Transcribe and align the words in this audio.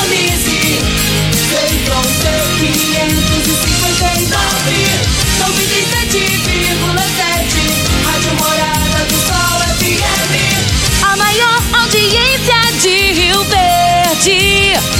sintonize. 0.00 0.80
Feitron 1.50 2.06
C559, 2.20 4.70
97,7. 5.38 7.60
Rádio 8.04 8.32
Morada 8.36 9.00
do 9.08 9.18
Sol 9.26 9.58
FM. 9.78 10.32
A 11.02 11.12
maior 11.16 11.60
audiência 11.82 12.60
de 12.80 12.94
Rio 13.12 13.40
Verde. 13.44 14.99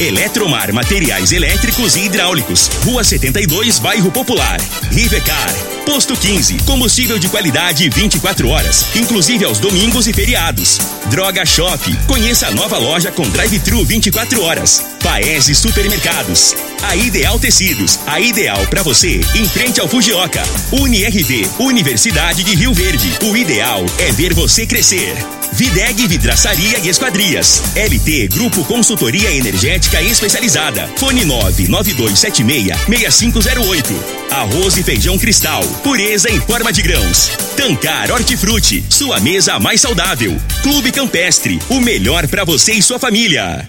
Eletromar, 0.00 0.72
materiais 0.72 1.30
elétricos 1.30 1.94
e 1.94 2.06
hidráulicos. 2.06 2.68
Rua 2.86 3.04
72, 3.04 3.78
Bairro 3.78 4.10
Popular. 4.10 4.58
Rivecar. 4.90 5.52
Posto 5.84 6.16
15, 6.16 6.56
combustível 6.64 7.18
de 7.18 7.28
qualidade 7.28 7.90
24 7.90 8.48
horas, 8.48 8.86
inclusive 8.96 9.44
aos 9.44 9.58
domingos 9.58 10.06
e 10.06 10.14
feriados. 10.14 10.78
Droga 11.10 11.44
Shop, 11.44 11.94
conheça 12.06 12.46
a 12.46 12.50
nova 12.50 12.78
loja 12.78 13.12
com 13.12 13.28
drive-thru 13.28 13.84
24 13.84 14.42
horas. 14.42 14.82
Paese 15.02 15.54
Supermercados. 15.54 16.54
A 16.82 16.96
Ideal 16.96 17.38
Tecidos, 17.38 18.00
a 18.06 18.18
ideal 18.18 18.66
para 18.68 18.82
você, 18.82 19.20
em 19.34 19.46
frente 19.46 19.78
ao 19.80 19.88
Fujioka. 19.88 20.42
UniRV, 20.72 21.46
Universidade 21.58 22.42
de 22.42 22.56
Rio 22.56 22.72
Verde. 22.72 23.18
O 23.22 23.36
ideal 23.36 23.84
é 23.98 24.10
ver 24.12 24.32
você 24.32 24.66
crescer. 24.66 25.14
Videg 25.52 26.06
Vidraçaria 26.06 26.78
e 26.78 26.88
Esquadrias. 26.88 27.62
LT 27.76 28.28
Grupo 28.28 28.64
Consultoria 28.64 29.30
Energética 29.30 30.00
Especializada. 30.00 30.88
Fone 30.96 31.26
99276-6508. 31.26 33.94
Arroz 34.30 34.78
e 34.78 34.82
feijão 34.82 35.18
cristal. 35.18 35.62
Pureza 35.82 36.30
em 36.30 36.40
forma 36.40 36.72
de 36.72 36.80
grãos. 36.80 37.30
Tancar 37.56 38.10
Hortifruti. 38.10 38.82
Sua 38.88 39.20
mesa 39.20 39.58
mais 39.58 39.82
saudável. 39.82 40.34
Clube 40.62 40.90
Campestre. 40.90 41.58
O 41.68 41.78
melhor 41.78 42.26
para 42.26 42.44
você 42.44 42.72
e 42.72 42.82
sua 42.82 42.98
família. 42.98 43.68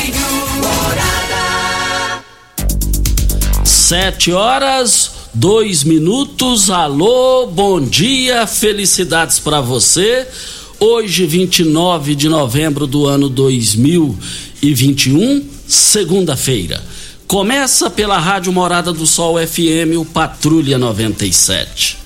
Sete 3.91 4.31
horas, 4.31 5.11
dois 5.33 5.83
minutos. 5.83 6.69
Alô, 6.69 7.47
bom 7.47 7.81
dia, 7.81 8.47
felicidades 8.47 9.37
para 9.37 9.59
você. 9.59 10.25
Hoje, 10.79 11.25
29 11.25 12.15
de 12.15 12.29
novembro 12.29 12.87
do 12.87 13.05
ano 13.05 13.27
2021, 13.27 15.45
segunda-feira. 15.67 16.81
Começa 17.27 17.89
pela 17.89 18.17
Rádio 18.17 18.53
Morada 18.53 18.93
do 18.93 19.05
Sol 19.05 19.35
FM, 19.45 19.99
o 19.99 20.05
Patrulha 20.05 20.77
97. 20.77 21.97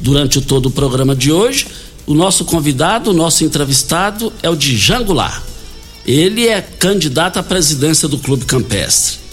Durante 0.00 0.40
todo 0.40 0.70
o 0.70 0.70
programa 0.70 1.14
de 1.14 1.30
hoje, 1.30 1.66
o 2.06 2.14
nosso 2.14 2.46
convidado, 2.46 3.10
o 3.10 3.14
nosso 3.14 3.44
entrevistado 3.44 4.32
é 4.42 4.48
o 4.48 4.56
Djan 4.56 5.02
Goulart. 5.02 5.42
Ele 6.06 6.48
é 6.48 6.62
candidato 6.62 7.38
à 7.38 7.42
presidência 7.42 8.08
do 8.08 8.16
Clube 8.16 8.46
Campestre. 8.46 9.25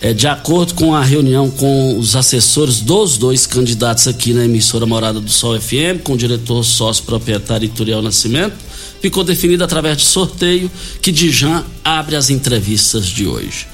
É, 0.00 0.12
de 0.12 0.28
acordo 0.28 0.74
com 0.74 0.94
a 0.94 1.02
reunião 1.02 1.50
com 1.50 1.98
os 1.98 2.14
assessores 2.14 2.80
dos 2.80 3.18
dois 3.18 3.46
candidatos 3.46 4.06
aqui 4.06 4.32
na 4.32 4.44
emissora 4.44 4.86
Morada 4.86 5.18
do 5.18 5.30
Sol 5.30 5.60
FM, 5.60 6.02
com 6.04 6.12
o 6.12 6.16
diretor 6.16 6.62
sócio 6.62 7.02
proprietário 7.02 7.66
Ituriel 7.66 8.00
Nascimento, 8.00 8.54
ficou 9.00 9.24
definido 9.24 9.64
através 9.64 9.96
de 9.96 10.04
sorteio 10.04 10.70
que 11.02 11.10
Dijan 11.10 11.64
abre 11.84 12.14
as 12.14 12.30
entrevistas 12.30 13.06
de 13.06 13.26
hoje. 13.26 13.66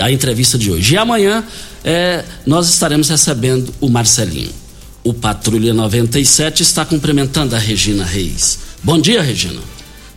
A 0.00 0.10
entrevista 0.10 0.58
de 0.58 0.72
hoje. 0.72 0.94
E 0.94 0.98
amanhã 0.98 1.44
é, 1.84 2.24
nós 2.44 2.68
estaremos 2.68 3.08
recebendo 3.08 3.72
o 3.80 3.88
Marcelinho. 3.88 4.50
O 5.04 5.14
Patrulha 5.14 5.72
97 5.72 6.62
está 6.62 6.84
cumprimentando 6.84 7.54
a 7.54 7.58
Regina 7.58 8.04
Reis. 8.04 8.58
Bom 8.82 9.00
dia, 9.00 9.22
Regina. 9.22 9.60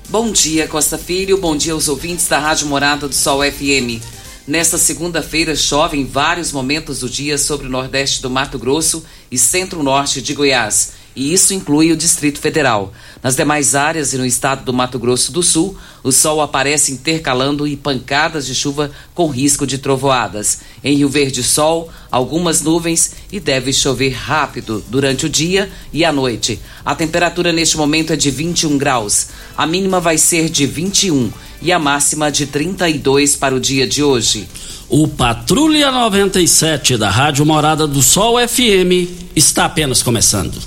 Bom 0.10 0.32
dia, 0.32 0.68
Costa 0.68 0.98
Filho. 0.98 1.38
Bom 1.38 1.56
dia 1.56 1.74
aos 1.74 1.88
ouvintes 1.88 2.28
da 2.28 2.40
Rádio 2.40 2.68
Morada 2.68 3.08
do 3.08 3.16
Sol 3.16 3.42
FM. 3.42 4.02
Nesta 4.46 4.78
segunda-feira, 4.78 5.56
chove 5.56 5.98
em 5.98 6.04
vários 6.04 6.52
momentos 6.52 7.00
do 7.00 7.10
dia 7.10 7.38
sobre 7.38 7.68
o 7.68 7.70
nordeste 7.70 8.22
do 8.22 8.30
Mato 8.30 8.60
Grosso 8.60 9.02
e 9.32 9.38
centro-norte 9.38 10.22
de 10.22 10.34
Goiás, 10.34 10.92
e 11.16 11.34
isso 11.34 11.54
inclui 11.54 11.94
o 11.94 11.96
Distrito 11.96 12.40
Federal. 12.40 12.92
Nas 13.22 13.38
demais 13.38 13.74
áreas 13.74 14.12
e 14.12 14.18
no 14.18 14.26
estado 14.26 14.66
do 14.66 14.74
Mato 14.74 15.00
Grosso 15.00 15.32
do 15.32 15.42
Sul, 15.42 15.78
o 16.04 16.12
sol 16.12 16.42
aparece 16.42 16.92
intercalando 16.92 17.66
e 17.66 17.78
pancadas 17.78 18.46
de 18.46 18.54
chuva 18.54 18.92
com 19.14 19.30
risco 19.30 19.66
de 19.66 19.78
trovoadas. 19.78 20.60
Em 20.84 20.98
Rio 20.98 21.08
Verde, 21.08 21.42
sol, 21.42 21.90
algumas 22.12 22.60
nuvens 22.62 23.14
e 23.32 23.40
deve 23.40 23.72
chover 23.72 24.12
rápido 24.12 24.84
durante 24.90 25.26
o 25.26 25.30
dia 25.30 25.72
e 25.94 26.04
a 26.04 26.12
noite. 26.12 26.60
A 26.84 26.94
temperatura 26.94 27.54
neste 27.54 27.78
momento 27.78 28.12
é 28.12 28.18
de 28.18 28.30
21 28.30 28.78
graus. 28.78 29.28
A 29.56 29.66
mínima 29.66 30.02
vai 30.02 30.18
ser 30.18 30.50
de 30.50 30.66
21 30.66 31.32
e 31.64 31.72
a 31.72 31.80
máxima 31.80 32.30
de 32.30 32.46
32 32.46 33.36
para 33.38 33.56
o 33.56 33.60
dia 33.60 33.88
de 33.88 34.04
hoje. 34.04 34.48
O 34.90 35.08
Patrulha 35.08 35.92
97 35.92 36.98
da 36.98 37.10
Rádio 37.10 37.46
Morada 37.46 37.88
do 37.88 38.04
Sol 38.04 38.36
FM 38.38 39.10
está 39.34 39.66
apenas 39.66 40.04
começando. 40.04 40.62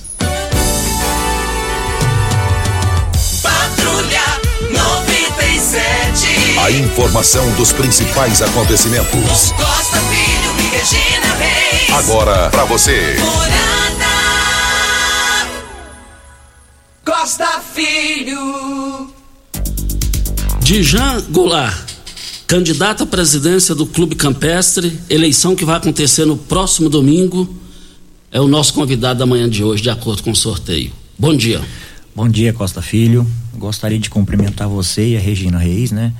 Patrulha 3.42 4.22
97. 4.72 6.58
A 6.58 6.70
informação 6.70 7.48
dos 7.52 7.72
principais 7.72 8.40
acontecimentos. 8.40 9.52
Costa 9.52 9.98
Filho 10.00 10.54
e 10.58 10.62
Regina 10.76 11.34
Reis. 11.34 11.90
Agora 11.92 12.48
para 12.50 12.64
você. 12.64 13.16
Morada. 13.20 13.76
Costa 17.04 17.60
Filho. 17.74 19.15
Dijan 20.66 21.22
Goulart, 21.30 21.92
candidato 22.44 23.04
à 23.04 23.06
presidência 23.06 23.72
do 23.72 23.86
Clube 23.86 24.16
Campestre, 24.16 24.98
eleição 25.08 25.54
que 25.54 25.64
vai 25.64 25.76
acontecer 25.76 26.24
no 26.24 26.36
próximo 26.36 26.90
domingo, 26.90 27.48
é 28.32 28.40
o 28.40 28.48
nosso 28.48 28.74
convidado 28.74 29.20
da 29.20 29.24
manhã 29.24 29.48
de 29.48 29.62
hoje, 29.62 29.80
de 29.80 29.90
acordo 29.90 30.24
com 30.24 30.32
o 30.32 30.34
sorteio. 30.34 30.90
Bom 31.16 31.36
dia. 31.36 31.60
Bom 32.16 32.28
dia, 32.28 32.52
Costa 32.52 32.82
Filho. 32.82 33.24
Gostaria 33.54 33.96
de 33.96 34.10
cumprimentar 34.10 34.66
você 34.66 35.10
e 35.10 35.16
a 35.16 35.20
Regina 35.20 35.56
Reis, 35.56 35.92
né? 35.92 36.12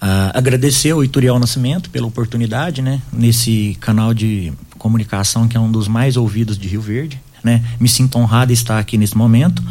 Ah, 0.00 0.30
agradecer 0.34 0.92
ao 0.92 1.02
Ituriel 1.02 1.40
Nascimento 1.40 1.90
pela 1.90 2.06
oportunidade, 2.06 2.82
né? 2.82 3.02
Nesse 3.12 3.76
canal 3.80 4.14
de 4.14 4.52
comunicação 4.78 5.48
que 5.48 5.56
é 5.56 5.60
um 5.60 5.68
dos 5.68 5.88
mais 5.88 6.16
ouvidos 6.16 6.56
de 6.56 6.68
Rio 6.68 6.80
Verde, 6.80 7.20
né? 7.42 7.64
Me 7.78 7.88
sinto 7.88 8.18
honrado 8.18 8.52
em 8.52 8.54
estar 8.54 8.78
aqui 8.78 8.98
nesse 8.98 9.16
momento. 9.16 9.62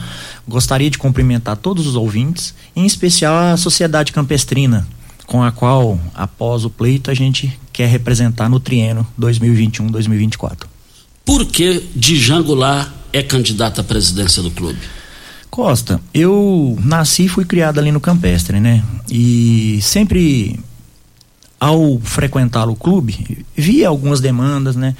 Gostaria 0.47 0.89
de 0.89 0.97
cumprimentar 0.97 1.57
todos 1.57 1.87
os 1.87 1.95
ouvintes, 1.95 2.53
em 2.75 2.85
especial 2.85 3.37
a 3.37 3.57
sociedade 3.57 4.11
campestrina, 4.11 4.87
com 5.25 5.43
a 5.43 5.51
qual, 5.51 5.99
após 6.13 6.65
o 6.65 6.69
pleito, 6.69 7.11
a 7.11 7.13
gente 7.13 7.57
quer 7.71 7.87
representar 7.87 8.49
no 8.49 8.59
triênio 8.59 9.05
2021-2024. 9.19 10.65
Por 11.23 11.45
que 11.45 11.87
Dijan 11.95 12.41
Goulart 12.41 12.89
é 13.13 13.21
candidato 13.21 13.81
à 13.81 13.83
presidência 13.83 14.41
do 14.41 14.51
clube? 14.51 14.79
Costa, 15.49 15.99
eu 16.13 16.77
nasci 16.83 17.25
e 17.25 17.29
fui 17.29 17.43
criado 17.43 17.79
ali 17.79 17.91
no 17.91 17.99
Campestre, 17.99 18.59
né? 18.59 18.83
E 19.09 19.79
sempre 19.81 20.59
ao 21.59 21.99
frequentar 21.99 22.69
o 22.69 22.75
clube, 22.75 23.45
via 23.55 23.87
algumas 23.87 24.21
demandas, 24.21 24.75
né? 24.75 24.95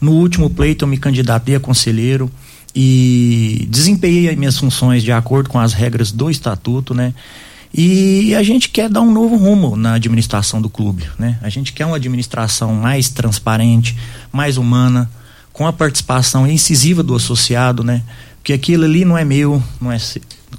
No 0.00 0.12
último 0.12 0.50
pleito 0.50 0.84
eu 0.84 0.88
me 0.88 0.98
candidatei 0.98 1.54
a 1.54 1.60
conselheiro 1.60 2.30
e 2.74 3.66
desempenhei 3.70 4.28
as 4.28 4.36
minhas 4.36 4.58
funções 4.58 5.02
de 5.02 5.12
acordo 5.12 5.48
com 5.48 5.58
as 5.58 5.72
regras 5.72 6.12
do 6.12 6.30
estatuto, 6.30 6.92
né? 6.94 7.14
E 7.74 8.34
a 8.34 8.42
gente 8.42 8.68
quer 8.68 8.90
dar 8.90 9.00
um 9.00 9.10
novo 9.10 9.36
rumo 9.36 9.76
na 9.76 9.94
administração 9.94 10.60
do 10.60 10.68
clube, 10.68 11.08
né? 11.18 11.38
A 11.40 11.48
gente 11.48 11.72
quer 11.72 11.86
uma 11.86 11.96
administração 11.96 12.74
mais 12.74 13.08
transparente, 13.08 13.96
mais 14.30 14.58
humana, 14.58 15.10
com 15.52 15.66
a 15.66 15.72
participação 15.72 16.46
incisiva 16.46 17.02
do 17.02 17.14
associado, 17.14 17.82
né? 17.82 18.02
Porque 18.36 18.52
aquilo 18.52 18.84
ali 18.84 19.04
não 19.04 19.16
é 19.16 19.24
meu, 19.24 19.62
não 19.80 19.90
é 19.90 19.98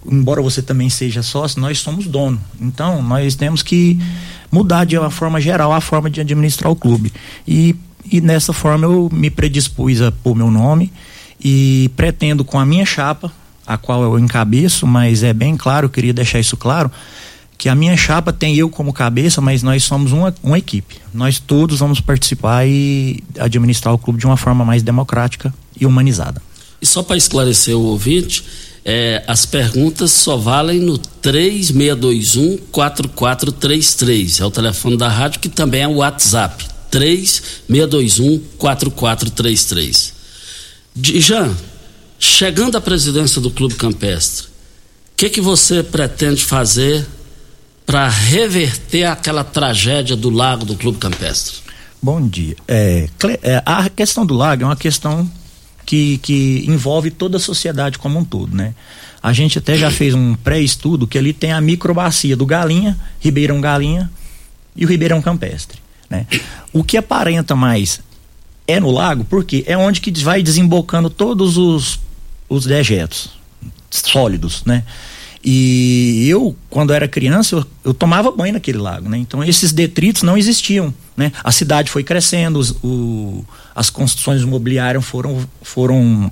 embora 0.10 0.42
você 0.42 0.62
também 0.62 0.90
seja 0.90 1.24
sócio, 1.24 1.62
nós 1.62 1.80
somos 1.80 2.08
dono. 2.08 2.40
Então, 2.60 3.02
nós 3.02 3.36
temos 3.36 3.62
que 3.62 4.00
mudar 4.52 4.86
de 4.86 4.98
uma 4.98 5.10
forma 5.10 5.40
geral 5.42 5.74
a 5.74 5.82
forma 5.82 6.10
de 6.10 6.22
administrar 6.22 6.72
o 6.72 6.76
clube. 6.76 7.12
E, 7.48 7.76
e 8.12 8.22
nessa 8.22 8.54
forma 8.54 8.86
eu 8.86 9.10
me 9.12 9.30
predispus 9.30 10.02
a 10.02 10.12
pôr 10.12 10.36
meu 10.36 10.52
nome 10.52 10.92
e 11.44 11.92
pretendo 11.96 12.46
com 12.46 12.60
a 12.60 12.66
minha 12.66 12.86
chapa 12.86 13.32
a 13.66 13.78
qual 13.78 14.04
eu 14.04 14.20
encabeço, 14.20 14.86
mas 14.86 15.24
é 15.24 15.34
bem 15.34 15.56
claro, 15.56 15.86
eu 15.86 15.90
queria 15.90 16.14
deixar 16.14 16.40
isso 16.40 16.58
claro, 16.58 16.92
que 17.58 17.70
a 17.70 17.76
minha 17.76 17.96
chapa 17.96 18.34
tem 18.34 18.56
eu 18.56 18.70
como 18.70 18.92
cabeça, 18.92 19.40
mas 19.40 19.64
nós 19.64 19.84
somos 19.84 20.12
uma, 20.12 20.36
uma 20.44 20.58
equipe. 20.58 20.98
Nós 21.14 21.40
todos 21.40 21.80
vamos 21.80 22.02
participar 22.02 22.68
e 22.68 23.24
administrar 23.40 23.94
o 23.94 23.98
clube 23.98 24.20
de 24.20 24.26
uma 24.26 24.36
forma 24.36 24.66
mais 24.66 24.84
democrática 24.84 25.54
e 25.80 25.86
humanizada. 25.86 26.42
E 26.82 26.86
só 26.86 27.02
para 27.02 27.16
esclarecer 27.16 27.78
o 27.78 27.84
ouvinte, 27.84 28.44
é, 28.86 29.24
as 29.28 29.46
perguntas 29.46 30.12
só 30.12 30.38
valem 30.38 30.80
no 30.80 30.98
3621 30.98 32.58
4433. 32.72 34.40
É 34.40 34.46
o 34.46 34.52
telefone 34.52 34.98
da 34.98 35.08
rádio 35.08 35.40
que 35.40 35.50
também 35.50 35.82
é 35.82 35.88
o 35.88 35.96
WhatsApp. 35.96 36.66
3621 36.92 38.40
4433. 38.58 40.14
Jean, 40.96 41.56
Chegando 42.26 42.78
à 42.78 42.82
presidência 42.82 43.42
do 43.42 43.52
Clube 43.52 43.76
Campestre, 43.76 44.48
o 44.48 44.50
que, 45.18 45.30
que 45.30 45.42
você 45.42 45.84
pretende 45.84 46.42
fazer 46.42 47.06
para 47.86 48.08
reverter 48.08 49.04
aquela 49.04 49.44
tragédia 49.44 50.16
do 50.16 50.30
lago 50.30 50.64
do 50.64 50.74
Clube 50.74 51.00
Campestre? 51.00 51.58
Bom 52.02 52.26
dia. 52.26 52.56
É, 52.66 53.10
é, 53.44 53.62
a 53.66 53.90
questão 53.90 54.26
do 54.26 54.34
lago 54.36 54.64
é 54.64 54.66
uma 54.66 54.78
questão 54.78 55.30
que, 55.86 56.18
que 56.20 56.66
envolve 56.68 57.12
toda 57.12 57.38
a 57.38 57.40
sociedade 57.40 57.98
como 57.98 58.20
um 58.20 58.26
todo, 58.26 58.56
né? 58.56 58.74
A 59.22 59.32
gente 59.32 59.58
até 59.58 59.78
já 59.78 59.90
fez 59.90 60.14
um 60.14 60.36
pré-estudo 60.36 61.08
que 61.08 61.18
ali 61.18 61.32
tem 61.32 61.52
a 61.52 61.62
microbacia 61.62 62.36
do 62.36 62.46
Galinha, 62.46 62.98
Ribeirão 63.20 63.62
Galinha 63.62 64.12
e 64.76 64.86
o 64.86 64.90
Ribeirão 64.90 65.22
Campestre, 65.22 65.80
né? 66.10 66.28
O 66.72 66.84
que 66.84 66.98
aparenta 66.98 67.56
mais 67.56 68.02
é 68.68 68.80
no 68.80 68.92
lago, 68.92 69.24
porque 69.26 69.64
é 69.68 69.78
onde 69.78 70.02
que 70.02 70.12
vai 70.24 70.44
desembocando 70.44 71.10
todos 71.10 71.58
os 71.58 72.00
os 72.50 72.66
dejetos 72.66 73.30
sólidos, 73.90 74.64
né? 74.66 74.84
E 75.46 76.26
eu, 76.30 76.56
quando 76.70 76.94
era 76.94 77.06
criança, 77.06 77.56
eu, 77.56 77.66
eu, 77.84 77.94
tomava 77.94 78.32
banho 78.32 78.54
naquele 78.54 78.78
lago, 78.78 79.10
né? 79.10 79.18
Então 79.18 79.44
esses 79.44 79.74
detritos 79.74 80.24
não 80.24 80.38
existiam, 80.38 80.94
né? 81.18 81.32
A 81.44 81.52
cidade 81.52 81.92
foi 81.92 82.04
crescendo, 82.04 82.60
os, 82.60 82.72
o, 82.82 83.44
as 83.76 83.90
construções 83.90 84.42
imobiliárias 84.42 85.04
foram, 85.04 85.46
foram 85.62 86.32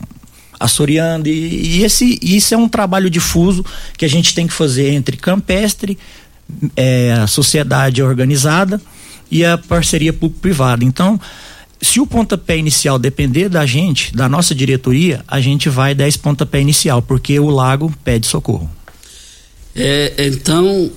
assoreando 0.60 1.28
e, 1.28 1.78
e 1.78 1.84
esse, 1.84 2.20
isso 2.22 2.54
é 2.54 2.58
um 2.58 2.70
trabalho 2.70 3.10
difuso 3.10 3.66
que 3.98 4.06
a 4.06 4.08
gente 4.08 4.36
tem 4.36 4.48
que 4.48 4.54
fazer 4.54 4.92
entre 4.92 5.18
campestre, 5.18 5.98
é, 6.76 7.14
a 7.14 7.28
sociedade 7.28 8.04
organizada 8.04 8.80
e 9.30 9.44
a 9.44 9.58
parceria 9.58 10.12
público-privada. 10.12 10.84
Então, 10.84 11.20
se 11.82 12.00
o 12.00 12.06
pontapé 12.06 12.58
inicial 12.58 13.00
depender 13.00 13.50
da 13.50 13.66
gente, 13.66 14.16
da 14.16 14.30
nossa 14.30 14.54
diretoria, 14.54 15.24
a 15.28 15.40
gente 15.40 15.68
vai 15.70 15.96
dar 15.96 16.08
esse 16.08 16.20
pontapé 16.20 16.62
inicial, 16.62 17.02
porque 17.02 17.40
o 17.40 17.50
lago 17.50 17.92
pede 18.04 18.28
socorro. 18.28 18.70
É, 19.76 20.14
então, 20.28 20.92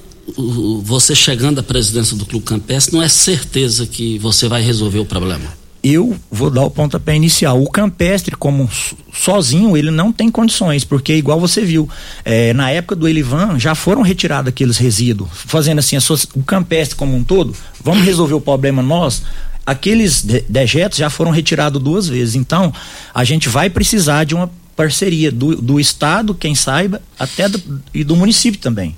você 0.83 1.15
chegando 1.15 1.61
à 1.61 1.63
presidência 1.63 2.17
do 2.17 2.27
Clube 2.27 2.45
Campestre, 2.45 2.95
não 2.95 3.03
é 3.03 3.09
certeza 3.09 3.87
que 3.87 4.19
você 4.19 4.49
vai 4.49 4.63
resolver 4.63 4.99
o 4.99 5.07
problema? 5.07 5.64
Eu 5.85 6.17
vou 6.31 6.49
dar 6.51 6.63
o 6.63 6.71
pontapé 6.71 7.15
inicial. 7.15 7.63
O 7.63 7.71
campestre, 7.71 8.35
como 8.35 8.71
sozinho, 9.13 9.77
ele 9.77 9.91
não 9.91 10.11
tem 10.11 10.31
condições, 10.31 10.83
porque 10.83 11.15
igual 11.15 11.39
você 11.39 11.63
viu, 11.63 11.87
é, 12.25 12.55
na 12.55 12.71
época 12.71 12.97
do 12.97 13.07
Elivan 13.07 13.59
já 13.59 13.75
foram 13.75 14.01
retirados 14.01 14.49
aqueles 14.49 14.79
resíduos, 14.79 15.29
fazendo 15.31 15.81
assim, 15.81 15.99
o 16.35 16.43
campestre 16.43 16.97
como 16.97 17.15
um 17.15 17.23
todo, 17.23 17.55
vamos 17.83 18.03
resolver 18.03 18.33
o 18.33 18.41
problema 18.41 18.83
nós, 18.83 19.25
aqueles 19.67 20.23
dejetos 20.23 20.97
já 20.97 21.11
foram 21.11 21.31
retirados 21.31 21.83
duas 21.83 22.09
vezes. 22.09 22.35
Então, 22.35 22.73
a 23.15 23.23
gente 23.23 23.51
vai 23.51 23.69
precisar 23.69 24.25
de 24.25 24.35
uma 24.35 24.51
parceria 24.75 25.31
do, 25.31 25.55
do 25.57 25.79
Estado, 25.79 26.35
quem 26.35 26.55
saiba, 26.55 27.03
até 27.19 27.47
do, 27.47 27.83
e 27.93 28.03
do 28.03 28.17
município 28.17 28.59
também. 28.59 28.97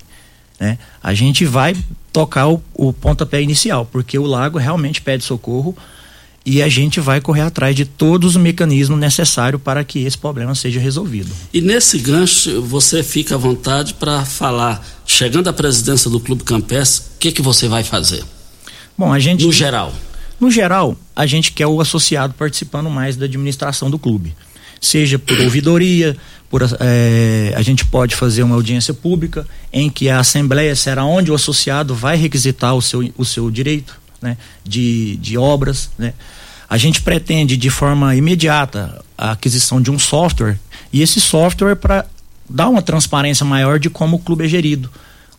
Né? 0.59 0.79
A 1.03 1.13
gente 1.13 1.45
vai 1.45 1.77
tocar 2.13 2.47
o, 2.49 2.63
o 2.75 2.93
pontapé 2.93 3.43
inicial, 3.43 3.85
porque 3.91 4.17
o 4.17 4.25
lago 4.25 4.57
realmente 4.57 5.03
pede 5.03 5.25
socorro 5.25 5.77
e 6.47 6.63
a 6.63 6.69
gente 6.69 7.01
vai 7.01 7.21
correr 7.21 7.41
atrás 7.41 7.75
de 7.75 7.85
todos 7.85 8.37
os 8.37 8.41
mecanismos 8.41 8.97
necessários 9.01 9.61
para 9.61 9.83
que 9.83 10.05
esse 10.05 10.17
problema 10.17 10.55
seja 10.55 10.79
resolvido. 10.79 11.29
E 11.53 11.61
nesse 11.61 11.99
gancho, 11.99 12.63
você 12.63 13.03
fica 13.03 13.35
à 13.35 13.39
vontade 13.39 13.95
para 13.95 14.25
falar, 14.25 14.87
chegando 15.05 15.49
à 15.49 15.53
presidência 15.53 16.09
do 16.09 16.21
Clube 16.21 16.45
Campestre, 16.45 17.09
o 17.17 17.19
que, 17.19 17.33
que 17.33 17.43
você 17.43 17.67
vai 17.67 17.83
fazer? 17.83 18.23
Bom, 18.97 19.13
a 19.13 19.19
gente. 19.19 19.45
No 19.45 19.53
geral. 19.53 19.93
No 20.39 20.49
geral, 20.49 20.97
a 21.17 21.27
gente 21.27 21.51
quer 21.51 21.67
o 21.67 21.81
associado 21.81 22.33
participando 22.35 22.89
mais 22.89 23.17
da 23.17 23.25
administração 23.25 23.91
do 23.91 23.99
clube. 23.99 24.33
Seja 24.81 25.19
por 25.19 25.41
ouvidoria, 25.41 26.17
por, 26.49 26.63
é, 26.79 27.53
a 27.57 27.63
gente 27.63 27.85
pode 27.87 28.15
fazer 28.15 28.45
uma 28.45 28.55
audiência 28.55 28.95
pública 28.95 29.49
em 29.73 29.91
que 29.91 30.09
a 30.09 30.21
assembleia 30.21 30.77
será 30.77 31.05
onde 31.05 31.33
o 31.33 31.35
associado 31.35 31.95
vai 31.95 32.17
requisitar 32.17 32.77
o 32.77 32.83
seu, 32.83 33.11
o 33.17 33.25
seu 33.25 33.51
direito 33.51 33.99
né, 34.21 34.37
de, 34.63 35.17
de 35.17 35.37
obras. 35.37 35.91
Né. 35.99 36.13
A 36.69 36.77
gente 36.77 37.01
pretende 37.01 37.57
de 37.57 37.71
forma 37.71 38.15
imediata 38.17 39.05
a 39.17 39.33
aquisição 39.33 39.81
de 39.81 39.91
um 39.91 39.99
software 39.99 40.59
e 40.93 41.01
esse 41.01 41.21
software 41.21 41.77
para 41.77 42.05
dar 42.49 42.69
uma 42.69 42.83
transparência 42.83 43.45
maior 43.45 43.79
de 43.79 43.89
como 43.89 44.17
o 44.17 44.19
clube 44.19 44.45
é 44.45 44.49
gerido, 44.49 44.91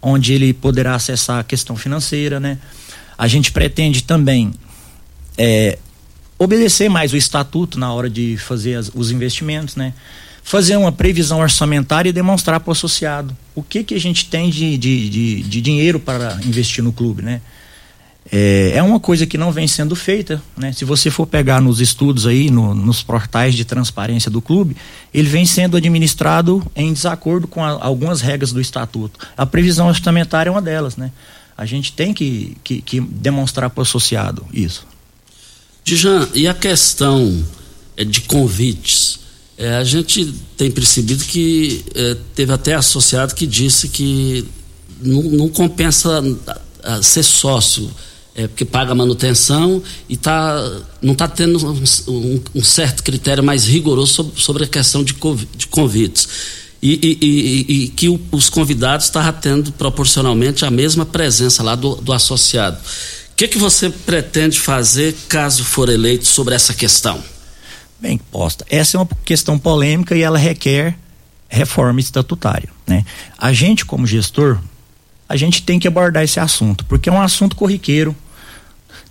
onde 0.01 0.33
ele 0.33 0.53
poderá 0.53 0.95
acessar 0.95 1.39
a 1.39 1.44
questão 1.44 1.75
financeira, 1.75 2.39
né? 2.39 2.57
A 3.18 3.27
gente 3.27 3.51
pretende 3.51 4.03
também 4.03 4.53
é, 5.38 5.77
obedecer 6.38 6.89
mais 6.89 7.13
o 7.13 7.18
estatuto 7.18 7.79
na 7.79 7.91
hora 7.91 8.09
de 8.09 8.38
fazer 8.38 8.75
as, 8.75 8.91
os 8.94 9.12
investimentos, 9.12 9.75
né? 9.75 9.94
Fazer 10.44 10.77
uma 10.77 10.91
previsão 10.91 11.39
orçamentária 11.39 12.09
e 12.09 12.13
demonstrar 12.13 12.59
para 12.59 12.69
o 12.69 12.71
associado 12.71 13.35
o 13.53 13.62
que, 13.62 13.83
que 13.83 13.95
a 13.95 14.00
gente 14.00 14.27
tem 14.27 14.50
de, 14.50 14.77
de, 14.77 15.09
de, 15.09 15.44
de 15.44 15.62
dinheiro 15.62 16.00
para 16.00 16.39
investir 16.45 16.83
no 16.83 16.94
clube, 16.94 17.21
né? 17.21 17.41
É, 18.31 18.74
é, 18.75 18.84
uma 18.84 19.00
coisa 19.00 19.25
que 19.25 19.38
não 19.38 19.51
vem 19.51 19.67
sendo 19.67 19.96
feita, 19.96 20.41
né? 20.57 20.74
Se 20.74 20.84
você 20.84 21.10
for 21.10 21.25
pegar 21.25 21.62
nos 21.62 21.79
estudos 21.79 22.25
aí, 22.25 22.51
no, 22.51 22.74
nos 22.74 23.01
portais 23.01 23.55
de 23.55 23.63
transparência 23.63 24.29
do 24.29 24.41
clube, 24.41 24.75
ele 25.13 25.29
vem 25.29 25.46
sendo 25.46 25.77
administrado 25.77 26.65
em 26.75 26.91
desacordo 26.91 27.48
com 27.48 27.63
a, 27.63 27.69
algumas 27.69 28.19
regras 28.19 28.51
do 28.51 28.60
estatuto. 28.60 29.19
A 29.38 29.46
previsão 29.46 29.88
orçamentária 29.88 30.50
é 30.50 30.51
uma 30.51 30.62
delas, 30.62 30.98
né? 30.98 31.12
A 31.57 31.65
gente 31.65 31.93
tem 31.93 32.13
que, 32.13 32.57
que, 32.63 32.81
que 32.81 33.00
demonstrar 33.00 33.69
para 33.69 33.79
o 33.79 33.84
associado 33.84 34.46
isso. 34.53 34.86
Dijan, 35.84 36.27
e 36.34 36.48
a 36.48 36.53
questão 36.53 37.46
é, 37.96 38.03
de 38.03 38.22
convites? 38.22 39.19
É, 39.57 39.75
a 39.75 39.84
gente 39.86 40.34
tem 40.57 40.69
percebido 40.69 41.24
que 41.24 41.84
é, 41.96 42.17
teve 42.36 42.51
até 42.51 42.75
associado 42.75 43.34
que 43.34 43.48
disse 43.48 43.88
que 43.88 44.46
não, 45.01 45.24
não 45.24 45.50
compensa 45.50 46.22
ser 47.01 47.24
sócio, 47.24 47.89
é, 48.38 48.48
porque 48.48 48.63
paga 48.63 48.96
manutenção 48.96 49.84
e 50.08 50.15
tá, 50.15 50.56
não 51.01 51.12
está 51.12 51.27
tendo 51.27 51.58
um, 51.67 51.84
um, 52.08 52.41
um, 52.56 52.63
certo 52.63 53.03
critério 53.03 53.44
mais 53.44 53.65
rigoroso 53.65 54.13
sobre, 54.13 54.41
sobre 54.41 54.63
a 54.63 54.67
questão 54.67 55.03
de, 55.03 55.13
de 55.56 55.67
convites. 55.67 56.29
E, 56.82 56.94
e, 56.94 57.25
e, 57.25 57.84
e, 57.84 57.88
que 57.89 58.08
o, 58.08 58.22
os 58.32 58.50
convidados 58.50 59.08
estavam 59.08 59.34
tendo 59.34 59.72
proporcionalmente 59.72 60.63
a 60.63 60.70
mesma 60.70 61.06
presença 61.06 61.63
lá 61.63 61.75
do, 61.75 61.96
do 61.96 62.13
associado 62.13 62.77
que, 63.38 63.48
que 63.48 63.58
você 63.60 63.88
pretende 63.91 64.60
fazer 64.60 65.15
caso 65.29 65.63
for 65.63 65.89
eleito 65.89 66.25
sobre 66.25 66.56
essa 66.56 66.74
questão? 66.74 67.24
Bem 68.00 68.17
posta. 68.17 68.65
Essa 68.67 68.98
é 68.98 69.00
uma 69.00 69.08
questão 69.24 69.60
polêmica 69.60 70.15
e 70.15 70.24
ela 70.24 70.39
requer 70.39 70.98
reforma 71.48 72.00
estatutária. 72.00 72.70
Né? 72.88 73.06
A 73.38 73.53
gente, 73.53 73.86
como 73.86 74.08
gestor, 74.08 74.60
a 75.29 75.38
gente 75.38 75.62
tem 75.62 75.79
que 75.79 75.88
abordar 75.88 76.24
esse 76.24 76.39
assunto, 76.39 76.84
porque 76.86 77.10
é 77.10 77.12
um 77.12 77.22
assunto 77.22 77.56
corriqueiro. 77.56 78.15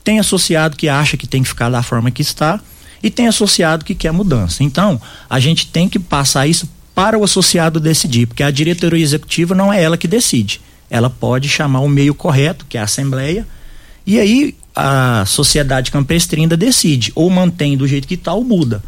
Tem 0.06 0.20
associado 0.20 0.76
que 0.76 0.88
acha 0.88 1.16
que 1.16 1.26
tem 1.26 1.42
que 1.42 1.48
ficar 1.48 1.68
da 1.68 1.82
forma 1.82 2.12
que 2.12 2.22
está 2.22 2.60
e 3.02 3.10
tem 3.10 3.26
associado 3.26 3.84
que 3.84 3.92
quer 3.92 4.12
mudança. 4.12 4.62
Então, 4.62 5.00
a 5.28 5.40
gente 5.40 5.66
tem 5.66 5.88
que 5.88 5.98
passar 5.98 6.46
isso 6.46 6.70
para 6.94 7.18
o 7.18 7.24
associado 7.24 7.80
decidir, 7.80 8.28
porque 8.28 8.44
a 8.44 8.52
diretoria 8.52 9.02
executiva 9.02 9.52
não 9.52 9.72
é 9.72 9.82
ela 9.82 9.96
que 9.96 10.06
decide. 10.06 10.60
Ela 10.88 11.10
pode 11.10 11.48
chamar 11.48 11.80
o 11.80 11.88
meio 11.88 12.14
correto, 12.14 12.64
que 12.68 12.78
é 12.78 12.80
a 12.80 12.84
assembleia, 12.84 13.44
e 14.06 14.20
aí 14.20 14.54
a 14.76 15.24
sociedade 15.26 15.90
campestrina 15.90 16.56
decide, 16.56 17.10
ou 17.16 17.28
mantém 17.28 17.76
do 17.76 17.88
jeito 17.88 18.06
que 18.06 18.14
está 18.14 18.32
ou 18.32 18.44
muda. 18.44 18.80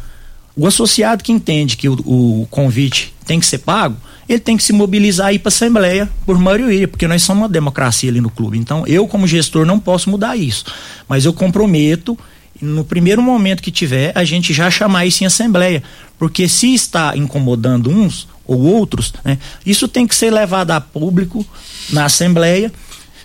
O 0.55 0.65
associado 0.67 1.21
que 1.21 1.33
entende 1.33 1.75
que 1.75 1.89
o, 1.89 1.95
o, 2.05 2.47
convite 2.49 3.13
tem 3.25 3.41
que 3.41 3.45
ser 3.45 3.57
pago, 3.57 3.97
ele 4.29 4.39
tem 4.39 4.55
que 4.55 4.63
se 4.63 4.71
mobilizar 4.71 5.33
ir 5.33 5.39
para 5.39 5.47
a 5.47 5.53
Assembleia 5.53 6.09
por 6.23 6.37
maioria, 6.37 6.87
porque 6.87 7.07
nós 7.07 7.23
somos 7.23 7.41
uma 7.41 7.49
democracia 7.49 8.09
ali 8.09 8.21
no 8.21 8.29
clube. 8.29 8.59
Então, 8.59 8.85
eu, 8.85 9.07
como 9.07 9.25
gestor, 9.25 9.65
não 9.65 9.79
posso 9.79 10.09
mudar 10.09 10.37
isso. 10.37 10.65
Mas 11.07 11.25
eu 11.25 11.33
comprometo, 11.33 12.17
no 12.61 12.85
primeiro 12.85 13.23
momento 13.23 13.63
que 13.63 13.71
tiver, 13.71 14.11
a 14.13 14.23
gente 14.23 14.53
já 14.53 14.69
chamar 14.69 15.07
isso 15.07 15.23
em 15.23 15.27
Assembleia. 15.27 15.81
Porque 16.19 16.47
se 16.47 16.73
está 16.75 17.17
incomodando 17.17 17.89
uns 17.89 18.27
ou 18.45 18.61
outros, 18.61 19.13
né, 19.25 19.39
isso 19.65 19.87
tem 19.87 20.05
que 20.05 20.15
ser 20.15 20.31
levado 20.31 20.71
a 20.71 20.79
público 20.79 21.45
na 21.89 22.05
Assembleia 22.05 22.71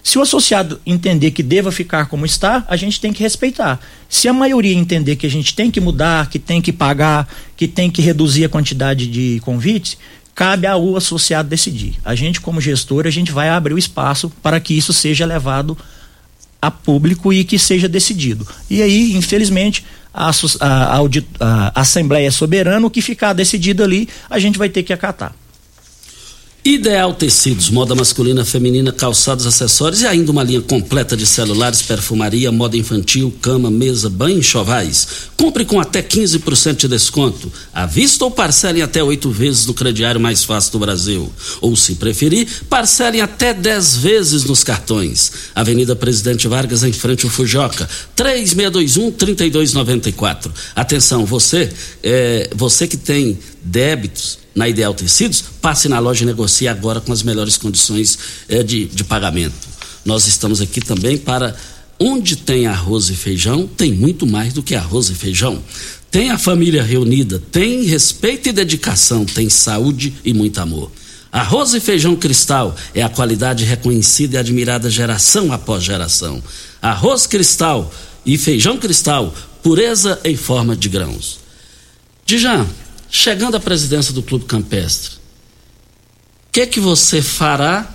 se 0.04 0.18
o 0.18 0.22
associado 0.22 0.78
entender 0.84 1.30
que 1.30 1.42
deva 1.42 1.72
ficar 1.72 2.04
como 2.06 2.26
está, 2.26 2.62
a 2.68 2.76
gente 2.76 3.00
tem 3.00 3.10
que 3.10 3.22
respeitar. 3.22 3.80
Se 4.06 4.28
a 4.28 4.34
maioria 4.34 4.74
entender 4.74 5.16
que 5.16 5.26
a 5.26 5.30
gente 5.30 5.54
tem 5.54 5.70
que 5.70 5.80
mudar, 5.80 6.28
que 6.28 6.38
tem 6.38 6.60
que 6.60 6.70
pagar, 6.70 7.26
que 7.56 7.66
tem 7.66 7.90
que 7.90 8.02
reduzir 8.02 8.44
a 8.44 8.48
quantidade 8.50 9.06
de 9.06 9.40
convites, 9.42 9.96
cabe 10.34 10.66
ao 10.66 10.96
associado 10.96 11.48
decidir. 11.48 11.94
A 12.04 12.14
gente, 12.14 12.40
como 12.40 12.60
gestor, 12.60 13.06
a 13.06 13.10
gente 13.10 13.30
vai 13.30 13.48
abrir 13.48 13.74
o 13.74 13.78
espaço 13.78 14.30
para 14.42 14.58
que 14.58 14.76
isso 14.76 14.92
seja 14.92 15.24
levado 15.24 15.76
a 16.60 16.70
público 16.70 17.32
e 17.32 17.44
que 17.44 17.58
seja 17.58 17.88
decidido. 17.88 18.46
E 18.68 18.82
aí, 18.82 19.14
infelizmente, 19.14 19.84
a, 20.12 20.30
a, 20.30 20.96
a, 20.96 21.00
a 21.74 21.80
Assembleia 21.80 22.30
soberana, 22.30 22.86
o 22.86 22.90
que 22.90 23.02
ficar 23.02 23.32
decidido 23.32 23.84
ali, 23.84 24.08
a 24.30 24.38
gente 24.38 24.58
vai 24.58 24.68
ter 24.68 24.82
que 24.82 24.92
acatar. 24.92 25.34
Ideal 26.66 27.12
Tecidos, 27.12 27.68
moda 27.68 27.94
masculina, 27.94 28.42
feminina, 28.42 28.90
calçados, 28.90 29.46
acessórios 29.46 30.00
e 30.00 30.06
ainda 30.06 30.32
uma 30.32 30.42
linha 30.42 30.62
completa 30.62 31.14
de 31.14 31.26
celulares, 31.26 31.82
perfumaria, 31.82 32.50
moda 32.50 32.74
infantil, 32.74 33.30
cama, 33.42 33.70
mesa, 33.70 34.08
banho 34.08 34.38
e 34.38 34.42
chovais. 34.42 35.06
Compre 35.36 35.66
com 35.66 35.78
até 35.78 36.00
15% 36.00 36.76
de 36.76 36.88
desconto. 36.88 37.52
À 37.70 37.84
vista 37.84 38.24
ou 38.24 38.30
parcelem 38.30 38.80
até 38.80 39.04
oito 39.04 39.30
vezes 39.30 39.66
no 39.66 39.74
crediário 39.74 40.18
mais 40.18 40.42
fácil 40.42 40.72
do 40.72 40.78
Brasil. 40.78 41.30
Ou, 41.60 41.76
se 41.76 41.96
preferir, 41.96 42.48
parcelem 42.66 43.20
até 43.20 43.52
10 43.52 43.96
vezes 43.96 44.44
nos 44.44 44.64
cartões. 44.64 45.32
Avenida 45.54 45.94
Presidente 45.94 46.48
Vargas, 46.48 46.82
em 46.82 46.94
frente 46.94 47.26
ao 47.26 47.30
Fujoca. 47.30 47.86
3621-3294. 48.16 50.50
Atenção, 50.74 51.26
você, 51.26 51.70
é, 52.02 52.48
você 52.54 52.88
que 52.88 52.96
tem 52.96 53.38
débitos 53.62 54.43
na 54.54 54.68
Ideal 54.68 54.94
Tecidos, 54.94 55.42
passe 55.60 55.88
na 55.88 55.98
loja 55.98 56.22
e 56.22 56.26
negocie 56.26 56.68
agora 56.68 57.00
com 57.00 57.12
as 57.12 57.22
melhores 57.22 57.56
condições 57.56 58.18
eh, 58.48 58.62
de, 58.62 58.86
de 58.86 59.04
pagamento. 59.04 59.54
Nós 60.04 60.26
estamos 60.26 60.60
aqui 60.60 60.80
também 60.80 61.18
para 61.18 61.56
onde 61.98 62.36
tem 62.36 62.66
arroz 62.66 63.08
e 63.10 63.14
feijão, 63.14 63.66
tem 63.66 63.92
muito 63.92 64.26
mais 64.26 64.52
do 64.52 64.62
que 64.62 64.74
arroz 64.74 65.08
e 65.08 65.14
feijão. 65.14 65.62
Tem 66.10 66.30
a 66.30 66.38
família 66.38 66.82
reunida, 66.82 67.42
tem 67.50 67.82
respeito 67.82 68.48
e 68.48 68.52
dedicação, 68.52 69.24
tem 69.24 69.48
saúde 69.48 70.14
e 70.24 70.32
muito 70.32 70.60
amor. 70.60 70.90
Arroz 71.32 71.74
e 71.74 71.80
feijão 71.80 72.14
cristal 72.14 72.76
é 72.94 73.02
a 73.02 73.08
qualidade 73.08 73.64
reconhecida 73.64 74.36
e 74.36 74.38
admirada 74.38 74.88
geração 74.88 75.52
após 75.52 75.82
geração. 75.82 76.40
Arroz 76.80 77.26
cristal 77.26 77.92
e 78.24 78.38
feijão 78.38 78.76
cristal, 78.76 79.34
pureza 79.60 80.20
em 80.24 80.36
forma 80.36 80.76
de 80.76 80.88
grãos. 80.88 81.40
Dijan, 82.24 82.66
Chegando 83.16 83.56
à 83.56 83.60
presidência 83.60 84.12
do 84.12 84.24
Clube 84.24 84.44
Campestre, 84.44 85.12
o 85.12 86.50
que 86.50 86.66
que 86.66 86.80
você 86.80 87.22
fará 87.22 87.88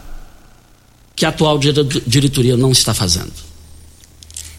que 1.13 1.25
a 1.25 1.29
atual 1.29 1.59
diretoria 1.59 2.55
não 2.55 2.71
está 2.71 2.93
fazendo? 2.93 3.33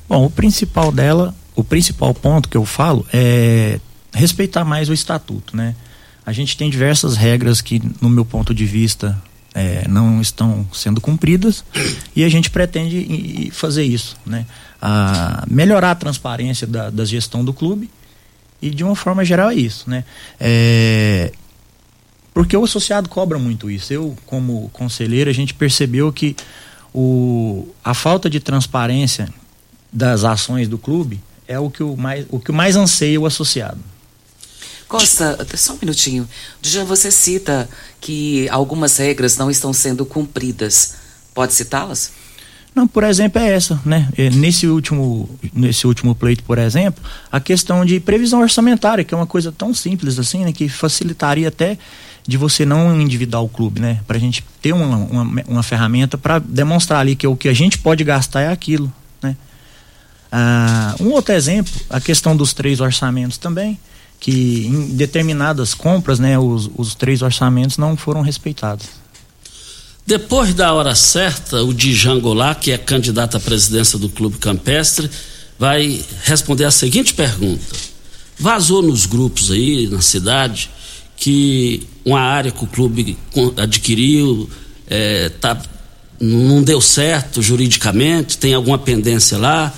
Bom, 0.06 0.26
o 0.26 0.30
principal 0.30 0.92
dela, 0.92 1.34
o 1.56 1.64
principal 1.64 2.12
ponto 2.12 2.46
que 2.46 2.58
eu 2.58 2.66
falo 2.66 3.06
é 3.10 3.80
respeitar 4.12 4.62
mais 4.62 4.90
o 4.90 4.92
estatuto, 4.92 5.56
né? 5.56 5.74
A 6.26 6.32
gente 6.32 6.54
tem 6.58 6.68
diversas 6.68 7.16
regras 7.16 7.62
que, 7.62 7.80
no 7.98 8.10
meu 8.10 8.26
ponto 8.26 8.54
de 8.54 8.66
vista, 8.66 9.18
é, 9.54 9.88
não 9.88 10.20
estão 10.20 10.68
sendo 10.74 11.00
cumpridas 11.00 11.64
e 12.14 12.22
a 12.22 12.28
gente 12.28 12.50
pretende 12.50 13.50
fazer 13.50 13.84
isso, 13.84 14.14
né? 14.26 14.44
A 14.80 15.42
melhorar 15.50 15.92
a 15.92 15.94
transparência 15.94 16.66
da, 16.66 16.90
da 16.90 17.06
gestão 17.06 17.42
do 17.42 17.54
clube 17.54 17.88
e 18.60 18.70
de 18.70 18.84
uma 18.84 18.94
forma 18.94 19.24
geral 19.24 19.50
é 19.50 19.54
isso, 19.54 19.88
né? 19.88 20.04
É, 20.38 21.32
porque 22.32 22.56
o 22.56 22.64
associado 22.64 23.08
cobra 23.08 23.38
muito 23.38 23.70
isso. 23.70 23.92
Eu, 23.92 24.16
como 24.26 24.70
conselheiro, 24.72 25.28
a 25.30 25.32
gente 25.32 25.54
percebeu 25.54 26.12
que 26.12 26.36
o, 26.94 27.68
a 27.84 27.94
falta 27.94 28.28
de 28.28 28.40
transparência 28.40 29.28
das 29.92 30.24
ações 30.24 30.68
do 30.68 30.78
clube 30.78 31.20
é 31.46 31.58
o 31.58 31.70
que 31.70 31.82
o 31.82 31.96
mais, 31.96 32.26
o 32.28 32.38
que 32.38 32.52
mais 32.52 32.76
anseia 32.76 33.20
o 33.20 33.26
associado. 33.26 33.80
Costa, 34.86 35.46
só 35.56 35.74
um 35.74 35.78
minutinho. 35.80 36.28
Dijan, 36.60 36.84
você 36.84 37.10
cita 37.10 37.68
que 38.00 38.48
algumas 38.48 38.96
regras 38.96 39.36
não 39.36 39.50
estão 39.50 39.72
sendo 39.72 40.04
cumpridas. 40.04 40.94
Pode 41.32 41.52
citá-las? 41.52 42.10
Não, 42.74 42.86
por 42.86 43.02
exemplo, 43.02 43.40
é 43.42 43.50
essa, 43.50 43.80
né? 43.84 44.08
É, 44.16 44.30
nesse 44.30 44.66
último, 44.66 45.28
nesse 45.52 45.86
último 45.86 46.14
pleito, 46.14 46.44
por 46.44 46.56
exemplo, 46.56 47.02
a 47.30 47.40
questão 47.40 47.84
de 47.84 47.98
previsão 47.98 48.40
orçamentária, 48.40 49.02
que 49.02 49.12
é 49.12 49.16
uma 49.16 49.26
coisa 49.26 49.50
tão 49.50 49.74
simples 49.74 50.18
assim, 50.18 50.44
né? 50.44 50.52
Que 50.52 50.68
facilitaria 50.68 51.48
até 51.48 51.76
de 52.26 52.36
você 52.36 52.64
não 52.64 53.00
endividar 53.00 53.42
o 53.42 53.48
clube, 53.48 53.80
né? 53.80 54.00
Para 54.06 54.16
a 54.16 54.20
gente 54.20 54.44
ter 54.62 54.72
uma, 54.72 54.96
uma, 54.96 55.42
uma 55.48 55.62
ferramenta 55.62 56.16
para 56.16 56.38
demonstrar 56.38 57.00
ali 57.00 57.16
que 57.16 57.26
o 57.26 57.36
que 57.36 57.48
a 57.48 57.52
gente 57.52 57.78
pode 57.78 58.04
gastar 58.04 58.42
é 58.42 58.48
aquilo, 58.48 58.92
né? 59.20 59.36
Ah, 60.30 60.94
um 61.00 61.08
outro 61.10 61.34
exemplo, 61.34 61.72
a 61.90 62.00
questão 62.00 62.36
dos 62.36 62.52
três 62.52 62.80
orçamentos 62.80 63.36
também, 63.36 63.80
que 64.20 64.66
em 64.66 64.94
determinadas 64.94 65.74
compras, 65.74 66.20
né? 66.20 66.38
Os, 66.38 66.70
os 66.76 66.94
três 66.94 67.20
orçamentos 67.20 67.76
não 67.78 67.96
foram 67.96 68.20
respeitados. 68.20 68.99
Depois 70.06 70.54
da 70.54 70.72
hora 70.72 70.94
certa, 70.94 71.62
o 71.62 71.72
Dijan 71.72 72.18
Goulart, 72.18 72.60
que 72.60 72.72
é 72.72 72.78
candidato 72.78 73.36
à 73.36 73.40
presidência 73.40 73.98
do 73.98 74.08
Clube 74.08 74.38
Campestre, 74.38 75.10
vai 75.58 76.02
responder 76.24 76.64
a 76.64 76.70
seguinte 76.70 77.14
pergunta. 77.14 77.62
Vazou 78.38 78.82
nos 78.82 79.06
grupos 79.06 79.50
aí, 79.50 79.86
na 79.86 80.00
cidade, 80.00 80.70
que 81.16 81.86
uma 82.04 82.20
área 82.20 82.50
que 82.50 82.64
o 82.64 82.66
clube 82.66 83.16
adquiriu 83.56 84.48
é, 84.88 85.28
tá, 85.28 85.60
não 86.18 86.62
deu 86.62 86.80
certo 86.80 87.42
juridicamente, 87.42 88.38
tem 88.38 88.54
alguma 88.54 88.78
pendência 88.78 89.36
lá. 89.36 89.72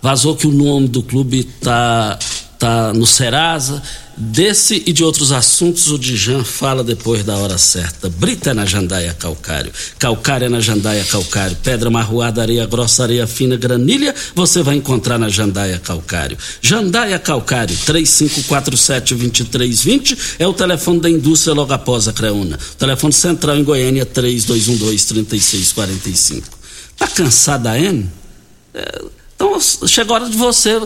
Vazou 0.00 0.36
que 0.36 0.46
o 0.46 0.52
nome 0.52 0.86
do 0.86 1.02
clube 1.02 1.40
está 1.40 2.18
tá 2.58 2.92
no 2.92 3.06
Serasa 3.06 3.82
Desse 4.16 4.80
e 4.86 4.92
de 4.92 5.02
outros 5.02 5.32
assuntos 5.32 5.90
o 5.90 5.98
Dijan 5.98 6.44
fala 6.44 6.84
depois 6.84 7.24
da 7.24 7.36
hora 7.36 7.58
certa. 7.58 8.08
Brita 8.08 8.50
é 8.50 8.54
na 8.54 8.64
jandaia 8.64 9.12
calcário, 9.12 9.72
calcário 9.98 10.44
é 10.44 10.48
na 10.48 10.60
jandaia 10.60 11.04
calcário, 11.04 11.56
pedra 11.56 11.90
marroada, 11.90 12.40
areia 12.40 12.64
grossa, 12.64 13.02
areia 13.02 13.26
fina, 13.26 13.56
granilha, 13.56 14.14
você 14.32 14.62
vai 14.62 14.76
encontrar 14.76 15.18
na 15.18 15.28
jandaia 15.28 15.80
calcário. 15.80 16.38
Jandaia 16.62 17.18
calcário, 17.18 17.76
3547-2320 17.76 20.36
é 20.38 20.46
o 20.46 20.52
telefone 20.52 21.00
da 21.00 21.10
indústria 21.10 21.52
logo 21.52 21.72
após 21.72 22.06
a 22.06 22.12
Creuna. 22.12 22.56
Telefone 22.78 23.12
central 23.12 23.56
em 23.56 23.64
Goiânia, 23.64 24.06
3212-3645. 24.06 26.44
Tá 26.96 27.08
cansada 27.08 27.76
N? 27.76 28.08
É, 28.72 29.02
então 29.34 29.58
chegou 29.60 30.14
a 30.14 30.20
hora 30.20 30.30
de 30.30 30.36
você 30.36 30.80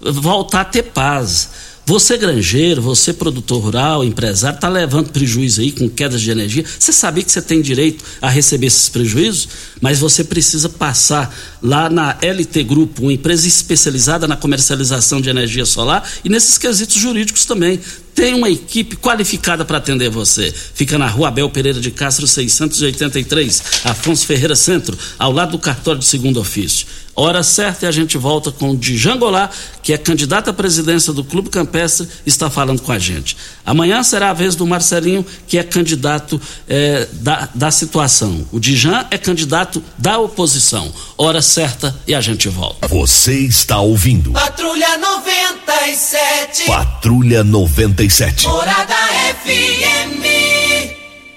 voltar 0.00 0.60
a 0.60 0.66
ter 0.66 0.82
paz 0.82 1.48
você, 1.88 2.18
granjeiro, 2.18 2.82
você, 2.82 3.14
produtor 3.14 3.62
rural, 3.62 4.04
empresário, 4.04 4.56
está 4.56 4.68
levando 4.68 5.08
prejuízo 5.08 5.62
aí 5.62 5.72
com 5.72 5.88
quedas 5.88 6.20
de 6.20 6.30
energia. 6.30 6.62
Você 6.78 6.92
sabia 6.92 7.24
que 7.24 7.32
você 7.32 7.40
tem 7.40 7.62
direito 7.62 8.04
a 8.20 8.28
receber 8.28 8.66
esses 8.66 8.90
prejuízos? 8.90 9.48
Mas 9.80 9.98
você 9.98 10.22
precisa 10.22 10.68
passar 10.68 11.34
lá 11.62 11.88
na 11.90 12.16
LT 12.20 12.62
Grupo, 12.64 13.02
uma 13.02 13.12
empresa 13.12 13.46
especializada 13.46 14.26
na 14.26 14.36
comercialização 14.36 15.20
de 15.20 15.28
energia 15.28 15.64
solar 15.64 16.08
e 16.24 16.28
nesses 16.28 16.58
quesitos 16.58 16.96
jurídicos 16.96 17.44
também. 17.44 17.80
Tem 18.14 18.34
uma 18.34 18.50
equipe 18.50 18.96
qualificada 18.96 19.64
para 19.64 19.78
atender 19.78 20.10
você. 20.10 20.52
Fica 20.74 20.98
na 20.98 21.06
rua 21.06 21.28
Abel 21.28 21.48
Pereira 21.50 21.80
de 21.80 21.92
Castro, 21.92 22.26
683, 22.26 23.62
Afonso 23.84 24.26
Ferreira 24.26 24.56
Centro, 24.56 24.98
ao 25.16 25.30
lado 25.30 25.52
do 25.52 25.58
cartório 25.58 26.00
de 26.00 26.06
segundo 26.06 26.40
ofício. 26.40 26.84
Hora 27.20 27.42
certa 27.42 27.84
e 27.84 27.88
a 27.88 27.90
gente 27.90 28.16
volta 28.16 28.52
com 28.52 28.70
o 28.70 28.76
Djan 28.76 29.18
Goulart, 29.18 29.52
que 29.82 29.92
é 29.92 29.98
candidato 29.98 30.50
à 30.50 30.52
presidência 30.52 31.12
do 31.12 31.24
Clube 31.24 31.50
Campestre, 31.50 32.06
está 32.24 32.48
falando 32.48 32.80
com 32.80 32.92
a 32.92 32.98
gente. 32.98 33.36
Amanhã 33.66 34.04
será 34.04 34.30
a 34.30 34.32
vez 34.32 34.54
do 34.54 34.64
Marcelinho, 34.64 35.26
que 35.46 35.58
é 35.58 35.64
candidato 35.64 36.40
é, 36.68 37.08
da, 37.14 37.48
da 37.52 37.70
situação. 37.72 38.46
O 38.52 38.60
Djan 38.60 39.04
é 39.10 39.18
candidato 39.18 39.82
da 39.98 40.16
oposição. 40.18 40.92
Hora 41.20 41.42
certa 41.42 42.00
e 42.06 42.14
a 42.14 42.20
gente 42.20 42.48
volta. 42.48 42.86
Você 42.86 43.40
está 43.40 43.80
ouvindo. 43.80 44.30
Patrulha 44.30 44.96
97. 44.98 46.64
Patrulha 46.64 47.42
97. 47.42 48.46
Morada 48.46 48.94
FM. 49.42 50.22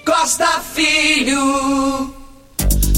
Costa 0.04 0.62
Filho. 0.72 2.21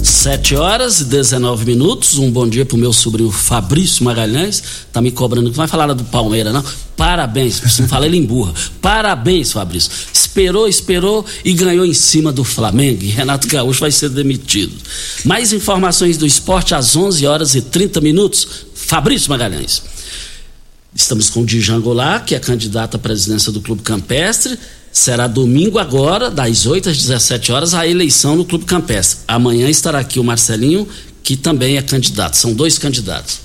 7 0.05 0.55
horas 0.55 1.01
e 1.01 1.05
19 1.05 1.65
minutos. 1.65 2.19
Um 2.19 2.31
bom 2.31 2.47
dia 2.47 2.67
pro 2.67 2.77
meu 2.77 2.93
sobrinho 2.93 3.31
Fabrício 3.31 4.05
Magalhães. 4.05 4.63
Tá 4.93 5.01
me 5.01 5.11
cobrando. 5.11 5.47
Não 5.47 5.55
vai 5.55 5.67
falar 5.67 5.93
do 5.95 6.05
Palmeiras, 6.05 6.53
não? 6.53 6.63
Parabéns. 6.95 7.79
Não 7.81 7.89
falei 7.89 8.11
ele 8.11 8.19
emburra. 8.19 8.53
Parabéns, 8.83 9.53
Fabrício. 9.53 9.91
Esperou, 10.13 10.69
esperou 10.69 11.25
e 11.43 11.55
ganhou 11.55 11.87
em 11.87 11.95
cima 11.95 12.31
do 12.31 12.45
Flamengo. 12.45 13.03
E 13.03 13.09
Renato 13.09 13.49
Gaúcho 13.49 13.81
vai 13.81 13.91
ser 13.91 14.11
demitido. 14.11 14.75
Mais 15.25 15.55
informações 15.55 16.19
do 16.19 16.27
esporte 16.27 16.75
às 16.75 16.95
11 16.95 17.27
horas 17.27 17.55
e 17.55 17.63
30 17.63 18.03
minutos. 18.03 18.47
Fabrício 18.75 19.31
Magalhães. 19.31 19.83
Estamos 20.95 21.31
com 21.31 21.41
o 21.41 21.47
Dijan 21.47 21.81
Goulart, 21.81 22.27
que 22.27 22.35
é 22.35 22.39
candidato 22.39 22.97
à 22.97 22.99
presidência 22.99 23.51
do 23.51 23.61
Clube 23.61 23.83
Campestre. 23.83 24.59
Será 24.95 25.27
domingo 25.27 25.81
agora, 25.81 26.31
das 26.31 26.67
8 26.67 26.89
às 26.89 26.97
17 26.97 27.51
horas, 27.51 27.75
a 27.75 27.85
eleição 27.85 28.37
no 28.37 28.45
Clube 28.45 28.65
Campestre. 28.65 29.19
Amanhã 29.27 29.69
estará 29.69 29.99
aqui 29.99 30.21
o 30.21 30.25
Marcelinho, 30.25 30.87
que 31.21 31.37
também 31.37 31.77
é 31.77 31.83
candidato. 31.83 32.37
São 32.37 32.55
dois 32.55 32.79
candidatos. 32.79 33.41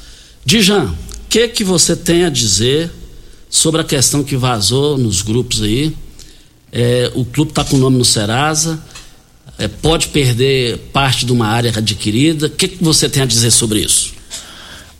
Dijan, 0.45 0.85
o 0.85 0.95
que 1.27 1.47
que 1.47 1.63
você 1.63 1.95
tem 1.95 2.23
a 2.23 2.29
dizer 2.29 2.91
sobre 3.49 3.81
a 3.81 3.83
questão 3.83 4.23
que 4.23 4.37
vazou 4.37 4.95
nos 4.95 5.23
grupos 5.23 5.63
aí? 5.63 5.91
É, 6.71 7.11
o 7.15 7.25
clube 7.25 7.49
está 7.49 7.63
com 7.63 7.77
o 7.77 7.79
nome 7.79 7.97
no 7.97 8.05
Serasa, 8.05 8.79
é, 9.57 9.67
pode 9.67 10.09
perder 10.09 10.77
parte 10.93 11.25
de 11.25 11.31
uma 11.31 11.47
área 11.47 11.71
adquirida. 11.75 12.45
O 12.45 12.51
que, 12.51 12.67
que 12.67 12.83
você 12.83 13.09
tem 13.09 13.23
a 13.23 13.25
dizer 13.25 13.49
sobre 13.49 13.79
isso? 13.79 14.13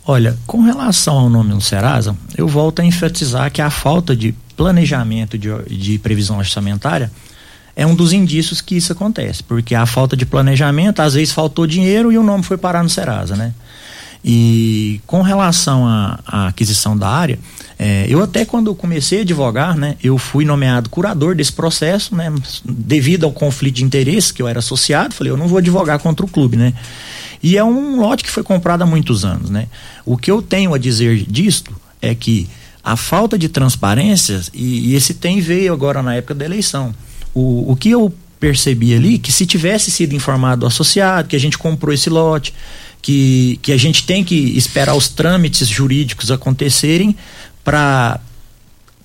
Olha, 0.04 0.36
com 0.48 0.64
relação 0.64 1.16
ao 1.16 1.30
nome 1.30 1.54
no 1.54 1.62
Serasa, 1.62 2.18
eu 2.36 2.48
volto 2.48 2.80
a 2.80 2.86
enfatizar 2.86 3.52
que 3.52 3.62
a 3.62 3.70
falta 3.70 4.16
de 4.16 4.34
planejamento 4.60 5.38
de, 5.38 5.50
de 5.70 5.98
previsão 6.00 6.38
orçamentária 6.38 7.10
é 7.78 7.88
um 7.88 7.96
dos 7.96 8.12
indícios 8.12 8.60
que 8.60 8.76
isso 8.76 8.92
acontece, 8.92 9.42
porque 9.42 9.74
a 9.74 9.86
falta 9.86 10.18
de 10.18 10.26
planejamento, 10.26 11.02
às 11.02 11.14
vezes 11.14 11.34
faltou 11.34 11.66
dinheiro 11.66 12.12
e 12.12 12.18
o 12.18 12.24
nome 12.24 12.44
foi 12.44 12.58
parar 12.58 12.84
no 12.84 12.90
Serasa, 12.90 13.38
né? 13.38 13.54
E 14.22 15.00
com 15.08 15.22
relação 15.22 15.88
à, 15.88 16.20
aquisição 16.48 16.98
da 16.98 17.08
área, 17.08 17.40
é, 17.78 18.06
eu 18.10 18.22
até 18.22 18.44
quando 18.44 18.76
comecei 18.76 19.20
a 19.20 19.22
advogar, 19.22 19.78
né, 19.78 19.96
eu 20.04 20.18
fui 20.18 20.44
nomeado 20.44 20.90
curador 20.90 21.34
desse 21.34 21.54
processo, 21.54 22.14
né, 22.14 22.30
devido 22.66 23.24
ao 23.24 23.32
conflito 23.32 23.76
de 23.76 23.86
interesse 23.86 24.34
que 24.34 24.42
eu 24.42 24.48
era 24.50 24.60
associado, 24.60 25.16
falei, 25.16 25.32
eu 25.32 25.38
não 25.38 25.48
vou 25.48 25.60
advogar 25.60 26.00
contra 26.00 26.26
o 26.26 26.30
clube, 26.30 26.58
né? 26.58 26.74
E 27.42 27.58
é 27.58 27.64
um 27.64 28.02
lote 28.02 28.26
que 28.26 28.30
foi 28.30 28.44
comprado 28.44 28.82
há 28.82 28.86
muitos 28.86 29.24
anos, 29.24 29.50
né? 29.50 29.70
O 30.06 30.18
que 30.18 30.30
eu 30.30 30.42
tenho 30.42 30.74
a 30.74 30.78
dizer 30.78 31.24
disto 31.26 31.74
é 32.02 32.14
que 32.14 32.50
a 32.84 32.96
falta 32.96 33.38
de 33.38 33.50
transparência, 33.50 34.42
e, 34.54 34.92
e 34.92 34.96
esse 34.96 35.14
tem 35.14 35.42
veio 35.42 35.74
agora 35.74 36.02
na 36.02 36.16
época 36.16 36.34
da 36.34 36.46
eleição. 36.46 36.94
O, 37.34 37.72
o 37.72 37.76
que 37.76 37.90
eu 37.92 38.14
percebi 38.40 38.94
ali, 38.94 39.18
que 39.18 39.32
se 39.32 39.46
tivesse 39.46 39.92
sido 39.92 40.16
informado 40.16 40.66
o 40.66 40.68
associado, 40.68 41.28
que 41.28 41.36
a 41.36 41.40
gente 41.40 41.58
comprou 41.58 41.94
esse 41.94 42.10
lote, 42.10 42.54
que, 43.02 43.60
que 43.62 43.72
a 43.72 43.78
gente 43.78 44.06
tem 44.06 44.24
que 44.24 44.36
esperar 44.58 44.96
os 44.96 45.10
trâmites 45.10 45.68
jurídicos 45.68 46.32
acontecerem 46.32 47.16
para 47.64 48.20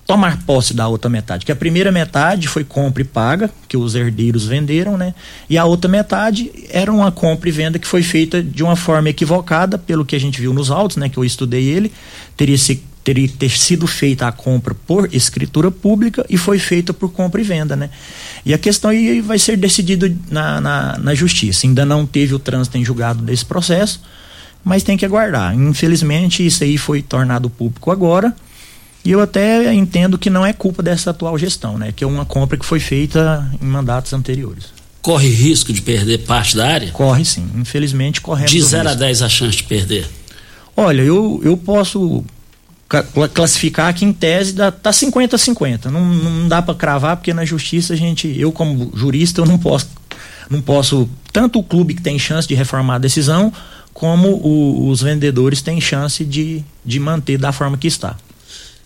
tomar 0.05 0.43
posse 0.43 0.73
da 0.73 0.87
outra 0.87 1.09
metade. 1.09 1.45
Que 1.45 1.51
a 1.51 1.55
primeira 1.55 1.91
metade 1.91 2.47
foi 2.47 2.63
compra 2.63 3.01
e 3.01 3.05
paga, 3.05 3.49
que 3.67 3.75
os 3.75 3.95
herdeiros 3.95 4.45
venderam, 4.45 4.97
né? 4.97 5.13
E 5.49 5.57
a 5.57 5.65
outra 5.65 5.89
metade 5.89 6.51
era 6.69 6.91
uma 6.91 7.11
compra 7.11 7.49
e 7.49 7.51
venda 7.51 7.79
que 7.79 7.87
foi 7.87 8.03
feita 8.03 8.41
de 8.41 8.63
uma 8.63 8.75
forma 8.75 9.09
equivocada, 9.09 9.77
pelo 9.77 10.05
que 10.05 10.15
a 10.15 10.19
gente 10.19 10.39
viu 10.39 10.53
nos 10.53 10.69
autos, 10.69 10.97
né? 10.97 11.09
Que 11.09 11.17
eu 11.17 11.25
estudei 11.25 11.65
ele, 11.65 11.91
teria 12.37 12.57
se 12.57 12.83
teria 13.05 13.29
ter 13.29 13.51
sido 13.51 13.85
feita 13.85 14.27
a 14.27 14.31
compra 14.31 14.73
por 14.73 15.13
escritura 15.13 15.69
pública 15.69 16.25
e 16.27 16.37
foi 16.37 16.57
feita 16.57 16.91
por 16.91 17.11
compra 17.11 17.39
e 17.39 17.43
venda, 17.43 17.75
né? 17.75 17.91
E 18.43 18.51
a 18.51 18.57
questão 18.57 18.89
aí 18.89 19.21
vai 19.21 19.37
ser 19.37 19.55
decidida 19.55 20.11
na, 20.29 20.59
na, 20.59 20.97
na 20.97 21.13
justiça. 21.13 21.67
Ainda 21.67 21.85
não 21.85 22.03
teve 22.03 22.33
o 22.33 22.39
trânsito 22.39 22.79
em 22.79 22.83
julgado 22.83 23.21
desse 23.21 23.45
processo, 23.45 24.01
mas 24.63 24.81
tem 24.81 24.97
que 24.97 25.05
aguardar. 25.05 25.53
Infelizmente, 25.53 26.43
isso 26.43 26.63
aí 26.63 26.79
foi 26.79 27.03
tornado 27.03 27.47
público 27.47 27.91
agora 27.91 28.35
e 29.05 29.11
eu 29.11 29.21
até 29.21 29.71
entendo 29.71 30.17
que 30.17 30.31
não 30.31 30.43
é 30.43 30.51
culpa 30.51 30.81
dessa 30.81 31.11
atual 31.11 31.37
gestão, 31.37 31.77
né? 31.77 31.93
Que 31.95 32.03
é 32.03 32.07
uma 32.07 32.25
compra 32.25 32.57
que 32.57 32.65
foi 32.65 32.79
feita 32.79 33.47
em 33.61 33.65
mandatos 33.67 34.11
anteriores. 34.13 34.73
Corre 34.99 35.29
risco 35.29 35.71
de 35.71 35.83
perder 35.83 36.25
parte 36.25 36.57
da 36.57 36.67
área? 36.67 36.91
Corre 36.91 37.23
sim, 37.23 37.47
infelizmente 37.55 38.19
corremos. 38.19 38.49
De 38.49 38.59
0 38.59 38.89
a 38.89 38.95
10 38.95 39.21
a 39.21 39.29
chance 39.29 39.57
de 39.57 39.63
perder? 39.63 40.09
Olha, 40.75 41.03
eu, 41.03 41.39
eu 41.43 41.55
posso 41.55 42.25
classificar 43.33 43.93
que 43.93 44.05
em 44.05 44.13
tese 44.13 44.53
dá, 44.53 44.71
tá 44.71 44.93
50 44.93 45.35
a 45.35 45.39
50. 45.39 45.91
Não, 45.91 46.05
não 46.05 46.47
dá 46.47 46.61
para 46.61 46.75
cravar 46.75 47.17
porque 47.17 47.33
na 47.33 47.45
justiça 47.45 47.93
a 47.93 47.95
gente, 47.95 48.27
eu 48.39 48.51
como 48.51 48.91
jurista, 48.95 49.41
eu 49.41 49.45
não 49.45 49.57
posso 49.57 49.87
não 50.49 50.61
posso 50.61 51.09
tanto 51.33 51.59
o 51.59 51.63
clube 51.63 51.95
que 51.95 52.01
tem 52.01 52.19
chance 52.19 52.47
de 52.47 52.53
reformar 52.53 52.95
a 52.95 52.99
decisão 52.99 53.51
como 53.93 54.29
o, 54.29 54.89
os 54.89 55.01
vendedores 55.01 55.61
têm 55.61 55.79
chance 55.79 56.23
de, 56.23 56.63
de 56.83 56.99
manter 56.99 57.37
da 57.37 57.51
forma 57.51 57.77
que 57.77 57.87
está. 57.87 58.15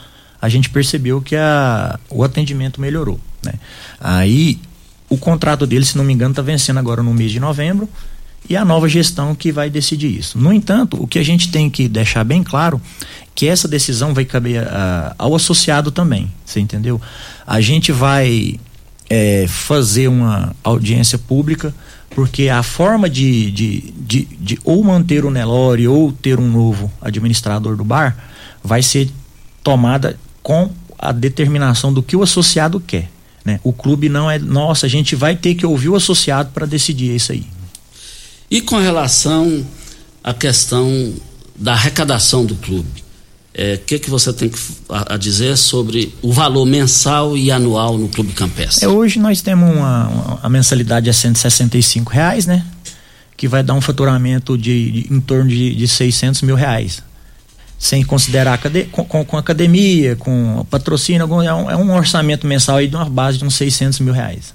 a 0.41 0.49
gente 0.49 0.71
percebeu 0.71 1.21
que 1.21 1.35
a, 1.35 1.99
o 2.09 2.23
atendimento 2.23 2.81
melhorou. 2.81 3.19
Né? 3.45 3.53
Aí 3.99 4.59
o 5.07 5.19
contrato 5.19 5.67
dele, 5.67 5.85
se 5.85 5.95
não 5.95 6.03
me 6.03 6.13
engano, 6.13 6.31
está 6.31 6.41
vencendo 6.41 6.79
agora 6.79 7.03
no 7.03 7.13
mês 7.13 7.31
de 7.31 7.39
novembro 7.39 7.87
e 8.49 8.55
a 8.55 8.63
nova 8.63 8.87
gestão 8.87 9.35
que 9.35 9.51
vai 9.51 9.69
decidir 9.69 10.17
isso. 10.17 10.37
No 10.37 10.53
entanto, 10.53 11.01
o 11.01 11.07
que 11.07 11.19
a 11.19 11.23
gente 11.23 11.51
tem 11.51 11.69
que 11.69 11.87
deixar 11.87 12.23
bem 12.23 12.43
claro 12.43 12.81
que 13.35 13.47
essa 13.47 13.67
decisão 13.67 14.13
vai 14.13 14.25
caber 14.25 14.63
uh, 14.63 15.13
ao 15.17 15.35
associado 15.35 15.91
também, 15.91 16.31
você 16.45 16.59
entendeu? 16.59 16.99
A 17.45 17.61
gente 17.61 17.91
vai 17.91 18.59
é, 19.09 19.45
fazer 19.47 20.07
uma 20.07 20.55
audiência 20.63 21.17
pública 21.17 21.73
porque 22.09 22.49
a 22.49 22.63
forma 22.63 23.09
de, 23.09 23.51
de, 23.51 23.93
de, 23.95 24.25
de 24.39 24.59
ou 24.63 24.83
manter 24.83 25.23
o 25.23 25.29
Nelore 25.29 25.87
ou 25.87 26.11
ter 26.11 26.39
um 26.39 26.49
novo 26.49 26.91
administrador 27.01 27.75
do 27.75 27.83
bar 27.83 28.17
vai 28.63 28.81
ser 28.81 29.09
tomada 29.63 30.17
com 30.41 30.71
a 30.97 31.11
determinação 31.11 31.93
do 31.93 32.01
que 32.01 32.15
o 32.15 32.23
associado 32.23 32.79
quer. 32.79 33.09
Né? 33.45 33.59
O 33.63 33.71
clube 33.71 34.09
não 34.09 34.31
é 34.31 34.39
nossa, 34.39 34.85
a 34.87 34.89
gente 34.89 35.15
vai 35.15 35.35
ter 35.35 35.55
que 35.55 35.65
ouvir 35.65 35.89
o 35.89 35.95
associado 35.95 36.49
para 36.53 36.65
decidir 36.65 37.15
isso 37.15 37.31
aí. 37.31 37.45
E 38.49 38.61
com 38.61 38.77
relação 38.77 39.65
à 40.23 40.33
questão 40.33 41.13
da 41.55 41.73
arrecadação 41.73 42.45
do 42.45 42.55
clube, 42.55 43.03
é, 43.53 43.73
o 43.73 43.79
que, 43.79 43.97
que 43.97 44.09
você 44.09 44.31
tem 44.31 44.51
a, 44.87 45.15
a, 45.15 45.17
dizer 45.17 45.57
sobre 45.57 46.13
o 46.21 46.31
valor 46.31 46.63
mensal 46.63 47.35
e 47.35 47.51
anual 47.51 47.97
no 47.97 48.07
Clube 48.07 48.31
Campestre? 48.31 48.85
É, 48.85 48.87
hoje 48.87 49.19
nós 49.19 49.41
temos 49.41 49.75
uma, 49.75 50.07
uma, 50.07 50.39
a 50.43 50.47
mensalidade 50.47 51.09
é 51.09 51.13
165 51.13 52.11
reais, 52.11 52.45
né? 52.45 52.63
Que 53.35 53.47
vai 53.47 53.63
dar 53.63 53.73
um 53.73 53.81
faturamento 53.81 54.55
de, 54.55 54.91
de 54.91 55.13
em 55.13 55.19
torno 55.19 55.49
de, 55.49 55.75
de 55.75 55.87
600 55.87 56.43
mil 56.43 56.55
reais. 56.55 57.01
Sem 57.79 58.03
considerar 58.03 58.59
com, 58.91 59.03
com, 59.05 59.25
com, 59.25 59.37
academia, 59.37 60.15
com 60.15 60.65
patrocínio, 60.69 61.23
é 61.43 61.53
um, 61.53 61.71
é 61.71 61.75
um, 61.75 61.95
orçamento 61.95 62.45
mensal 62.47 62.77
aí 62.77 62.87
de 62.87 62.95
uma 62.95 63.05
base 63.05 63.39
de 63.39 63.45
uns 63.45 63.55
600 63.55 63.99
mil 63.99 64.13
reais. 64.13 64.53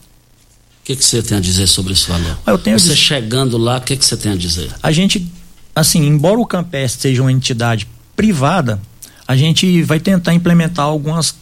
O 0.82 0.84
que, 0.84 0.96
que 0.96 1.04
você 1.04 1.22
tem 1.22 1.38
a 1.38 1.40
dizer 1.40 1.68
sobre 1.68 1.92
esse 1.92 2.08
valor? 2.08 2.36
Eu 2.44 2.58
tenho 2.58 2.76
você 2.76 2.96
chegando 2.96 3.56
lá, 3.56 3.78
o 3.78 3.80
que, 3.80 3.96
que 3.96 4.04
você 4.04 4.16
tem 4.16 4.32
a 4.32 4.36
dizer? 4.36 4.68
A 4.82 4.90
gente, 4.90 5.24
assim, 5.72 6.04
embora 6.04 6.40
o 6.40 6.44
Campestre 6.44 7.02
seja 7.02 7.22
uma 7.22 7.30
entidade 7.30 7.86
privada, 8.16 8.82
a 9.26 9.36
gente 9.36 9.80
vai 9.84 10.00
tentar 10.00 10.34
implementar 10.34 10.84
algumas, 10.84 11.36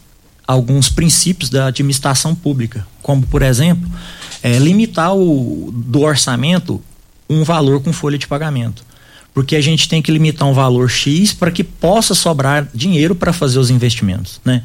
alguns 0.45 0.89
princípios 0.89 1.49
da 1.49 1.65
administração 1.65 2.35
pública, 2.35 2.85
como, 3.01 3.25
por 3.25 3.41
exemplo, 3.41 3.89
é, 4.43 4.59
limitar 4.59 5.15
o, 5.15 5.71
do 5.73 6.01
orçamento 6.01 6.79
um 7.27 7.43
valor 7.43 7.81
com 7.81 7.91
folha 7.91 8.19
de 8.19 8.27
pagamento. 8.27 8.85
Porque 9.33 9.55
a 9.55 9.61
gente 9.61 9.89
tem 9.89 10.03
que 10.03 10.11
limitar 10.11 10.47
um 10.47 10.53
valor 10.53 10.87
X 10.87 11.33
para 11.33 11.49
que 11.49 11.63
possa 11.63 12.13
sobrar 12.13 12.67
dinheiro 12.75 13.15
para 13.15 13.33
fazer 13.33 13.57
os 13.57 13.71
investimentos. 13.71 14.39
Né? 14.45 14.63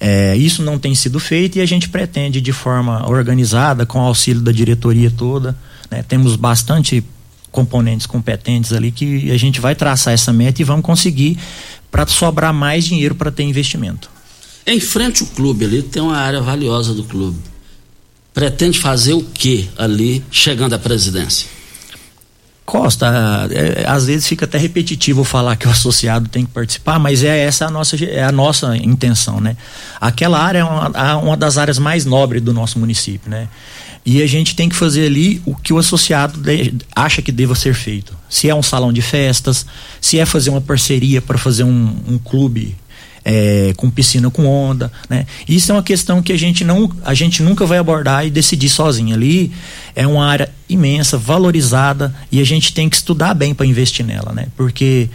É, 0.00 0.36
isso 0.36 0.62
não 0.62 0.78
tem 0.78 0.94
sido 0.94 1.18
feito 1.20 1.58
e 1.58 1.60
a 1.60 1.66
gente 1.66 1.88
pretende, 1.88 2.40
de 2.40 2.52
forma 2.52 3.08
organizada, 3.08 3.86
com 3.86 3.98
o 3.98 4.02
auxílio 4.02 4.42
da 4.42 4.52
diretoria 4.52 5.10
toda, 5.10 5.56
né? 5.90 6.04
temos 6.06 6.36
bastante 6.36 7.04
componentes 7.50 8.04
competentes 8.04 8.72
ali 8.72 8.90
que 8.90 9.30
a 9.30 9.36
gente 9.36 9.60
vai 9.60 9.76
traçar 9.76 10.12
essa 10.12 10.32
meta 10.32 10.60
e 10.60 10.64
vamos 10.64 10.84
conseguir 10.84 11.38
para 11.90 12.04
sobrar 12.06 12.52
mais 12.52 12.84
dinheiro 12.84 13.14
para 13.14 13.30
ter 13.30 13.44
investimento. 13.44 14.10
Em 14.66 14.80
frente 14.80 15.22
ao 15.22 15.28
clube 15.28 15.64
ali 15.64 15.82
tem 15.82 16.02
uma 16.02 16.16
área 16.16 16.40
valiosa 16.40 16.92
do 16.92 17.04
clube. 17.04 17.38
Pretende 18.32 18.80
fazer 18.80 19.12
o 19.12 19.22
que 19.22 19.70
ali 19.78 20.24
chegando 20.30 20.74
à 20.74 20.78
presidência? 20.78 21.53
Costa, 22.64 23.48
é, 23.50 23.82
é, 23.82 23.86
às 23.86 24.06
vezes 24.06 24.26
fica 24.26 24.46
até 24.46 24.56
repetitivo 24.56 25.22
falar 25.22 25.54
que 25.56 25.68
o 25.68 25.70
associado 25.70 26.28
tem 26.28 26.46
que 26.46 26.50
participar, 26.50 26.98
mas 26.98 27.22
é 27.22 27.40
essa 27.40 27.66
a 27.66 27.70
nossa, 27.70 28.02
é 28.02 28.24
a 28.24 28.32
nossa 28.32 28.74
intenção, 28.76 29.38
né? 29.38 29.56
Aquela 30.00 30.38
área 30.40 30.60
é 30.60 30.64
uma, 30.64 31.16
uma 31.16 31.36
das 31.36 31.58
áreas 31.58 31.78
mais 31.78 32.06
nobres 32.06 32.42
do 32.42 32.54
nosso 32.54 32.78
município, 32.78 33.30
né? 33.30 33.48
E 34.06 34.22
a 34.22 34.26
gente 34.26 34.54
tem 34.54 34.68
que 34.68 34.76
fazer 34.76 35.06
ali 35.06 35.42
o 35.46 35.54
que 35.54 35.72
o 35.72 35.78
associado 35.78 36.38
de, 36.38 36.74
acha 36.94 37.22
que 37.22 37.32
deva 37.32 37.54
ser 37.54 37.74
feito. 37.74 38.14
Se 38.28 38.48
é 38.48 38.54
um 38.54 38.62
salão 38.62 38.92
de 38.92 39.00
festas, 39.00 39.64
se 40.00 40.18
é 40.18 40.26
fazer 40.26 40.50
uma 40.50 40.60
parceria 40.60 41.22
para 41.22 41.38
fazer 41.38 41.64
um, 41.64 41.96
um 42.06 42.18
clube 42.18 42.76
é, 43.24 43.72
com 43.76 43.90
piscina 43.90 44.30
com 44.30 44.46
onda, 44.46 44.92
né? 45.08 45.26
Isso 45.48 45.72
é 45.72 45.74
uma 45.74 45.82
questão 45.82 46.22
que 46.22 46.32
a 46.32 46.36
gente 46.36 46.64
não, 46.64 46.90
a 47.04 47.14
gente 47.14 47.42
nunca 47.42 47.64
vai 47.64 47.78
abordar 47.78 48.26
e 48.26 48.30
decidir 48.30 48.68
sozinho. 48.68 49.14
Ali 49.14 49.50
é 49.96 50.06
uma 50.06 50.26
área 50.26 50.50
imensa, 50.68 51.16
valorizada 51.16 52.14
e 52.30 52.40
a 52.40 52.44
gente 52.44 52.74
tem 52.74 52.88
que 52.88 52.96
estudar 52.96 53.32
bem 53.32 53.54
para 53.54 53.64
investir 53.64 54.04
nela, 54.04 54.32
né? 54.32 54.48
Porque 54.56 55.08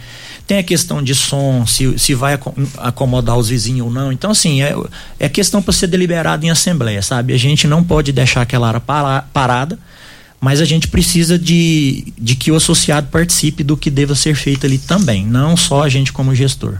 tem 0.46 0.58
a 0.58 0.64
questão 0.64 1.00
de 1.00 1.14
som, 1.14 1.64
se, 1.64 1.96
se 1.96 2.12
vai 2.12 2.36
acomodar 2.78 3.38
os 3.38 3.48
vizinhos 3.48 3.86
ou 3.86 3.92
não. 3.92 4.10
Então, 4.10 4.32
assim, 4.32 4.60
é, 4.62 4.74
é 5.20 5.28
questão 5.28 5.62
para 5.62 5.72
ser 5.72 5.86
deliberado 5.86 6.44
em 6.44 6.50
assembleia, 6.50 7.02
sabe? 7.02 7.32
A 7.32 7.38
gente 7.38 7.68
não 7.68 7.84
pode 7.84 8.10
deixar 8.10 8.42
aquela 8.42 8.66
área 8.66 8.80
parada, 9.32 9.78
mas 10.40 10.60
a 10.60 10.64
gente 10.64 10.88
precisa 10.88 11.38
de, 11.38 12.12
de 12.18 12.34
que 12.34 12.50
o 12.50 12.56
associado 12.56 13.06
participe 13.12 13.62
do 13.62 13.76
que 13.76 13.90
deva 13.90 14.16
ser 14.16 14.34
feito 14.34 14.66
ali 14.66 14.78
também, 14.78 15.24
não 15.24 15.56
só 15.56 15.84
a 15.84 15.88
gente 15.88 16.12
como 16.12 16.34
gestor. 16.34 16.78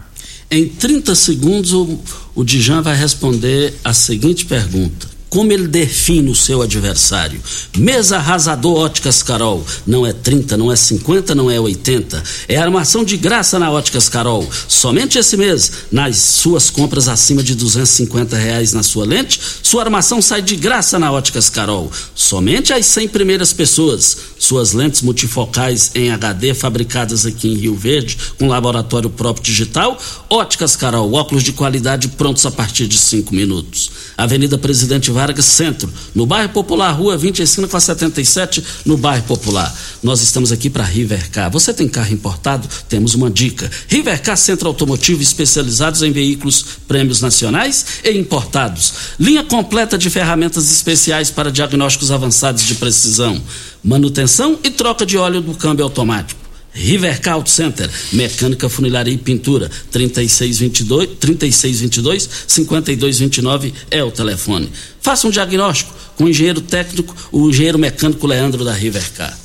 Em 0.53 0.67
30 0.67 1.15
segundos, 1.15 1.71
o, 1.71 1.97
o 2.35 2.43
Dijan 2.43 2.81
vai 2.81 2.93
responder 2.93 3.73
a 3.85 3.93
seguinte 3.93 4.45
pergunta: 4.45 5.07
como 5.31 5.53
ele 5.53 5.65
define 5.65 6.29
o 6.29 6.35
seu 6.35 6.61
adversário. 6.61 7.41
Mesa 7.77 8.17
arrasador 8.17 8.81
Óticas 8.81 9.23
Carol. 9.23 9.65
Não 9.87 10.05
é 10.05 10.11
30, 10.11 10.57
não 10.57 10.69
é 10.69 10.75
50, 10.75 11.33
não 11.33 11.49
é 11.49 11.57
80. 11.57 12.21
É 12.49 12.57
armação 12.57 13.01
de 13.01 13.15
graça 13.15 13.57
na 13.57 13.71
Óticas 13.71 14.09
Carol. 14.09 14.47
Somente 14.67 15.17
esse 15.17 15.37
mês, 15.37 15.71
nas 15.89 16.17
suas 16.17 16.69
compras 16.69 17.07
acima 17.07 17.41
de 17.41 17.55
250 17.55 18.35
reais 18.35 18.73
na 18.73 18.83
sua 18.83 19.05
lente, 19.05 19.39
sua 19.63 19.83
armação 19.83 20.21
sai 20.21 20.41
de 20.41 20.57
graça 20.57 20.99
na 20.99 21.09
Óticas 21.09 21.49
Carol. 21.49 21.89
Somente 22.13 22.73
as 22.73 22.85
100 22.87 23.07
primeiras 23.07 23.53
pessoas. 23.53 24.17
Suas 24.37 24.73
lentes 24.73 25.01
multifocais 25.01 25.91
em 25.95 26.11
HD 26.11 26.53
fabricadas 26.53 27.25
aqui 27.25 27.47
em 27.47 27.55
Rio 27.55 27.75
Verde, 27.75 28.17
com 28.37 28.49
laboratório 28.49 29.09
próprio 29.09 29.45
digital. 29.45 29.97
Óticas 30.29 30.75
Carol, 30.75 31.13
óculos 31.13 31.43
de 31.43 31.53
qualidade 31.53 32.09
prontos 32.09 32.45
a 32.45 32.51
partir 32.51 32.85
de 32.85 32.97
5 32.97 33.33
minutos. 33.33 33.91
Avenida 34.17 34.57
Presidente 34.57 35.09
Vargas 35.09 35.20
Centro, 35.41 35.91
no 36.15 36.25
bairro 36.25 36.49
Popular, 36.49 36.91
rua 36.91 37.17
25 37.17 37.67
com 37.67 37.77
a 37.77 37.79
77, 37.79 38.63
no 38.85 38.97
bairro 38.97 39.23
Popular. 39.23 39.73
Nós 40.01 40.21
estamos 40.21 40.51
aqui 40.51 40.69
para 40.69 40.83
Rivercar. 40.83 41.51
Você 41.51 41.73
tem 41.73 41.87
carro 41.87 42.13
importado? 42.13 42.67
Temos 42.89 43.13
uma 43.13 43.29
dica. 43.29 43.69
Rivercar 43.87 44.35
Centro 44.35 44.67
Automotivo 44.67 45.21
especializados 45.21 46.01
em 46.01 46.11
veículos 46.11 46.65
prêmios 46.87 47.21
nacionais 47.21 47.85
e 48.03 48.17
importados. 48.17 48.93
Linha 49.19 49.43
completa 49.43 49.97
de 49.97 50.09
ferramentas 50.09 50.71
especiais 50.71 51.29
para 51.29 51.51
diagnósticos 51.51 52.11
avançados 52.11 52.63
de 52.63 52.75
precisão, 52.75 53.41
manutenção 53.83 54.57
e 54.63 54.69
troca 54.69 55.05
de 55.05 55.17
óleo 55.17 55.41
do 55.41 55.53
câmbio 55.53 55.85
automático. 55.85 56.50
Rivercar 56.73 57.33
Auto 57.33 57.49
Center, 57.49 57.89
mecânica, 58.13 58.69
funilaria 58.69 59.13
e 59.13 59.17
pintura, 59.17 59.69
3622 59.91 61.17
3622 61.19 62.29
5229 62.47 63.73
é 63.89 64.03
o 64.03 64.11
telefone. 64.11 64.71
Faça 65.01 65.27
um 65.27 65.31
diagnóstico 65.31 65.93
com 66.15 66.25
o 66.25 66.29
engenheiro 66.29 66.61
técnico, 66.61 67.15
o 67.31 67.49
engenheiro 67.49 67.77
mecânico 67.77 68.25
Leandro 68.25 68.63
da 68.63 68.73
Rivercar. 68.73 69.37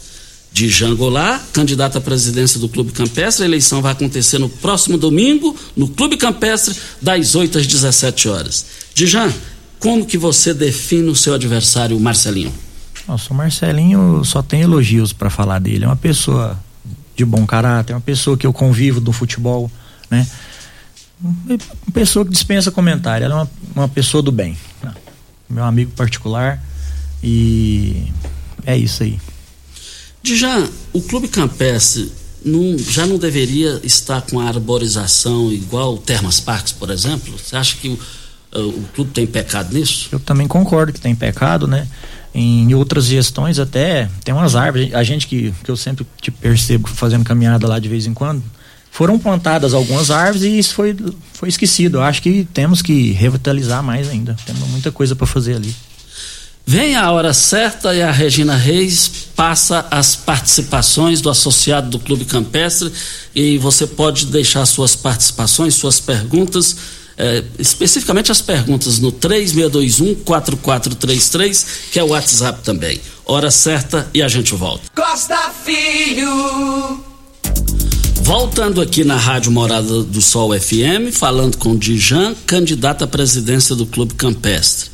De 0.52 0.68
Jangolá, 0.70 1.44
candidato 1.52 1.98
à 1.98 2.00
presidência 2.00 2.58
do 2.58 2.68
Clube 2.68 2.92
Campestre, 2.92 3.44
a 3.44 3.46
eleição 3.46 3.82
vai 3.82 3.92
acontecer 3.92 4.38
no 4.38 4.48
próximo 4.48 4.96
domingo, 4.96 5.54
no 5.76 5.88
Clube 5.88 6.16
Campestre, 6.16 6.74
das 7.02 7.34
8 7.34 7.58
às 7.58 7.66
17 7.66 8.28
horas. 8.28 8.64
Dijan, 8.94 9.30
como 9.78 10.06
que 10.06 10.16
você 10.16 10.54
define 10.54 11.10
o 11.10 11.14
seu 11.14 11.34
adversário, 11.34 12.00
Marcelinho? 12.00 12.54
Nossa, 13.06 13.32
o 13.32 13.36
Marcelinho 13.36 14.24
só 14.24 14.42
tem 14.42 14.62
elogios 14.62 15.12
para 15.12 15.28
falar 15.28 15.58
dele. 15.58 15.84
É 15.84 15.88
uma 15.88 15.96
pessoa 15.96 16.58
de 17.16 17.24
bom 17.24 17.46
caráter, 17.46 17.94
uma 17.94 18.00
pessoa 18.00 18.36
que 18.36 18.46
eu 18.46 18.52
convivo 18.52 19.00
do 19.00 19.12
futebol, 19.12 19.70
né? 20.10 20.26
Uma 21.20 21.58
pessoa 21.94 22.24
que 22.24 22.30
dispensa 22.30 22.70
comentário, 22.70 23.24
ela 23.24 23.34
é 23.34 23.36
uma, 23.38 23.50
uma 23.74 23.88
pessoa 23.88 24.22
do 24.22 24.30
bem. 24.30 24.56
Né? 24.82 24.92
Meu 25.48 25.64
amigo 25.64 25.92
particular 25.92 26.62
e 27.22 28.12
é 28.66 28.76
isso 28.76 29.02
aí. 29.02 29.18
Já 30.22 30.68
o 30.92 31.00
Clube 31.00 31.28
Campestre 31.28 32.12
não, 32.44 32.76
já 32.78 33.06
não 33.06 33.16
deveria 33.16 33.80
estar 33.82 34.20
com 34.22 34.38
a 34.38 34.48
arborização 34.48 35.50
igual 35.50 35.94
o 35.94 35.98
Termas 35.98 36.38
Parques, 36.38 36.72
por 36.72 36.90
exemplo? 36.90 37.38
Você 37.38 37.56
acha 37.56 37.76
que 37.76 37.88
o, 37.88 37.98
o 38.52 38.84
clube 38.94 39.10
tem 39.12 39.26
pecado 39.26 39.72
nisso? 39.72 40.08
Eu 40.12 40.20
também 40.20 40.46
concordo 40.46 40.92
que 40.92 41.00
tem 41.00 41.14
pecado, 41.14 41.66
né? 41.66 41.88
Em 42.38 42.74
outras 42.74 43.06
gestões 43.06 43.58
até 43.58 44.10
tem 44.22 44.34
umas 44.34 44.54
árvores 44.54 44.94
a 44.94 45.02
gente 45.02 45.26
que, 45.26 45.54
que 45.64 45.70
eu 45.70 45.76
sempre 45.76 46.06
te 46.20 46.30
percebo 46.30 46.86
fazendo 46.86 47.24
caminhada 47.24 47.66
lá 47.66 47.78
de 47.78 47.88
vez 47.88 48.06
em 48.06 48.12
quando 48.12 48.42
foram 48.90 49.18
plantadas 49.18 49.72
algumas 49.72 50.10
árvores 50.10 50.42
e 50.42 50.58
isso 50.58 50.74
foi, 50.74 50.96
foi 51.34 51.50
esquecido. 51.50 51.98
Eu 51.98 52.02
acho 52.02 52.22
que 52.22 52.48
temos 52.52 52.80
que 52.80 53.12
revitalizar 53.12 53.82
mais 53.82 54.08
ainda 54.08 54.36
temos 54.46 54.68
muita 54.68 54.90
coisa 54.90 55.14
para 55.14 55.26
fazer 55.26 55.56
ali. 55.56 55.74
Vem 56.66 56.96
a 56.96 57.10
hora 57.12 57.32
certa 57.32 57.94
e 57.94 58.02
a 58.02 58.10
Regina 58.10 58.56
Reis 58.56 59.28
passa 59.36 59.86
as 59.90 60.16
participações 60.16 61.20
do 61.20 61.30
associado 61.30 61.90
do 61.90 61.98
Clube 61.98 62.24
Campestre 62.24 62.92
e 63.34 63.56
você 63.56 63.86
pode 63.86 64.26
deixar 64.26 64.66
suas 64.66 64.96
participações, 64.96 65.74
suas 65.74 66.00
perguntas 66.00 66.76
é, 67.16 67.42
especificamente 67.58 68.30
as 68.30 68.42
perguntas 68.42 68.98
no 68.98 69.10
3621-4433, 69.12 71.66
que 71.92 71.98
é 71.98 72.02
o 72.02 72.08
WhatsApp 72.08 72.62
também. 72.62 73.00
Hora 73.24 73.50
certa 73.50 74.06
e 74.12 74.22
a 74.22 74.28
gente 74.28 74.54
volta. 74.54 74.82
Costa 74.94 75.50
Filho. 75.64 77.00
Voltando 78.22 78.80
aqui 78.80 79.04
na 79.04 79.16
Rádio 79.16 79.52
Morada 79.52 80.02
do 80.02 80.20
Sol 80.20 80.52
FM, 80.58 81.12
falando 81.12 81.56
com 81.56 81.70
o 81.72 81.78
Dijan, 81.78 82.34
candidato 82.46 83.04
à 83.04 83.06
presidência 83.06 83.74
do 83.74 83.86
Clube 83.86 84.14
Campestre. 84.14 84.90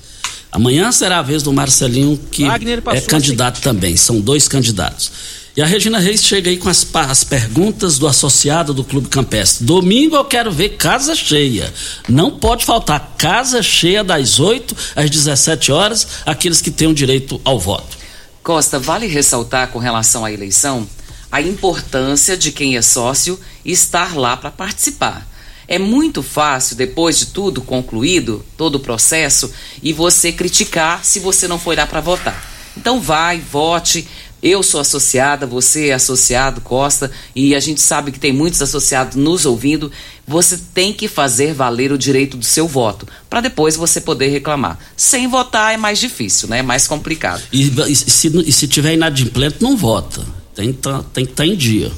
Amanhã 0.52 0.92
será 0.92 1.20
a 1.20 1.22
vez 1.22 1.42
do 1.42 1.50
Marcelinho, 1.50 2.20
que 2.30 2.44
é 2.44 3.00
candidato 3.00 3.54
assim. 3.54 3.62
também. 3.62 3.96
São 3.96 4.20
dois 4.20 4.48
candidatos. 4.48 5.10
E 5.54 5.60
a 5.60 5.66
Regina 5.66 5.98
Reis 5.98 6.24
chega 6.24 6.48
aí 6.48 6.56
com 6.56 6.70
as, 6.70 6.86
as 6.94 7.24
perguntas 7.24 7.98
do 7.98 8.06
associado 8.06 8.72
do 8.72 8.82
Clube 8.82 9.08
Campestre. 9.08 9.66
Domingo 9.66 10.16
eu 10.16 10.24
quero 10.24 10.50
ver 10.50 10.78
casa 10.78 11.14
cheia. 11.14 11.70
Não 12.08 12.30
pode 12.30 12.64
faltar 12.64 13.16
casa 13.18 13.62
cheia 13.62 14.02
das 14.02 14.40
8 14.40 14.74
às 14.96 15.10
17 15.10 15.70
horas, 15.70 16.08
aqueles 16.24 16.62
que 16.62 16.70
têm 16.70 16.88
o 16.88 16.94
direito 16.94 17.38
ao 17.44 17.60
voto. 17.60 17.98
Costa, 18.42 18.78
vale 18.78 19.06
ressaltar 19.06 19.68
com 19.68 19.78
relação 19.78 20.24
à 20.24 20.32
eleição 20.32 20.88
a 21.30 21.42
importância 21.42 22.34
de 22.34 22.50
quem 22.50 22.78
é 22.78 22.82
sócio 22.82 23.38
estar 23.62 24.16
lá 24.16 24.34
para 24.38 24.50
participar. 24.50 25.28
É 25.68 25.78
muito 25.78 26.22
fácil, 26.22 26.76
depois 26.76 27.18
de 27.18 27.26
tudo 27.26 27.60
concluído, 27.60 28.42
todo 28.56 28.76
o 28.76 28.80
processo, 28.80 29.52
e 29.82 29.92
você 29.92 30.32
criticar 30.32 31.04
se 31.04 31.20
você 31.20 31.46
não 31.46 31.58
foi 31.58 31.76
lá 31.76 31.86
para 31.86 32.00
votar. 32.00 32.52
Então 32.76 33.00
vai, 33.00 33.38
vote. 33.38 34.06
Eu 34.42 34.60
sou 34.62 34.80
associada, 34.80 35.46
você 35.46 35.88
é 35.88 35.94
associado, 35.94 36.60
Costa, 36.60 37.12
e 37.34 37.54
a 37.54 37.60
gente 37.60 37.80
sabe 37.80 38.10
que 38.10 38.18
tem 38.18 38.32
muitos 38.32 38.60
associados 38.60 39.14
nos 39.14 39.46
ouvindo. 39.46 39.92
Você 40.26 40.58
tem 40.74 40.92
que 40.92 41.06
fazer 41.06 41.54
valer 41.54 41.92
o 41.92 41.98
direito 41.98 42.36
do 42.36 42.44
seu 42.44 42.66
voto, 42.66 43.06
para 43.30 43.40
depois 43.40 43.76
você 43.76 44.00
poder 44.00 44.28
reclamar. 44.28 44.78
Sem 44.96 45.28
votar 45.28 45.72
é 45.72 45.76
mais 45.76 46.00
difícil, 46.00 46.48
né? 46.48 46.58
É 46.58 46.62
mais 46.62 46.88
complicado. 46.88 47.40
E, 47.52 47.72
e 47.88 47.94
se, 47.94 48.28
e 48.44 48.52
se 48.52 48.66
tiver 48.66 48.94
inadimplente, 48.94 49.58
não 49.60 49.76
vota. 49.76 50.26
Tem, 50.56 50.72
tá, 50.72 51.04
que 51.14 51.20
estar 51.20 51.34
tá 51.34 51.46
em 51.46 51.54
dia. 51.54 51.92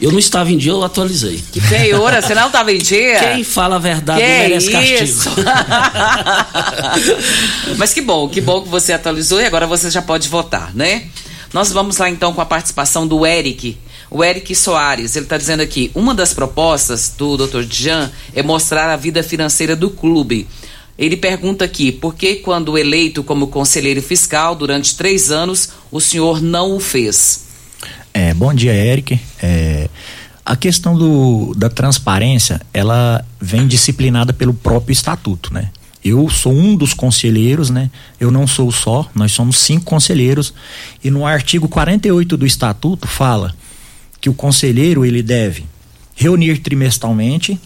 Eu 0.00 0.10
não 0.10 0.18
estava 0.18 0.50
em 0.50 0.56
dia, 0.58 0.72
eu 0.72 0.82
atualizei. 0.82 1.38
Feiura, 1.68 2.20
você 2.20 2.34
não 2.34 2.46
estava 2.48 2.72
em 2.72 2.78
dia? 2.78 3.20
Quem 3.20 3.44
fala 3.44 3.76
a 3.76 3.78
verdade 3.78 4.20
que 4.20 4.26
merece 4.26 5.04
isso? 5.04 5.30
castigo. 5.30 5.46
Mas 7.76 7.92
que 7.94 8.00
bom, 8.00 8.28
que 8.28 8.40
bom 8.40 8.62
que 8.62 8.68
você 8.68 8.92
atualizou 8.92 9.40
e 9.40 9.44
agora 9.44 9.64
você 9.66 9.90
já 9.90 10.02
pode 10.02 10.28
votar, 10.28 10.74
né? 10.74 11.04
Nós 11.52 11.70
vamos 11.70 11.98
lá 11.98 12.08
então 12.08 12.32
com 12.32 12.40
a 12.40 12.46
participação 12.46 13.06
do 13.06 13.26
Eric. 13.26 13.76
O 14.10 14.24
Eric 14.24 14.54
Soares, 14.54 15.16
ele 15.16 15.26
está 15.26 15.36
dizendo 15.36 15.60
aqui: 15.60 15.90
uma 15.94 16.14
das 16.14 16.32
propostas 16.32 17.14
do 17.16 17.36
Dr. 17.36 17.62
Jean 17.68 18.10
é 18.34 18.42
mostrar 18.42 18.90
a 18.90 18.96
vida 18.96 19.22
financeira 19.22 19.76
do 19.76 19.90
clube. 19.90 20.48
Ele 20.98 21.16
pergunta 21.16 21.64
aqui: 21.64 21.92
por 21.92 22.14
que, 22.14 22.36
quando 22.36 22.78
eleito 22.78 23.22
como 23.22 23.48
conselheiro 23.48 24.02
fiscal 24.02 24.54
durante 24.54 24.96
três 24.96 25.30
anos, 25.30 25.70
o 25.90 26.00
senhor 26.00 26.40
não 26.40 26.76
o 26.76 26.80
fez? 26.80 27.44
É, 28.14 28.32
bom 28.34 28.52
dia, 28.52 28.72
Eric. 28.74 29.18
É, 29.42 29.88
a 30.44 30.56
questão 30.56 30.96
do, 30.96 31.54
da 31.54 31.68
transparência, 31.68 32.60
ela 32.72 33.24
vem 33.40 33.66
disciplinada 33.66 34.32
pelo 34.32 34.52
próprio 34.52 34.92
estatuto, 34.92 35.52
né? 35.52 35.70
Eu 36.04 36.28
sou 36.28 36.52
um 36.52 36.74
dos 36.74 36.92
conselheiros, 36.92 37.70
né? 37.70 37.90
Eu 38.18 38.30
não 38.30 38.46
sou 38.46 38.72
só, 38.72 39.08
nós 39.14 39.32
somos 39.32 39.58
cinco 39.58 39.84
conselheiros 39.84 40.52
e 41.02 41.10
no 41.10 41.24
artigo 41.24 41.68
48 41.68 42.36
do 42.36 42.46
estatuto 42.46 43.06
fala 43.06 43.54
que 44.20 44.28
o 44.28 44.34
conselheiro 44.34 45.04
ele 45.04 45.22
deve 45.22 45.64
reunir 46.14 46.58
trimestralmente, 46.58 47.58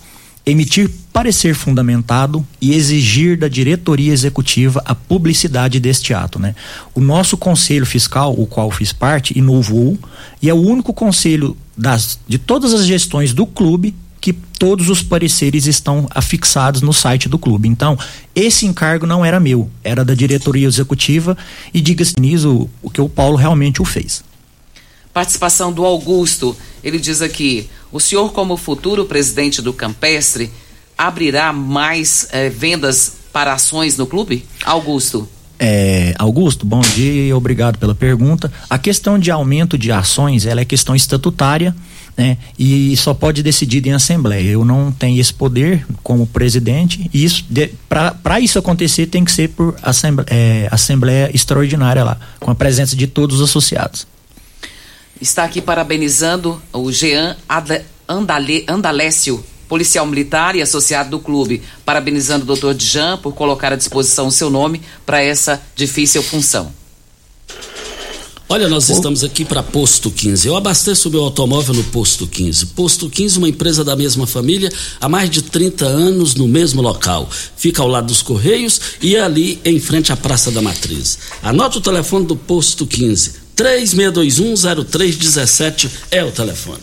emitir 0.44 0.90
parecer 1.12 1.54
fundamentado 1.54 2.46
e 2.60 2.74
exigir 2.74 3.38
da 3.38 3.48
diretoria 3.48 4.12
executiva 4.12 4.82
a 4.84 4.94
publicidade 4.94 5.80
deste 5.80 6.12
ato, 6.12 6.38
né? 6.38 6.54
O 6.94 7.00
nosso 7.00 7.38
conselho 7.38 7.86
fiscal, 7.86 8.34
o 8.38 8.46
qual 8.46 8.70
fiz 8.70 8.92
parte, 8.92 9.36
inovou 9.36 9.98
e 10.42 10.50
é 10.50 10.54
o 10.54 10.60
único 10.60 10.92
conselho 10.92 11.56
das, 11.76 12.18
de 12.28 12.38
todas 12.38 12.74
as 12.74 12.86
gestões 12.86 13.32
do 13.32 13.46
clube 13.46 13.94
todos 14.58 14.88
os 14.88 15.02
pareceres 15.02 15.66
estão 15.66 16.06
afixados 16.10 16.82
no 16.82 16.92
site 16.92 17.28
do 17.28 17.38
clube. 17.38 17.68
Então, 17.68 17.98
esse 18.34 18.66
encargo 18.66 19.06
não 19.06 19.24
era 19.24 19.40
meu, 19.40 19.70
era 19.82 20.04
da 20.04 20.14
diretoria 20.14 20.66
executiva 20.66 21.36
e 21.72 21.80
diga-se 21.80 22.14
nisso 22.18 22.68
o 22.82 22.90
que 22.90 23.00
o 23.00 23.08
Paulo 23.08 23.36
realmente 23.36 23.80
o 23.80 23.84
fez. 23.84 24.24
Participação 25.12 25.72
do 25.72 25.84
Augusto. 25.84 26.56
Ele 26.84 26.98
diz 26.98 27.22
aqui: 27.22 27.70
o 27.90 27.98
senhor, 27.98 28.32
como 28.32 28.56
futuro 28.56 29.06
presidente 29.06 29.62
do 29.62 29.72
Campestre, 29.72 30.50
abrirá 30.96 31.52
mais 31.52 32.28
eh, 32.32 32.50
vendas 32.50 33.12
para 33.32 33.52
ações 33.52 33.96
no 33.96 34.06
clube? 34.06 34.44
Augusto. 34.64 35.28
É, 35.58 36.14
Augusto, 36.18 36.66
bom 36.66 36.80
dia 36.80 37.28
e 37.28 37.32
obrigado 37.32 37.78
pela 37.78 37.94
pergunta. 37.94 38.52
A 38.68 38.78
questão 38.78 39.18
de 39.18 39.30
aumento 39.30 39.78
de 39.78 39.90
ações, 39.90 40.44
ela 40.44 40.60
é 40.60 40.64
questão 40.64 40.94
estatutária, 40.94 41.74
né? 42.16 42.38
E 42.58 42.96
só 42.96 43.12
pode 43.12 43.42
decidir 43.42 43.86
em 43.86 43.92
assembleia. 43.92 44.50
Eu 44.50 44.64
não 44.64 44.90
tenho 44.90 45.20
esse 45.20 45.32
poder 45.32 45.86
como 46.02 46.26
presidente. 46.26 47.10
E 47.12 47.24
isso, 47.24 47.44
para 48.22 48.40
isso 48.40 48.58
acontecer, 48.58 49.06
tem 49.06 49.24
que 49.24 49.32
ser 49.32 49.48
por 49.50 49.76
assembleia, 49.82 50.28
é, 50.30 50.68
assembleia 50.70 51.30
extraordinária 51.34 52.04
lá, 52.04 52.18
com 52.40 52.50
a 52.50 52.54
presença 52.54 52.96
de 52.96 53.06
todos 53.06 53.40
os 53.40 53.50
associados 53.50 54.06
está 55.20 55.44
aqui 55.44 55.60
parabenizando 55.60 56.60
o 56.72 56.90
Jean 56.92 57.36
Andale, 58.08 58.64
Andalécio, 58.68 59.44
policial 59.68 60.06
militar 60.06 60.54
e 60.54 60.62
associado 60.62 61.10
do 61.10 61.18
clube, 61.18 61.62
parabenizando 61.84 62.50
o 62.50 62.56
Dr. 62.56 62.74
Jean 62.78 63.18
por 63.18 63.34
colocar 63.34 63.72
à 63.72 63.76
disposição 63.76 64.28
o 64.28 64.32
seu 64.32 64.50
nome 64.50 64.82
para 65.04 65.22
essa 65.22 65.60
difícil 65.74 66.22
função. 66.22 66.72
Olha, 68.48 68.68
nós 68.68 68.88
estamos 68.88 69.24
aqui 69.24 69.44
para 69.44 69.60
Posto 69.60 70.08
15. 70.08 70.46
Eu 70.46 70.54
abasteço 70.54 71.08
o 71.08 71.10
meu 71.10 71.24
automóvel 71.24 71.74
no 71.74 71.82
Posto 71.82 72.28
15. 72.28 72.66
Posto 72.66 73.10
15, 73.10 73.38
uma 73.38 73.48
empresa 73.48 73.82
da 73.82 73.96
mesma 73.96 74.24
família, 74.24 74.70
há 75.00 75.08
mais 75.08 75.28
de 75.28 75.42
30 75.42 75.84
anos 75.84 76.36
no 76.36 76.46
mesmo 76.46 76.80
local. 76.80 77.28
Fica 77.56 77.82
ao 77.82 77.88
lado 77.88 78.06
dos 78.06 78.22
Correios 78.22 78.80
e 79.02 79.16
é 79.16 79.20
ali 79.20 79.58
em 79.64 79.80
frente 79.80 80.12
à 80.12 80.16
Praça 80.16 80.52
da 80.52 80.62
Matriz. 80.62 81.18
Anote 81.42 81.78
o 81.78 81.80
telefone 81.80 82.24
do 82.24 82.36
Posto 82.36 82.86
15. 82.86 83.32
36210317 83.56 85.90
é 86.12 86.22
o 86.22 86.30
telefone. 86.30 86.78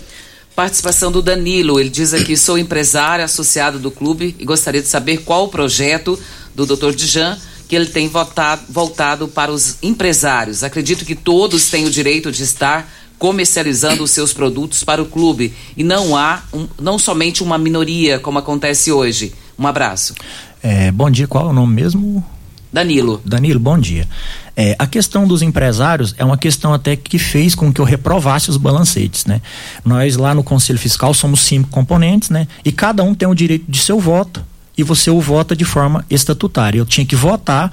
Participação 0.54 1.14
do 1.14 1.22
Danilo, 1.22 1.80
ele 1.80 1.90
diz 1.90 2.14
aqui: 2.14 2.36
sou 2.36 2.58
empresário 2.58 3.24
associado 3.24 3.80
do 3.80 3.90
clube 3.90 4.36
e 4.38 4.44
gostaria 4.44 4.82
de 4.82 4.90
saber 4.90 5.20
qual 5.20 5.46
o 5.46 5.50
projeto 5.50 6.20
do 6.54 6.66
Dr. 6.66 6.92
Dijan 6.92 7.38
que 7.74 7.78
ele 7.78 7.88
tem 7.88 8.08
votado, 8.08 8.62
voltado 8.70 9.28
para 9.28 9.52
os 9.52 9.78
empresários. 9.82 10.64
Acredito 10.64 11.04
que 11.04 11.16
todos 11.16 11.72
têm 11.72 11.86
o 11.86 11.90
direito 11.90 12.32
de 12.32 12.44
estar 12.44 12.88
comercializando 13.18 14.04
os 14.04 14.12
seus 14.12 14.32
produtos 14.32 14.84
para 14.84 15.02
o 15.02 15.08
clube 15.08 15.52
e 15.76 15.84
não 15.84 16.16
há 16.16 16.44
um, 16.54 16.68
não 16.80 17.00
somente 17.00 17.42
uma 17.42 17.58
minoria 17.58 18.20
como 18.20 18.38
acontece 18.38 18.92
hoje. 18.92 19.34
Um 19.58 19.66
abraço. 19.66 20.14
É, 20.62 20.92
bom 20.92 21.10
dia, 21.10 21.28
qual 21.28 21.48
é 21.48 21.50
o 21.50 21.54
nome 21.54 21.74
mesmo? 21.74 22.24
Danilo. 22.72 23.20
Danilo, 23.26 23.60
bom 23.60 23.80
dia. 23.80 24.08
É, 24.56 24.76
a 24.78 24.86
questão 24.86 25.28
dos 25.28 25.42
empresários 25.42 26.14
é 26.20 26.24
uma 26.24 26.38
questão 26.38 26.76
até 26.76 26.96
que 26.96 27.18
fez 27.18 27.56
com 27.56 27.74
que 27.74 27.82
eu 27.82 27.86
reprovasse 27.86 28.52
os 28.52 28.58
balancetes, 28.58 29.26
né? 29.26 29.42
Nós 29.84 30.16
lá 30.16 30.36
no 30.36 30.44
Conselho 30.44 30.78
Fiscal 30.78 31.12
somos 31.12 31.42
cinco 31.42 31.70
componentes, 31.70 32.30
né? 32.30 32.48
E 32.64 32.72
cada 32.72 33.04
um 33.04 33.16
tem 33.16 33.28
o 33.28 33.34
direito 33.34 33.66
de 33.68 33.80
seu 33.80 34.00
voto. 34.00 34.46
E 34.78 34.84
você 34.84 35.10
o 35.10 35.20
vota 35.20 35.56
de 35.56 35.66
forma 35.66 36.06
estatutária. 36.10 36.80
Eu 36.80 36.86
tinha 36.86 37.06
que 37.06 37.16
votar 37.16 37.72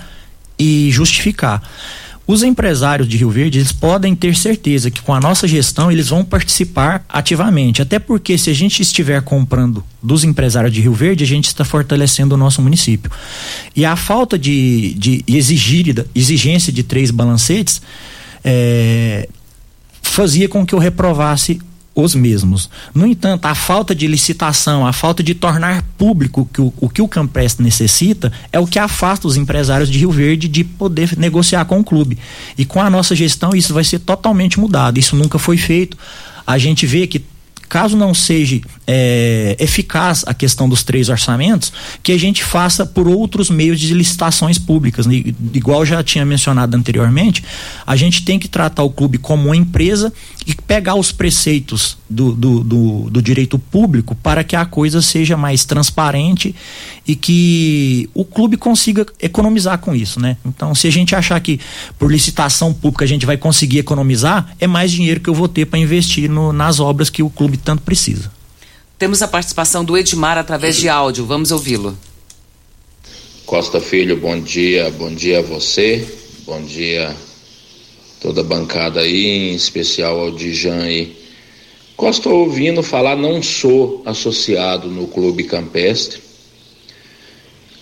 e 0.59 0.91
justificar. 0.91 1.63
Os 2.27 2.45
empresários 2.45 3.09
de 3.09 3.17
Rio 3.17 3.29
Verde, 3.29 3.59
eles 3.59 3.73
podem 3.73 4.15
ter 4.15 4.37
certeza 4.37 4.89
que 4.89 5.03
com 5.03 5.13
a 5.13 5.19
nossa 5.19 5.49
gestão 5.49 5.91
eles 5.91 6.11
vão 6.11 6.25
participar 6.25 7.05
ativamente. 7.09 7.83
Até 7.83 7.99
porque 7.99 8.39
se 8.39 8.49
a 8.51 8.55
gente 8.55 8.83
estiver 8.83 9.21
comprando 9.23 9.85
dos 10.01 10.23
empresários 10.23 10.73
de 10.73 10.81
Rio 10.81 10.93
Verde, 10.93 11.25
a 11.25 11.27
gente 11.27 11.49
está 11.49 11.65
fortalecendo 11.65 12.37
o 12.37 12.39
nosso 12.39 12.63
município. 12.63 13.11
E 13.75 13.85
a 13.85 13.97
falta 13.97 14.39
de, 14.39 14.95
de 14.95 15.25
exigir, 15.27 16.07
exigência 16.15 16.73
de 16.73 16.85
três 16.85 17.11
balancetes 17.11 17.83
é, 18.45 19.29
fazia 20.01 20.49
com 20.49 20.65
que 20.65 20.73
eu 20.73 20.79
reprovasse 20.79 21.61
os 21.95 22.15
mesmos. 22.15 22.71
No 22.95 23.07
entanto, 23.07 23.47
a 23.47 23.55
falta 23.55 23.95
de 23.95 24.07
licitação, 24.07 24.87
a 24.87 24.93
falta 24.93 25.23
de 25.23 25.35
tornar 25.35 25.83
público 25.99 26.49
que 26.53 26.61
o, 26.61 26.73
o 26.79 26.89
que 26.89 27.03
o 27.03 27.09
Campestre 27.09 27.65
necessita 27.65 28.33
é 28.53 28.59
o 28.59 28.67
que 28.67 28.79
afasta 28.79 29.27
os 29.27 29.37
empresários 29.37 29.91
de 29.91 29.99
Rio 29.99 30.11
Verde 30.11 30.49
de 30.49 30.65
poder 30.65 31.17
negociar 31.19 31.65
com 31.65 31.81
o 31.81 31.85
clube. 31.85 32.19
E 32.57 32.65
com 32.65 32.81
a 32.81 32.89
nossa 32.89 33.15
gestão 33.15 33.51
isso 33.55 33.75
vai 33.75 33.85
ser 33.85 33.99
totalmente 34.01 34.59
mudado. 34.59 34.99
Isso 34.99 35.17
nunca 35.17 35.39
foi 35.39 35.57
feito. 35.57 35.97
A 36.47 36.59
gente 36.59 36.87
vê 36.87 37.07
que 37.07 37.25
caso 37.71 37.97
não 37.97 38.13
seja 38.13 38.61
é, 38.85 39.57
eficaz 39.61 40.25
a 40.27 40.35
questão 40.35 40.69
dos 40.69 40.83
três 40.83 41.09
orçamentos, 41.09 41.73
que 42.03 42.11
a 42.11 42.19
gente 42.19 42.43
faça 42.43 42.85
por 42.85 43.07
outros 43.07 43.49
meios 43.49 43.79
de 43.79 43.95
licitações 43.95 44.59
públicas. 44.59 45.07
Né? 45.07 45.23
Igual 45.55 45.87
já 45.87 46.03
tinha 46.03 46.25
mencionado 46.25 46.77
anteriormente, 46.77 47.45
a 47.87 47.95
gente 47.95 48.25
tem 48.25 48.41
que 48.41 48.49
tratar 48.49 48.83
o 48.83 48.91
clube 48.91 49.19
como 49.19 49.47
uma 49.47 49.57
empresa 49.57 50.13
e 50.45 50.55
pegar 50.55 50.97
os 50.97 51.13
preceitos 51.13 51.97
do, 52.09 52.33
do, 52.33 52.65
do, 52.65 53.11
do 53.11 53.23
direito 53.23 53.57
público 53.57 54.17
para 54.17 54.43
que 54.43 54.57
a 54.57 54.67
coisa 54.67 55.01
seja 55.01 55.37
mais 55.37 55.65
transparente 55.65 56.55
e 57.07 57.15
que 57.15 58.11
o 58.13 58.25
clube 58.25 58.57
consiga 58.57 59.07
economizar 59.21 59.79
com 59.79 59.95
isso, 59.95 60.19
né? 60.19 60.37
Então, 60.45 60.75
se 60.75 60.89
a 60.89 60.91
gente 60.91 61.15
achar 61.15 61.39
que 61.41 61.61
por 61.99 62.11
licitação 62.11 62.73
pública 62.73 63.05
a 63.05 63.09
gente 63.09 63.27
vai 63.27 63.37
conseguir 63.37 63.79
economizar, 63.79 64.55
é 64.59 64.67
mais 64.67 64.91
dinheiro 64.91 65.21
que 65.21 65.31
eu 65.31 65.35
vou 65.35 65.47
ter 65.47 65.67
para 65.67 65.79
investir 65.79 66.29
no, 66.29 66.53
nas 66.53 66.81
obras 66.81 67.09
que 67.11 67.23
o 67.23 67.31
clube 67.31 67.57
tanto 67.61 67.83
precisa. 67.83 68.33
Temos 68.99 69.23
a 69.23 69.29
participação 69.29 69.85
do 69.85 69.97
Edmar 69.97 70.37
através 70.37 70.77
de 70.77 70.89
áudio. 70.89 71.25
Vamos 71.25 71.51
ouvi-lo. 71.51 71.97
Costa 73.47 73.81
Filho, 73.81 74.17
bom 74.17 74.41
dia. 74.41 74.91
Bom 74.91 75.15
dia 75.15 75.39
a 75.39 75.43
você. 75.43 76.07
Bom 76.47 76.63
dia 76.63 77.17
toda 78.21 78.43
a 78.43 78.45
bancada 78.45 79.01
aí, 79.01 79.27
em 79.27 79.55
especial 79.55 80.21
ao 80.21 80.31
Dijan 80.31 80.83
aí. 80.83 81.17
Costa 81.97 82.29
ouvindo 82.29 82.83
falar, 82.83 83.17
não 83.17 83.43
sou 83.43 84.03
associado 84.05 84.89
no 84.89 85.09
Clube 85.09 85.45
Campestre, 85.45 86.21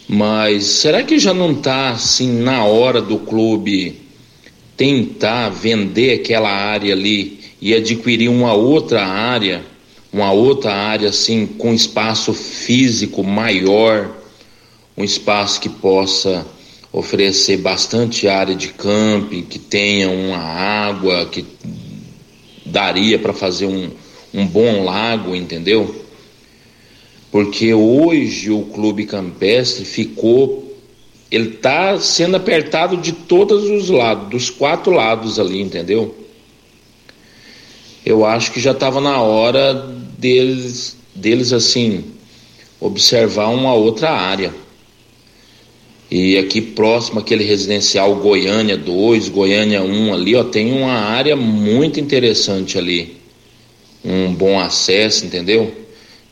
mas 0.08 0.64
será 0.64 1.02
que 1.02 1.18
já 1.18 1.34
não 1.34 1.52
está 1.52 1.90
assim 1.90 2.40
na 2.40 2.64
hora 2.64 3.02
do 3.02 3.18
clube 3.18 4.00
tentar 4.76 5.50
vender 5.50 6.14
aquela 6.14 6.50
área 6.50 6.94
ali 6.94 7.40
e 7.60 7.74
adquirir 7.74 8.28
uma 8.28 8.54
outra 8.54 9.04
área 9.04 9.64
uma 10.12 10.32
outra 10.32 10.72
área 10.72 11.10
assim 11.10 11.46
com 11.46 11.72
espaço 11.74 12.32
físico 12.32 13.22
maior, 13.22 14.16
um 14.96 15.04
espaço 15.04 15.60
que 15.60 15.68
possa 15.68 16.46
oferecer 16.92 17.58
bastante 17.58 18.26
área 18.26 18.54
de 18.54 18.68
camping, 18.68 19.42
que 19.42 19.58
tenha 19.58 20.08
uma 20.10 20.38
água, 20.38 21.26
que 21.26 21.44
daria 22.64 23.18
para 23.18 23.32
fazer 23.32 23.66
um, 23.66 23.90
um 24.32 24.46
bom 24.46 24.84
lago, 24.84 25.34
entendeu? 25.34 26.04
Porque 27.30 27.74
hoje 27.74 28.50
o 28.50 28.62
clube 28.62 29.04
campestre 29.04 29.84
ficou, 29.84 30.76
ele 31.30 31.50
está 31.50 32.00
sendo 32.00 32.36
apertado 32.36 32.96
de 32.96 33.12
todos 33.12 33.68
os 33.68 33.90
lados, 33.90 34.30
dos 34.30 34.50
quatro 34.50 34.92
lados 34.92 35.38
ali, 35.38 35.60
entendeu? 35.60 36.14
Eu 38.04 38.24
acho 38.24 38.52
que 38.52 38.60
já 38.60 38.72
estava 38.72 39.00
na 39.00 39.20
hora 39.20 39.74
deles, 40.18 40.96
deles 41.14 41.52
assim 41.52 42.04
observar 42.80 43.48
uma 43.48 43.74
outra 43.74 44.10
área. 44.10 44.52
E 46.10 46.38
aqui 46.38 46.60
próximo 46.60 47.20
aquele 47.20 47.44
residencial 47.44 48.16
Goiânia 48.16 48.76
2, 48.76 49.28
Goiânia 49.28 49.82
1 49.82 50.14
ali, 50.14 50.34
ó, 50.34 50.44
tem 50.44 50.72
uma 50.72 50.92
área 50.92 51.36
muito 51.36 52.00
interessante 52.00 52.78
ali. 52.78 53.18
Um 54.02 54.32
bom 54.32 54.58
acesso, 54.58 55.26
entendeu? 55.26 55.74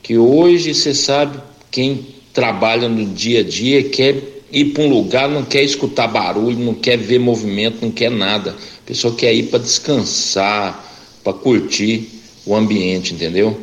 Que 0.02 0.16
hoje 0.16 0.72
você 0.72 0.94
sabe 0.94 1.38
quem 1.70 2.06
trabalha 2.32 2.88
no 2.88 3.04
dia 3.04 3.40
a 3.40 3.42
dia 3.42 3.82
quer 3.82 4.16
ir 4.50 4.66
para 4.66 4.84
um 4.84 4.88
lugar, 4.88 5.28
não 5.28 5.44
quer 5.44 5.62
escutar 5.62 6.06
barulho, 6.06 6.58
não 6.58 6.72
quer 6.72 6.96
ver 6.96 7.18
movimento, 7.18 7.78
não 7.82 7.90
quer 7.90 8.10
nada. 8.10 8.52
A 8.52 8.86
pessoa 8.86 9.14
quer 9.14 9.34
ir 9.34 9.44
para 9.44 9.58
descansar, 9.58 10.95
para 11.26 11.32
curtir 11.32 12.08
o 12.46 12.54
ambiente, 12.54 13.12
entendeu? 13.12 13.58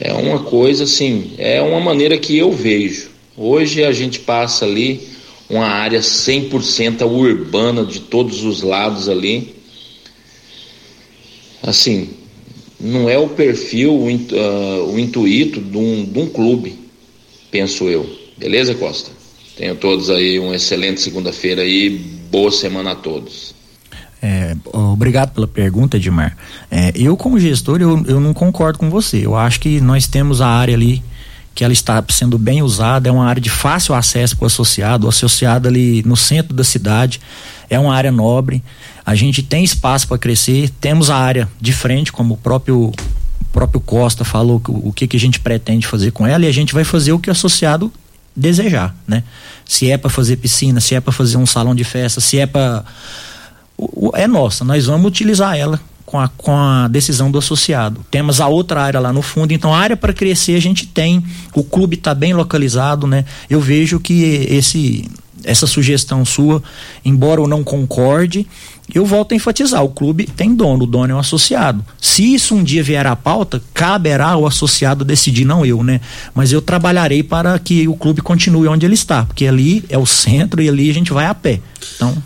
É 0.00 0.12
uma 0.12 0.40
coisa 0.40 0.82
assim, 0.82 1.34
é 1.38 1.62
uma 1.62 1.78
maneira 1.78 2.18
que 2.18 2.36
eu 2.36 2.50
vejo. 2.50 3.10
Hoje 3.36 3.84
a 3.84 3.92
gente 3.92 4.18
passa 4.18 4.64
ali 4.64 5.00
uma 5.48 5.66
área 5.66 6.00
100% 6.00 7.06
urbana 7.06 7.84
de 7.84 8.00
todos 8.00 8.42
os 8.42 8.62
lados 8.62 9.08
ali. 9.08 9.54
Assim, 11.62 12.10
não 12.80 13.08
é 13.08 13.16
o 13.16 13.28
perfil, 13.28 13.92
o, 13.94 14.08
uh, 14.08 14.92
o 14.92 14.98
intuito 14.98 15.60
de 15.60 15.78
um, 15.78 16.04
de 16.04 16.18
um 16.18 16.26
clube, 16.28 16.76
penso 17.52 17.84
eu. 17.88 18.04
Beleza, 18.36 18.74
Costa? 18.74 19.12
Tenham 19.56 19.76
todos 19.76 20.10
aí 20.10 20.40
uma 20.40 20.56
excelente 20.56 21.00
segunda-feira 21.00 21.62
aí, 21.62 21.90
boa 21.90 22.50
semana 22.50 22.90
a 22.90 22.96
todos. 22.96 23.53
É, 24.26 24.56
obrigado 24.72 25.32
pela 25.32 25.46
pergunta, 25.46 25.98
Edmar. 25.98 26.34
É, 26.70 26.90
eu, 26.94 27.14
como 27.14 27.38
gestor, 27.38 27.82
eu, 27.82 28.02
eu 28.06 28.18
não 28.18 28.32
concordo 28.32 28.78
com 28.78 28.88
você. 28.88 29.18
Eu 29.18 29.36
acho 29.36 29.60
que 29.60 29.82
nós 29.82 30.06
temos 30.06 30.40
a 30.40 30.48
área 30.48 30.74
ali 30.74 31.04
que 31.54 31.62
ela 31.62 31.74
está 31.74 32.02
sendo 32.08 32.38
bem 32.38 32.62
usada, 32.62 33.06
é 33.06 33.12
uma 33.12 33.26
área 33.26 33.40
de 33.40 33.50
fácil 33.50 33.94
acesso 33.94 34.34
para 34.34 34.44
o 34.44 34.46
associado, 34.46 35.06
o 35.06 35.10
associado 35.10 35.68
ali 35.68 36.02
no 36.06 36.16
centro 36.16 36.54
da 36.54 36.64
cidade, 36.64 37.20
é 37.68 37.78
uma 37.78 37.94
área 37.94 38.10
nobre, 38.10 38.64
a 39.04 39.14
gente 39.14 39.42
tem 39.42 39.62
espaço 39.62 40.08
para 40.08 40.16
crescer, 40.16 40.70
temos 40.80 41.10
a 41.10 41.16
área 41.16 41.46
de 41.60 41.72
frente, 41.72 42.10
como 42.10 42.34
o 42.34 42.36
próprio 42.36 42.86
o 42.86 43.44
próprio 43.52 43.80
Costa 43.80 44.24
falou 44.24 44.60
o, 44.66 44.92
que, 44.92 45.06
que 45.06 45.16
a 45.16 45.20
gente 45.20 45.38
pretende 45.38 45.86
fazer 45.86 46.10
com 46.10 46.26
ela 46.26 46.44
e 46.44 46.48
a 46.48 46.52
gente 46.52 46.74
vai 46.74 46.82
fazer 46.82 47.12
o 47.12 47.20
que 47.20 47.28
o 47.28 47.32
associado 47.32 47.92
desejar, 48.34 48.96
né? 49.06 49.22
Se 49.64 49.88
é 49.88 49.96
para 49.96 50.10
fazer 50.10 50.36
piscina, 50.36 50.80
se 50.80 50.96
é 50.96 51.00
para 51.00 51.12
fazer 51.12 51.36
um 51.36 51.46
salão 51.46 51.72
de 51.72 51.84
festa, 51.84 52.20
se 52.20 52.36
é 52.36 52.46
para 52.46 52.84
é 54.14 54.26
nossa, 54.26 54.64
nós 54.64 54.86
vamos 54.86 55.06
utilizar 55.06 55.56
ela 55.56 55.80
com 56.04 56.18
a, 56.18 56.28
com 56.28 56.56
a 56.56 56.88
decisão 56.88 57.30
do 57.30 57.38
associado. 57.38 58.04
Temos 58.10 58.40
a 58.40 58.46
outra 58.46 58.82
área 58.82 59.00
lá 59.00 59.12
no 59.12 59.22
fundo, 59.22 59.52
então 59.52 59.74
a 59.74 59.78
área 59.78 59.96
para 59.96 60.12
crescer 60.12 60.54
a 60.54 60.60
gente 60.60 60.86
tem, 60.86 61.24
o 61.54 61.64
clube 61.64 61.96
está 61.96 62.14
bem 62.14 62.34
localizado, 62.34 63.06
né? 63.06 63.24
Eu 63.48 63.60
vejo 63.60 63.98
que 63.98 64.22
esse 64.48 65.10
essa 65.44 65.66
sugestão 65.66 66.24
sua, 66.24 66.62
embora 67.04 67.38
eu 67.38 67.46
não 67.46 67.62
concorde, 67.62 68.46
eu 68.94 69.04
volto 69.04 69.32
a 69.32 69.34
enfatizar, 69.34 69.84
o 69.84 69.90
clube 69.90 70.24
tem 70.24 70.54
dono, 70.54 70.84
o 70.84 70.86
dono 70.86 71.12
é 71.12 71.14
o 71.14 71.18
associado. 71.18 71.84
Se 72.00 72.34
isso 72.34 72.54
um 72.54 72.62
dia 72.62 72.82
vier 72.82 73.06
à 73.06 73.14
pauta, 73.14 73.62
caberá 73.72 74.28
ao 74.28 74.46
associado 74.46 75.04
decidir, 75.04 75.44
não 75.44 75.64
eu, 75.64 75.82
né? 75.82 76.00
Mas 76.34 76.50
eu 76.50 76.62
trabalharei 76.62 77.22
para 77.22 77.58
que 77.58 77.86
o 77.86 77.94
clube 77.94 78.22
continue 78.22 78.68
onde 78.68 78.86
ele 78.86 78.94
está, 78.94 79.24
porque 79.24 79.46
ali 79.46 79.84
é 79.88 79.98
o 79.98 80.06
centro 80.06 80.62
e 80.62 80.68
ali 80.68 80.90
a 80.90 80.94
gente 80.94 81.12
vai 81.12 81.26
a 81.26 81.34
pé. 81.34 81.60
Então, 81.96 82.16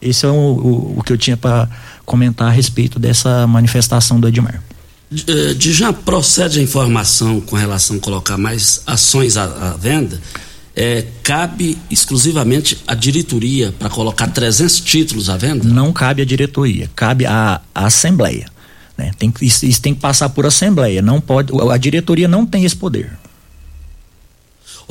esse 0.00 0.24
é 0.24 0.28
o, 0.28 0.32
o, 0.32 0.98
o 0.98 1.02
que 1.02 1.12
eu 1.12 1.18
tinha 1.18 1.36
para 1.36 1.68
comentar 2.04 2.48
a 2.48 2.50
respeito 2.50 2.98
dessa 2.98 3.46
manifestação 3.46 4.18
do 4.18 4.28
Edmar. 4.28 4.62
De, 5.10 5.54
de 5.54 5.72
já 5.72 5.92
procede 5.92 6.60
a 6.60 6.62
informação 6.62 7.40
com 7.40 7.56
relação 7.56 7.96
a 7.96 8.00
colocar 8.00 8.36
mais 8.36 8.82
ações 8.86 9.36
à, 9.36 9.44
à 9.44 9.76
venda? 9.76 10.20
É, 10.74 11.04
cabe 11.22 11.76
exclusivamente 11.90 12.78
à 12.86 12.94
diretoria 12.94 13.74
para 13.76 13.90
colocar 13.90 14.28
300 14.28 14.80
títulos 14.80 15.28
à 15.28 15.36
venda? 15.36 15.68
Não 15.68 15.92
cabe 15.92 16.22
à 16.22 16.24
diretoria, 16.24 16.88
cabe 16.94 17.26
à, 17.26 17.60
à 17.74 17.86
Assembleia. 17.86 18.46
Né? 18.96 19.10
Tem, 19.18 19.32
isso, 19.42 19.66
isso 19.66 19.82
tem 19.82 19.94
que 19.94 20.00
passar 20.00 20.28
por 20.28 20.46
Assembleia. 20.46 21.02
Não 21.02 21.20
pode, 21.20 21.52
a 21.70 21.76
diretoria 21.76 22.28
não 22.28 22.46
tem 22.46 22.64
esse 22.64 22.76
poder. 22.76 23.10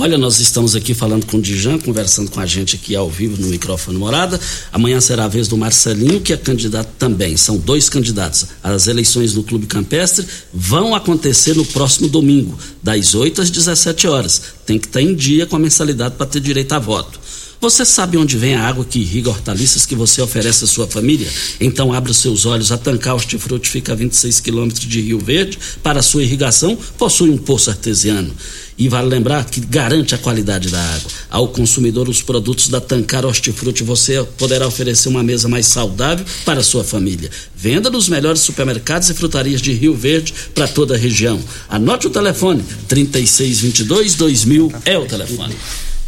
Olha, 0.02 0.18
nós 0.18 0.40
estamos 0.40 0.78
aqui 0.78 0.94
falando 0.94 1.26
com 1.26 1.36
o 1.36 1.42
Dijan, 1.42 1.78
conversando 1.78 2.32
com 2.32 2.40
a 2.40 2.46
gente 2.46 2.78
aqui 2.78 2.96
ao 2.96 3.10
vivo 3.10 3.36
no 3.36 3.50
microfone 3.50 3.98
Morada. 3.98 4.40
Amanhã 4.72 5.02
será 5.02 5.26
a 5.26 5.28
vez 5.28 5.50
do 5.50 5.58
Marcelinho, 5.58 6.22
que 6.22 6.32
é 6.32 6.38
candidato 6.38 6.88
também. 6.98 7.36
São 7.36 7.58
dois 7.58 7.90
candidatos. 7.90 8.46
As 8.64 8.88
eleições 8.88 9.36
no 9.36 9.44
Clube 9.44 9.68
Campestre 9.68 10.26
vão 10.54 10.96
acontecer 10.96 11.54
no 11.54 11.66
próximo 11.66 12.08
domingo, 12.08 12.58
das 12.82 13.14
8 13.14 13.42
às 13.42 13.50
17 13.50 14.08
horas. 14.08 14.42
Tem 14.66 14.80
que 14.80 14.88
estar 14.88 15.02
em 15.02 15.14
dia 15.14 15.46
com 15.46 15.58
a 15.58 15.60
mensalidade 15.60 16.16
para 16.16 16.28
ter 16.28 16.40
direito 16.40 16.72
a 16.72 16.80
voto. 16.80 17.20
Você 17.62 17.84
sabe 17.84 18.18
onde 18.18 18.38
vem 18.38 18.56
a 18.56 18.64
água 18.64 18.86
que 18.86 19.00
irriga 19.00 19.30
hortaliças 19.30 19.86
que 19.86 19.94
você 19.94 20.22
oferece 20.22 20.64
à 20.64 20.68
sua 20.68 20.88
família? 20.88 21.28
Então 21.60 21.92
abra 21.92 22.14
seus 22.14 22.46
olhos. 22.46 22.72
A 22.72 22.78
Tancar 22.78 23.16
Hortifruti 23.16 23.70
fica 23.70 23.92
a 23.92 23.96
26 23.96 24.40
quilômetros 24.40 24.88
de 24.88 25.02
Rio 25.02 25.20
Verde. 25.20 25.60
Para 25.84 26.02
sua 26.02 26.24
irrigação, 26.24 26.78
possui 26.98 27.30
um 27.30 27.38
poço 27.38 27.70
artesiano. 27.70 28.34
E 28.78 28.88
vale 28.88 29.10
lembrar 29.10 29.44
que 29.44 29.60
garante 29.60 30.16
a 30.16 30.18
qualidade 30.18 30.70
da 30.70 30.82
água. 30.82 31.12
Ao 31.30 31.50
consumidor, 31.50 32.08
os 32.08 32.22
produtos 32.22 32.70
da 32.70 32.80
Tancar 32.80 33.26
Hortifruti 33.26 33.84
você 33.84 34.24
poderá 34.38 34.66
oferecer 34.66 35.10
uma 35.10 35.22
mesa 35.22 35.50
mais 35.50 35.68
saudável 35.68 36.26
para 36.46 36.62
a 36.62 36.64
sua 36.64 36.86
família. 36.86 37.30
Venda 37.54 37.90
nos 37.90 38.08
melhores 38.08 38.40
supermercados 38.40 39.10
e 39.10 39.14
frutarias 39.14 39.62
de 39.62 39.74
Rio 39.74 39.94
Verde 39.94 40.34
para 40.56 40.66
toda 40.66 40.96
a 40.96 40.98
região. 40.98 41.38
Anote 41.68 42.08
o 42.08 42.10
telefone: 42.10 42.64
3622 42.88 44.16
2000 44.16 44.72
é 44.86 44.98
o 44.98 45.06
telefone. 45.06 45.58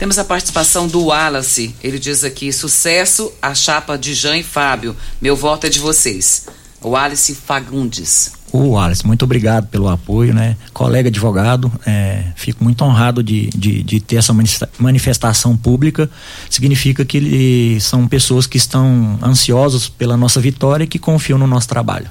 Temos 0.02 0.18
a 0.18 0.26
participação 0.26 0.88
do 0.88 1.00
Wallace. 1.00 1.76
Ele 1.84 2.00
diz 2.00 2.24
aqui: 2.24 2.52
sucesso 2.52 3.32
a 3.40 3.54
chapa 3.54 4.00
de 4.00 4.16
Jean 4.16 4.36
e 4.36 4.42
Fábio. 4.42 4.98
Meu 5.22 5.36
voto 5.36 5.68
é 5.68 5.70
de 5.70 5.78
vocês. 5.78 6.48
O 6.82 6.90
Wallace 6.90 7.36
Fagundes. 7.36 8.32
O 8.52 8.70
Wallace, 8.70 9.06
muito 9.06 9.24
obrigado 9.24 9.68
pelo 9.68 9.88
apoio, 9.88 10.34
né? 10.34 10.58
Colega 10.74 11.10
advogado, 11.10 11.72
é, 11.86 12.24
fico 12.36 12.64
muito 12.64 12.84
honrado 12.84 13.22
de, 13.22 13.52
de, 13.52 13.84
de, 13.84 14.00
ter 14.00 14.16
essa 14.16 14.34
manifestação 14.80 15.56
pública. 15.56 16.10
Significa 16.50 17.06
que 17.06 17.18
ele, 17.18 17.80
são 17.80 18.08
pessoas 18.08 18.48
que 18.48 18.58
estão 18.58 19.20
ansiosos 19.22 19.88
pela 19.88 20.18
nossa 20.18 20.42
vitória 20.42 20.86
e 20.86 20.88
que 20.88 20.98
confiam 20.98 21.38
no 21.38 21.46
nosso 21.46 21.68
trabalho. 21.68 22.10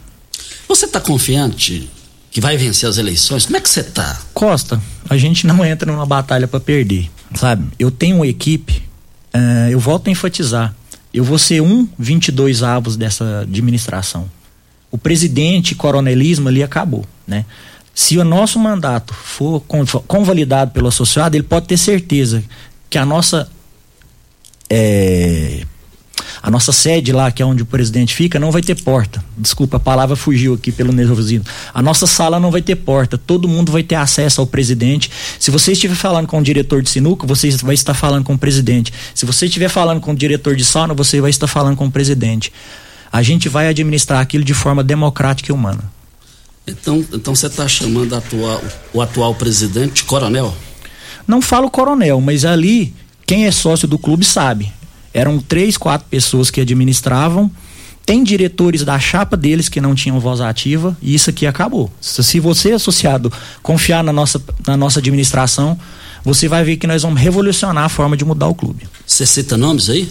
Você 0.68 0.84
está 0.84 1.00
confiante 1.00 1.90
que 2.30 2.40
vai 2.40 2.56
vencer 2.56 2.88
as 2.88 2.98
eleições? 2.98 3.46
Como 3.46 3.56
é 3.56 3.60
que 3.60 3.68
você 3.68 3.80
está? 3.80 4.16
Costa, 4.32 4.80
a 5.08 5.16
gente 5.16 5.44
não 5.44 5.64
entra 5.64 5.90
numa 5.90 6.06
batalha 6.06 6.46
para 6.46 6.60
perder, 6.60 7.10
sabe? 7.34 7.66
Eu 7.78 7.90
tenho 7.90 8.16
uma 8.16 8.26
equipe, 8.26 8.82
uh, 9.34 9.70
eu 9.70 9.78
volto 9.78 10.08
a 10.08 10.10
enfatizar, 10.10 10.74
eu 11.12 11.24
vou 11.24 11.38
ser 11.38 11.60
um 11.60 11.88
22 11.98 12.62
avos 12.62 12.96
dessa 12.96 13.40
administração 13.40 14.28
o 14.90 14.98
presidente 14.98 15.74
coronelismo 15.74 16.48
ali 16.48 16.62
acabou, 16.62 17.04
né? 17.26 17.44
Se 17.94 18.18
o 18.18 18.24
nosso 18.24 18.58
mandato 18.58 19.12
for 19.12 19.62
convalidado 20.06 20.70
pelo 20.70 20.88
associado, 20.88 21.36
ele 21.36 21.42
pode 21.42 21.66
ter 21.66 21.76
certeza 21.76 22.42
que 22.88 22.96
a 22.96 23.04
nossa 23.04 23.48
é, 24.68 25.09
a 26.50 26.52
nossa 26.52 26.72
sede 26.72 27.12
lá, 27.12 27.30
que 27.30 27.42
é 27.42 27.46
onde 27.46 27.62
o 27.62 27.66
presidente 27.66 28.14
fica, 28.14 28.38
não 28.38 28.50
vai 28.50 28.60
ter 28.60 28.74
porta. 28.82 29.24
Desculpa, 29.36 29.76
a 29.76 29.80
palavra 29.80 30.16
fugiu 30.16 30.54
aqui 30.54 30.70
pelo 30.70 30.92
nervosismo. 30.92 31.44
A 31.72 31.80
nossa 31.80 32.06
sala 32.06 32.38
não 32.38 32.50
vai 32.50 32.60
ter 32.60 32.76
porta. 32.76 33.16
Todo 33.16 33.48
mundo 33.48 33.72
vai 33.72 33.82
ter 33.82 33.94
acesso 33.94 34.40
ao 34.40 34.46
presidente. 34.46 35.10
Se 35.38 35.50
você 35.50 35.72
estiver 35.72 35.94
falando 35.94 36.26
com 36.26 36.38
o 36.38 36.42
diretor 36.42 36.82
de 36.82 36.90
sinuca, 36.90 37.26
você 37.26 37.50
vai 37.62 37.74
estar 37.74 37.94
falando 37.94 38.24
com 38.24 38.34
o 38.34 38.38
presidente. 38.38 38.92
Se 39.14 39.24
você 39.24 39.46
estiver 39.46 39.68
falando 39.68 40.00
com 40.00 40.12
o 40.12 40.14
diretor 40.14 40.56
de 40.56 40.64
sauna, 40.64 40.92
você 40.92 41.20
vai 41.20 41.30
estar 41.30 41.46
falando 41.46 41.76
com 41.76 41.86
o 41.86 41.90
presidente 41.90 42.52
a 43.12 43.22
gente 43.22 43.48
vai 43.48 43.68
administrar 43.68 44.20
aquilo 44.20 44.44
de 44.44 44.54
forma 44.54 44.84
democrática 44.84 45.50
e 45.50 45.54
humana. 45.54 45.82
Então, 46.66 47.04
então 47.12 47.34
você 47.34 47.46
está 47.46 47.66
chamando 47.66 48.14
atual, 48.14 48.62
o 48.92 49.02
atual 49.02 49.34
presidente 49.34 49.94
de 49.94 50.04
coronel? 50.04 50.54
Não 51.26 51.42
falo 51.42 51.70
coronel, 51.70 52.20
mas 52.20 52.44
ali 52.44 52.94
quem 53.26 53.46
é 53.46 53.50
sócio 53.50 53.88
do 53.88 53.98
clube 53.98 54.24
sabe. 54.24 54.72
Eram 55.12 55.38
três, 55.38 55.76
quatro 55.76 56.06
pessoas 56.08 56.50
que 56.50 56.60
administravam. 56.60 57.50
tem 58.06 58.24
diretores 58.24 58.84
da 58.84 58.98
chapa 58.98 59.36
deles 59.36 59.68
que 59.68 59.80
não 59.80 59.94
tinham 59.94 60.18
voz 60.18 60.40
ativa 60.40 60.96
e 61.00 61.14
isso 61.14 61.30
aqui 61.30 61.46
acabou. 61.46 61.92
Se 62.00 62.40
você, 62.40 62.72
associado, 62.72 63.32
confiar 63.62 64.02
na 64.02 64.12
nossa, 64.12 64.42
na 64.66 64.76
nossa 64.76 64.98
administração, 64.98 65.78
você 66.24 66.48
vai 66.48 66.64
ver 66.64 66.76
que 66.76 66.86
nós 66.86 67.02
vamos 67.02 67.20
revolucionar 67.20 67.84
a 67.84 67.88
forma 67.88 68.16
de 68.16 68.24
mudar 68.24 68.48
o 68.48 68.54
clube. 68.54 68.86
Você 69.06 69.24
cita 69.24 69.56
nomes 69.56 69.88
aí? 69.88 70.10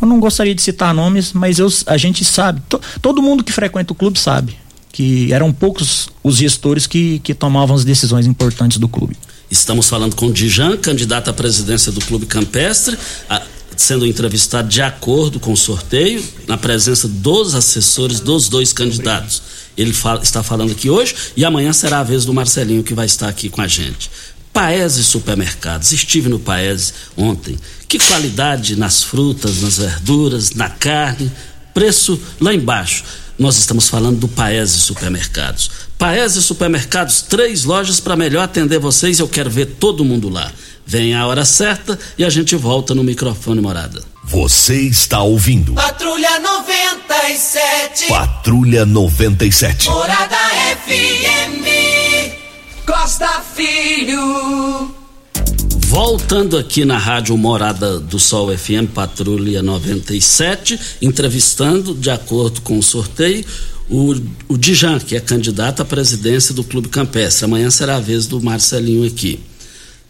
Eu 0.00 0.08
não 0.08 0.20
gostaria 0.20 0.54
de 0.54 0.62
citar 0.62 0.92
nomes, 0.92 1.32
mas 1.32 1.58
eu, 1.58 1.68
a 1.86 1.96
gente 1.96 2.24
sabe, 2.24 2.60
to, 2.68 2.80
todo 3.00 3.22
mundo 3.22 3.44
que 3.44 3.52
frequenta 3.52 3.92
o 3.92 3.96
clube 3.96 4.18
sabe 4.18 4.56
que 4.92 5.30
eram 5.30 5.52
poucos 5.52 6.08
os 6.24 6.36
gestores 6.36 6.86
que, 6.86 7.18
que 7.18 7.34
tomavam 7.34 7.76
as 7.76 7.84
decisões 7.84 8.26
importantes 8.26 8.78
do 8.78 8.88
clube. 8.88 9.14
Estamos 9.50 9.88
falando 9.90 10.16
com 10.16 10.26
o 10.26 10.32
Dijan, 10.32 10.76
candidato 10.78 11.28
à 11.28 11.34
presidência 11.34 11.92
do 11.92 12.00
Clube 12.00 12.24
Campestre, 12.24 12.96
a, 13.28 13.42
sendo 13.82 14.06
entrevistado 14.06 14.68
de 14.68 14.82
acordo 14.82 15.38
com 15.38 15.52
o 15.52 15.56
sorteio, 15.56 16.22
na 16.46 16.56
presença 16.56 17.06
dos 17.06 17.54
assessores 17.54 18.20
dos 18.20 18.48
dois 18.48 18.72
candidatos. 18.72 19.42
Ele 19.76 19.92
fala, 19.92 20.22
está 20.22 20.42
falando 20.42 20.72
aqui 20.72 20.88
hoje 20.88 21.14
e 21.36 21.44
amanhã 21.44 21.72
será 21.72 22.00
a 22.00 22.04
vez 22.04 22.24
do 22.24 22.32
Marcelinho 22.32 22.82
que 22.82 22.94
vai 22.94 23.06
estar 23.06 23.28
aqui 23.28 23.48
com 23.48 23.60
a 23.60 23.68
gente. 23.68 24.10
Paese 24.56 25.04
Supermercados. 25.04 25.92
Estive 25.92 26.30
no 26.30 26.38
Paese 26.38 26.94
ontem. 27.14 27.58
Que 27.86 27.98
qualidade 27.98 28.74
nas 28.74 29.02
frutas, 29.02 29.60
nas 29.60 29.76
verduras, 29.76 30.52
na 30.52 30.70
carne. 30.70 31.30
Preço 31.74 32.18
lá 32.40 32.54
embaixo. 32.54 33.04
Nós 33.38 33.58
estamos 33.58 33.86
falando 33.86 34.18
do 34.18 34.28
Paese 34.28 34.80
Supermercados. 34.80 35.70
Paese 35.98 36.42
Supermercados, 36.42 37.20
três 37.20 37.64
lojas 37.64 38.00
para 38.00 38.16
melhor 38.16 38.44
atender 38.44 38.78
vocês. 38.78 39.18
Eu 39.18 39.28
quero 39.28 39.50
ver 39.50 39.66
todo 39.78 40.02
mundo 40.02 40.30
lá. 40.30 40.50
Vem 40.86 41.14
a 41.14 41.26
hora 41.26 41.44
certa 41.44 41.98
e 42.16 42.24
a 42.24 42.30
gente 42.30 42.54
volta 42.54 42.94
no 42.94 43.02
microfone 43.02 43.60
morada. 43.60 44.02
Você 44.22 44.80
está 44.82 45.20
ouvindo. 45.20 45.74
Patrulha 45.74 46.38
97. 46.38 48.06
Patrulha 48.08 48.86
97. 48.86 49.90
Morada 49.90 50.36
FM. 50.84 51.66
Costa 52.86 53.42
Filho. 53.54 54.94
Voltando 55.86 56.56
aqui 56.56 56.84
na 56.84 56.98
Rádio 56.98 57.36
Morada 57.36 57.98
do 57.98 58.18
Sol 58.18 58.56
FM, 58.56 58.90
Patrulha 58.92 59.62
97, 59.62 60.78
entrevistando, 61.00 61.94
de 61.94 62.10
acordo 62.10 62.60
com 62.60 62.78
o 62.78 62.82
sorteio, 62.82 63.44
o, 63.88 64.14
o 64.48 64.58
Dijan, 64.58 64.98
que 64.98 65.16
é 65.16 65.20
candidato 65.20 65.82
à 65.82 65.84
presidência 65.84 66.52
do 66.52 66.64
Clube 66.64 66.88
Campestre. 66.88 67.44
Amanhã 67.44 67.70
será 67.70 67.96
a 67.96 68.00
vez 68.00 68.26
do 68.26 68.42
Marcelinho 68.42 69.06
aqui. 69.06 69.40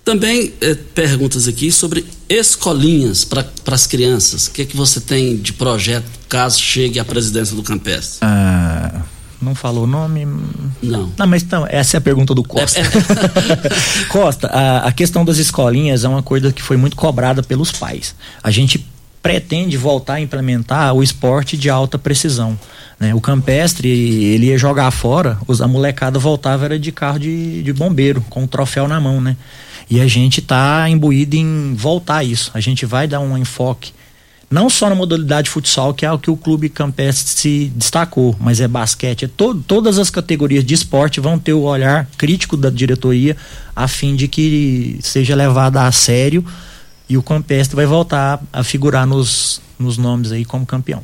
Também 0.06 0.54
eh, 0.60 0.76
perguntas 0.94 1.46
aqui 1.46 1.70
sobre 1.70 2.06
escolinhas 2.28 3.24
para 3.24 3.44
as 3.66 3.86
crianças. 3.86 4.46
O 4.46 4.52
que, 4.52 4.62
é 4.62 4.64
que 4.64 4.76
você 4.76 5.00
tem 5.00 5.36
de 5.36 5.52
projeto 5.52 6.06
caso 6.28 6.58
chegue 6.58 6.98
à 6.98 7.04
presidência 7.04 7.54
do 7.54 7.62
Campestre? 7.62 8.20
Ah 8.22 9.02
não 9.40 9.54
falou 9.54 9.84
o 9.84 9.86
nome? 9.86 10.26
Não. 10.82 11.12
Não, 11.16 11.26
mas 11.26 11.42
então, 11.42 11.66
essa 11.68 11.96
é 11.96 11.98
a 11.98 12.00
pergunta 12.00 12.34
do 12.34 12.42
Costa. 12.42 12.80
É, 12.80 12.82
é. 12.82 14.04
Costa, 14.08 14.48
a, 14.48 14.88
a, 14.88 14.92
questão 14.92 15.24
das 15.24 15.38
escolinhas 15.38 16.04
é 16.04 16.08
uma 16.08 16.22
coisa 16.22 16.52
que 16.52 16.62
foi 16.62 16.76
muito 16.76 16.96
cobrada 16.96 17.42
pelos 17.42 17.70
pais. 17.70 18.14
A 18.42 18.50
gente 18.50 18.84
pretende 19.22 19.76
voltar 19.76 20.14
a 20.14 20.20
implementar 20.20 20.94
o 20.94 21.02
esporte 21.02 21.56
de 21.56 21.68
alta 21.68 21.98
precisão. 21.98 22.58
Né? 22.98 23.14
O 23.14 23.20
campestre, 23.20 23.88
ele 23.88 24.46
ia 24.46 24.58
jogar 24.58 24.90
fora, 24.90 25.38
a 25.60 25.68
molecada 25.68 26.18
voltava 26.18 26.64
era 26.64 26.78
de 26.78 26.92
carro 26.92 27.18
de, 27.18 27.62
de 27.62 27.72
bombeiro, 27.72 28.24
com 28.30 28.44
o 28.44 28.48
troféu 28.48 28.88
na 28.88 29.00
mão, 29.00 29.20
né? 29.20 29.36
E 29.88 30.00
a 30.00 30.06
gente 30.06 30.40
está 30.40 30.88
imbuído 30.88 31.36
em 31.36 31.74
voltar 31.74 32.16
a 32.16 32.24
isso. 32.24 32.50
A 32.54 32.60
gente 32.60 32.84
vai 32.84 33.06
dar 33.06 33.20
um 33.20 33.38
enfoque 33.38 33.92
não 34.50 34.70
só 34.70 34.88
na 34.88 34.94
modalidade 34.94 35.50
futsal, 35.50 35.92
que 35.92 36.06
é 36.06 36.12
o 36.12 36.18
que 36.18 36.30
o 36.30 36.36
clube 36.36 36.68
campestre 36.68 37.28
se 37.28 37.72
destacou, 37.74 38.36
mas 38.38 38.60
é 38.60 38.68
basquete, 38.68 39.24
é 39.24 39.28
to 39.28 39.54
todas 39.66 39.98
as 39.98 40.08
categorias 40.08 40.64
de 40.64 40.72
esporte 40.72 41.20
vão 41.20 41.38
ter 41.38 41.52
o 41.52 41.62
olhar 41.62 42.08
crítico 42.16 42.56
da 42.56 42.70
diretoria 42.70 43.36
a 43.74 43.88
fim 43.88 44.14
de 44.14 44.28
que 44.28 44.98
seja 45.02 45.34
levada 45.34 45.82
a 45.82 45.90
sério 45.90 46.44
e 47.08 47.16
o 47.16 47.22
campestre 47.22 47.74
vai 47.74 47.86
voltar 47.86 48.42
a 48.52 48.62
figurar 48.62 49.06
nos, 49.06 49.60
nos 49.78 49.98
nomes 49.98 50.32
aí 50.32 50.44
como 50.44 50.64
campeão. 50.64 51.02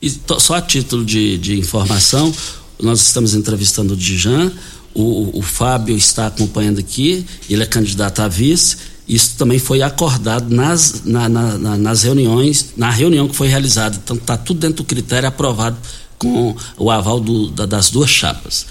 E 0.00 0.10
só 0.38 0.54
a 0.54 0.62
título 0.62 1.04
de, 1.04 1.36
de 1.36 1.58
informação, 1.58 2.32
nós 2.80 3.02
estamos 3.02 3.34
entrevistando 3.34 3.92
o 3.92 3.96
Dijan, 3.96 4.50
o, 4.94 5.38
o 5.38 5.42
Fábio 5.42 5.96
está 5.96 6.26
acompanhando 6.26 6.80
aqui, 6.80 7.24
ele 7.48 7.62
é 7.62 7.66
candidato 7.66 8.20
a 8.20 8.28
vice 8.28 8.90
isso 9.10 9.34
também 9.36 9.58
foi 9.58 9.82
acordado 9.82 10.54
nas, 10.54 11.02
na, 11.04 11.28
na, 11.28 11.58
na, 11.58 11.76
nas 11.76 12.04
reuniões, 12.04 12.74
na 12.76 12.88
reunião 12.90 13.26
que 13.26 13.34
foi 13.34 13.48
realizada. 13.48 14.00
Então 14.00 14.16
está 14.16 14.36
tudo 14.36 14.60
dentro 14.60 14.84
do 14.84 14.84
critério 14.84 15.28
aprovado 15.28 15.76
com 16.16 16.54
o 16.78 16.92
aval 16.92 17.18
do, 17.18 17.48
da, 17.50 17.66
das 17.66 17.90
duas 17.90 18.08
chapas. 18.08 18.66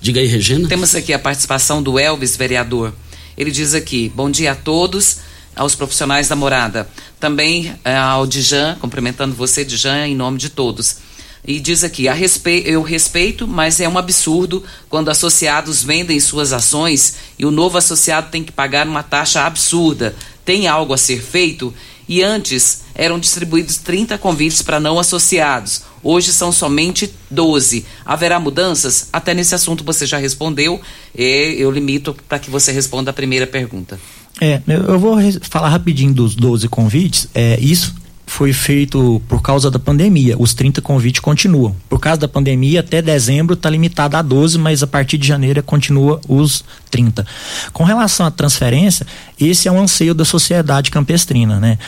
Diga 0.00 0.18
aí, 0.18 0.26
Regina. 0.26 0.66
Temos 0.66 0.94
aqui 0.94 1.12
a 1.12 1.18
participação 1.18 1.82
do 1.82 1.98
Elvis, 1.98 2.38
vereador. 2.38 2.94
Ele 3.36 3.50
diz 3.50 3.74
aqui: 3.74 4.10
bom 4.16 4.30
dia 4.30 4.52
a 4.52 4.54
todos, 4.54 5.18
aos 5.54 5.74
profissionais 5.74 6.26
da 6.26 6.34
morada. 6.34 6.88
Também 7.20 7.74
eh, 7.84 7.94
ao 7.94 8.26
Dijan, 8.26 8.76
cumprimentando 8.80 9.34
você, 9.34 9.62
Dijan, 9.62 10.06
em 10.06 10.16
nome 10.16 10.38
de 10.38 10.48
todos. 10.48 10.96
E 11.44 11.58
diz 11.58 11.82
aqui: 11.82 12.08
a 12.08 12.14
respe... 12.14 12.62
eu 12.64 12.82
respeito, 12.82 13.48
mas 13.48 13.80
é 13.80 13.88
um 13.88 13.98
absurdo 13.98 14.62
quando 14.88 15.10
associados 15.10 15.82
vendem 15.82 16.18
suas 16.20 16.52
ações 16.52 17.16
e 17.38 17.44
o 17.44 17.50
novo 17.50 17.78
associado 17.78 18.30
tem 18.30 18.44
que 18.44 18.52
pagar 18.52 18.86
uma 18.86 19.02
taxa 19.02 19.42
absurda. 19.42 20.14
Tem 20.44 20.66
algo 20.66 20.92
a 20.92 20.98
ser 20.98 21.20
feito? 21.20 21.72
E 22.08 22.22
antes 22.22 22.82
eram 22.94 23.18
distribuídos 23.18 23.78
30 23.78 24.18
convites 24.18 24.60
para 24.60 24.80
não 24.80 24.98
associados. 24.98 25.82
Hoje 26.02 26.32
são 26.32 26.50
somente 26.50 27.12
12. 27.30 27.86
Haverá 28.04 28.40
mudanças? 28.40 29.08
Até 29.12 29.32
nesse 29.32 29.54
assunto 29.54 29.84
você 29.84 30.04
já 30.04 30.18
respondeu. 30.18 30.80
eu 31.16 31.70
limito 31.70 32.16
para 32.28 32.38
que 32.38 32.50
você 32.50 32.72
responda 32.72 33.10
a 33.10 33.14
primeira 33.14 33.46
pergunta. 33.46 33.98
É, 34.40 34.60
eu 34.66 34.98
vou 34.98 35.16
falar 35.42 35.68
rapidinho 35.68 36.12
dos 36.12 36.34
12 36.34 36.68
convites. 36.68 37.28
É, 37.34 37.58
isso 37.60 37.94
foi 38.26 38.52
feito 38.52 39.20
por 39.28 39.42
causa 39.42 39.70
da 39.70 39.78
pandemia. 39.78 40.36
Os 40.38 40.54
30 40.54 40.80
convites 40.80 41.20
continuam. 41.20 41.76
Por 41.88 41.98
causa 41.98 42.20
da 42.20 42.28
pandemia, 42.28 42.80
até 42.80 43.02
dezembro 43.02 43.54
está 43.54 43.68
limitado 43.68 44.16
a 44.16 44.22
12, 44.22 44.58
mas 44.58 44.82
a 44.82 44.86
partir 44.86 45.18
de 45.18 45.26
janeiro 45.26 45.62
continua 45.62 46.20
os 46.28 46.64
30. 46.90 47.26
Com 47.72 47.84
relação 47.84 48.24
à 48.24 48.30
transferência, 48.30 49.06
esse 49.38 49.68
é 49.68 49.72
um 49.72 49.80
anseio 49.80 50.14
da 50.14 50.24
sociedade 50.24 50.90
campestrina, 50.90 51.60
né? 51.60 51.78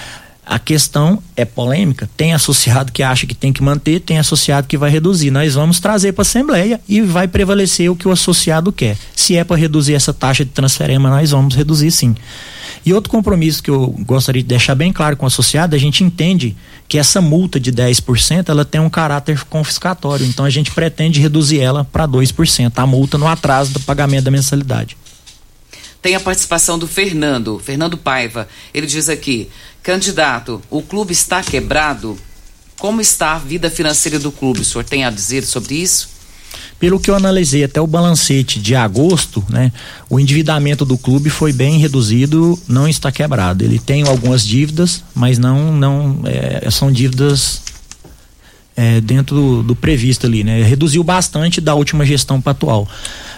A 0.47 0.59
questão 0.59 1.22
é 1.35 1.45
polêmica. 1.47 2.09
Tem 2.16 2.35
associado 2.35 2.93
que 2.93 3.03
acha 3.03 3.26
que 3.26 3.35
tem 3.35 3.51
que 3.51 3.62
manter, 3.62 4.01
tem 4.01 4.18
associado 4.18 4.66
que 4.66 4.76
vai 4.76 4.91
reduzir. 4.91 5.30
Nós 5.30 5.55
vamos 5.55 5.80
trazer 5.80 6.12
para 6.12 6.20
a 6.20 6.26
Assembleia 6.26 6.80
e 6.87 7.01
vai 7.01 7.26
prevalecer 7.26 7.91
o 7.91 7.97
que 7.97 8.07
o 8.07 8.12
associado 8.12 8.70
quer. 8.70 8.99
Se 9.16 9.37
é 9.37 9.43
para 9.43 9.57
reduzir 9.57 9.95
essa 9.95 10.12
taxa 10.12 10.45
de 10.45 10.51
transferência, 10.51 11.09
nós 11.09 11.30
vamos 11.30 11.55
reduzir 11.55 11.91
sim. 11.91 12.14
E 12.85 12.93
outro 12.93 13.11
compromisso 13.11 13.62
que 13.62 13.70
eu 13.70 13.95
gostaria 14.01 14.43
de 14.43 14.49
deixar 14.49 14.74
bem 14.74 14.93
claro 14.93 15.16
com 15.16 15.24
o 15.24 15.26
associado, 15.26 15.74
a 15.74 15.78
gente 15.78 16.05
entende 16.05 16.55
que 16.87 16.99
essa 16.99 17.20
multa 17.20 17.59
de 17.59 17.72
10% 17.72 18.51
ela 18.51 18.64
tem 18.64 18.80
um 18.80 18.91
caráter 18.91 19.43
confiscatório. 19.45 20.26
Então 20.26 20.45
a 20.45 20.51
gente 20.51 20.70
pretende 20.70 21.20
reduzir 21.20 21.61
ela 21.61 21.85
para 21.85 22.07
2%, 22.07 22.72
a 22.76 22.87
multa 22.87 23.16
no 23.16 23.26
atraso 23.26 23.72
do 23.72 23.80
pagamento 23.80 24.24
da 24.24 24.30
mensalidade. 24.30 24.97
Tem 26.03 26.14
a 26.14 26.20
participação 26.20 26.78
do 26.78 26.87
Fernando, 26.87 27.59
Fernando 27.59 27.97
Paiva. 27.97 28.47
Ele 28.74 28.87
diz 28.87 29.09
aqui: 29.09 29.49
candidato, 29.82 30.61
o 30.68 30.82
clube 30.82 31.14
está 31.14 31.43
quebrado? 31.43 32.18
Como 32.78 33.01
está 33.01 33.32
a 33.32 33.39
vida 33.39 33.70
financeira 33.70 34.18
do 34.18 34.30
clube? 34.30 34.61
O 34.61 34.64
senhor 34.64 34.85
tem 34.85 35.07
a 35.07 35.11
dizer 35.11 35.45
sobre 35.45 35.76
isso? 35.76 36.11
Pelo 36.79 37.01
que 37.01 37.11
eu 37.11 37.14
analisei 37.14 37.64
até 37.64 37.81
o 37.81 37.87
balancete 37.87 38.61
de 38.61 38.75
agosto, 38.75 39.45
né, 39.49 39.72
o 40.11 40.20
endividamento 40.20 40.85
do 40.85 40.99
clube 40.99 41.31
foi 41.31 41.53
bem 41.53 41.79
reduzido, 41.79 42.59
não 42.68 42.87
está 42.87 43.11
quebrado. 43.11 43.64
Ele 43.64 43.79
tem 43.79 44.03
algumas 44.03 44.45
dívidas, 44.45 45.03
mas 45.14 45.39
não, 45.39 45.72
não 45.72 46.20
é, 46.25 46.68
são 46.70 46.93
dívidas 46.93 47.62
é, 48.77 49.01
dentro 49.01 49.37
do, 49.37 49.62
do, 49.62 49.77
previsto 49.77 50.27
ali, 50.27 50.43
né? 50.43 50.62
Reduziu 50.62 51.05
bastante 51.05 51.61
da 51.61 51.75
última 51.75 52.05
gestão 52.05 52.41
para 52.41 52.53
atual. 52.53 52.89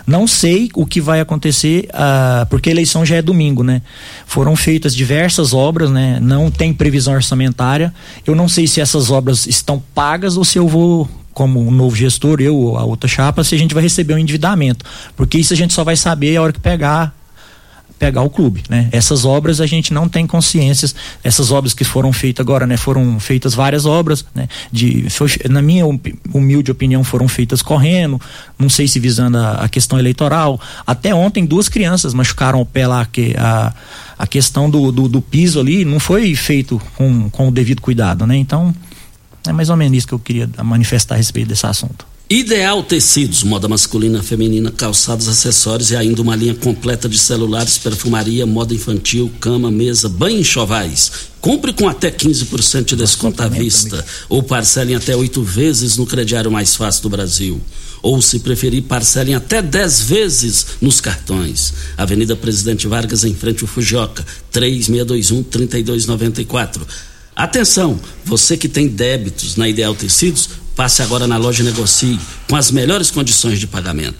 Não 0.07 0.27
sei 0.27 0.71
o 0.75 0.87
que 0.87 1.01
vai 1.01 1.21
acontecer, 1.21 1.89
uh, 1.91 2.47
porque 2.47 2.71
a 2.71 2.73
eleição 2.73 3.05
já 3.05 3.17
é 3.17 3.23
domingo, 3.23 3.63
né? 3.63 3.83
Foram 4.27 4.57
feitas 4.57 4.95
diversas 4.95 5.53
obras, 5.53 5.91
né? 5.91 6.19
Não 6.23 6.51
tem 6.51 6.73
previsão 6.73 7.15
orçamentária. 7.15 7.93
Eu 8.27 8.35
não 8.35 8.49
sei 8.49 8.67
se 8.67 8.81
essas 8.81 9.11
obras 9.11 9.47
estão 9.47 9.83
pagas 9.95 10.37
ou 10.37 10.45
se 10.45 10.59
eu 10.59 10.69
vou 10.69 11.09
como 11.37 11.61
um 11.61 11.71
novo 11.71 11.95
gestor, 11.95 12.41
eu 12.41 12.57
ou 12.57 12.79
a 12.79 12.85
outra 12.85 13.07
chapa, 13.07 13.45
se 13.45 13.55
a 13.55 13.59
gente 13.59 13.75
vai 13.75 13.83
receber 13.83 14.15
um 14.15 14.19
endividamento. 14.19 14.87
Porque 15.15 15.37
isso 15.37 15.53
a 15.53 15.57
gente 15.57 15.75
só 15.75 15.85
vai 15.85 15.95
saber 15.95 16.35
a 16.35 16.41
hora 16.41 16.51
que 16.51 16.59
pegar 16.59 17.15
pegar 17.99 18.23
o 18.23 18.31
clube, 18.31 18.63
né? 18.71 18.89
Essas 18.91 19.27
obras 19.27 19.61
a 19.61 19.67
gente 19.67 19.93
não 19.93 20.09
tem 20.09 20.27
consciências, 20.27 20.95
essas 21.23 21.51
obras 21.51 21.75
que 21.75 21.85
foram 21.85 22.11
feitas 22.11 22.43
agora, 22.43 22.67
né? 22.67 22.79
Foram 22.79 23.21
feitas 23.21 23.55
várias 23.55 23.85
obras, 23.85 24.25
né? 24.35 24.49
De, 24.73 25.11
foi, 25.11 25.29
na 25.51 25.61
minha 25.61 25.85
humilde 26.33 26.71
opinião 26.71 27.05
foram 27.05 27.29
feitas 27.29 27.61
correndo, 27.61 28.19
não 28.59 28.71
sei 28.71 28.89
se 28.89 28.99
visando 28.99 29.37
a, 29.37 29.65
a, 29.65 29.69
questão 29.69 29.99
eleitoral. 29.99 30.59
Até 30.87 31.15
ontem 31.15 31.45
duas 31.45 31.69
crianças 31.69 32.15
machucaram 32.15 32.63
o 32.63 32.67
pé 32.67 32.87
lá, 32.87 33.05
que 33.05 33.35
a, 33.37 33.75
a 34.19 34.27
questão 34.27 34.71
do, 34.71 34.91
do, 34.91 35.07
do 35.07 35.21
piso 35.21 35.61
ali 35.61 35.85
não 35.85 36.01
foi 36.01 36.35
feito 36.35 36.81
com, 36.97 37.29
com 37.29 37.49
o 37.49 37.53
devido 37.53 37.83
cuidado, 37.83 38.27
né? 38.27 38.37
Então 38.37 38.75
É 39.49 39.53
mais 39.53 39.71
ou 39.71 39.77
menos 39.77 39.99
isso 39.99 40.07
que 40.07 40.15
eu 40.15 40.19
queria 40.19 40.49
manifestar 40.63 41.15
a 41.15 41.19
respeito 41.19 41.49
desse 41.49 41.67
assunto. 41.67 42.07
Ideal 42.29 42.83
Tecidos, 42.83 43.45
moda 43.45 43.69
masculina, 43.69 44.21
feminina, 44.21 44.73
calçados, 44.73 45.29
acessórios 45.29 45.93
e 45.93 45.97
ainda 45.97 46.21
uma 46.21 46.35
linha 46.35 46.57
completa 46.57 47.09
de 47.09 47.17
celulares, 47.17 47.79
perfumaria, 47.79 48.45
moda 48.45 48.75
infantil, 48.75 49.31
cama, 49.39 49.71
mesa, 49.71 50.09
banho 50.09 50.41
e 50.41 50.45
chovais. 50.45 51.13
Compre 51.41 51.73
com 51.73 51.89
até 51.89 52.11
15% 52.11 52.85
de 52.85 52.97
desconto 52.97 53.41
à 53.45 53.47
vista 53.47 54.05
ou 54.29 54.43
parcelem 54.43 54.97
até 54.97 55.15
oito 55.15 55.41
vezes 55.45 55.97
no 55.97 56.05
crediário 56.05 56.51
mais 56.51 56.75
fácil 56.75 57.05
do 57.05 57.11
Brasil. 57.11 57.61
Ou, 58.03 58.21
se 58.21 58.41
preferir, 58.41 58.83
parcelem 58.83 59.37
até 59.37 59.63
10 59.63 60.03
vezes 60.03 60.67
nos 60.81 61.01
cartões. 61.01 61.73
Avenida 61.97 62.35
Presidente 62.35 62.89
Vargas, 62.89 63.23
em 63.23 63.37
frente 63.37 63.63
ao 63.63 63.69
Fujoca, 63.69 64.27
3621-3294. 64.53 66.81
Atenção, 67.37 68.01
você 68.25 68.57
que 68.57 68.69
tem 68.69 68.89
débitos 68.89 69.55
na 69.57 69.69
Ideal 69.69 69.95
Tecidos, 69.95 70.49
Passe 70.77 71.01
agora 71.01 71.27
na 71.27 71.39
loja 71.39 71.63
e 71.63 71.65
negocie 71.65 72.21
com 72.47 72.55
as 72.55 72.71
melhores 72.71 73.11
condições 73.11 73.59
de 73.59 73.67
pagamento. 73.67 74.15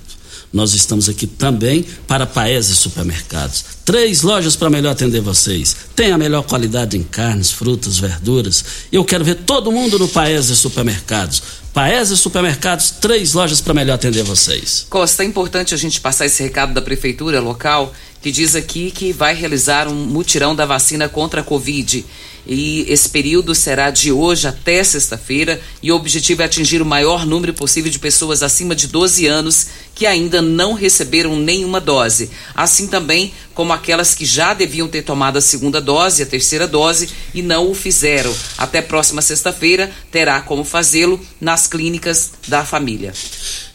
Nós 0.51 0.73
estamos 0.73 1.07
aqui 1.07 1.27
também 1.27 1.85
para 2.07 2.25
Paese 2.25 2.75
Supermercados. 2.75 3.63
Três 3.85 4.23
lojas 4.23 4.57
para 4.57 4.71
melhor 4.71 4.93
atender 4.93 5.21
vocês. 5.21 5.77
Tem 5.95 6.13
a 6.13 6.19
melhor 6.19 6.45
qualidade 6.45 6.97
em 6.97 7.03
carnes, 7.03 7.51
frutas, 7.51 7.99
verduras. 7.99 8.65
Eu 8.91 9.05
quero 9.05 9.23
ver 9.23 9.35
todo 9.35 9.71
mundo 9.71 9.99
no 9.99 10.09
Paese 10.09 10.57
Supermercados. 10.57 11.43
Paese 11.75 12.17
Supermercados, 12.17 12.91
três 12.91 13.35
lojas 13.35 13.61
para 13.61 13.75
melhor 13.75 13.95
atender 13.97 14.23
vocês. 14.23 14.87
Costa, 14.89 15.25
é 15.25 15.27
importante 15.27 15.75
a 15.75 15.77
gente 15.77 16.01
passar 16.01 16.25
esse 16.25 16.43
recado 16.43 16.73
da 16.73 16.81
prefeitura 16.81 17.39
local, 17.39 17.93
que 18.23 18.33
diz 18.33 18.55
aqui 18.55 18.91
que 18.91 19.13
vai 19.13 19.35
realizar 19.35 19.89
um 19.89 20.07
mutirão 20.07 20.57
da 20.57 20.65
vacina 20.65 21.07
contra 21.07 21.43
a 21.43 21.45
Covid. 21.45 22.03
E 22.47 22.85
esse 22.89 23.09
período 23.09 23.55
será 23.55 23.91
de 23.91 24.13
hoje 24.13 24.47
até 24.47 24.83
sexta-feira 24.85 25.61
e 25.83 25.91
o 25.91 25.97
objetivo 25.97 26.43
é 26.43 26.45
atingir 26.45 26.81
o 26.81 26.87
maior 26.87 27.27
número 27.27 27.53
possível 27.53 27.91
de 27.91 27.99
pessoas 27.99 28.43
acima 28.43 28.75
de 28.75 28.87
12 28.87 29.27
anos 29.27 29.67
que 29.95 30.07
ainda 30.07 30.41
não 30.41 30.75
receberam 30.75 31.37
nenhuma 31.37 31.81
dose, 31.81 32.31
assim 32.55 32.87
também 32.87 33.33
como 33.55 33.73
aquelas 33.73 34.15
que 34.15 34.27
já 34.27 34.53
deviam 34.53 34.87
ter 34.87 35.03
tomado 35.03 35.39
a 35.39 35.41
segunda 35.41 35.81
dose, 35.81 36.23
a 36.23 36.27
terceira 36.27 36.69
dose 36.69 37.09
e 37.35 37.43
não 37.43 37.71
o 37.71 37.75
fizeram. 37.75 38.33
Até 38.59 38.83
próxima 38.83 39.23
sexta-feira 39.23 39.91
terá 40.13 40.41
como 40.43 40.63
fazê-lo 40.63 41.19
nas 41.41 41.67
clínicas 41.67 42.33
da 42.47 42.65
família. 42.65 43.13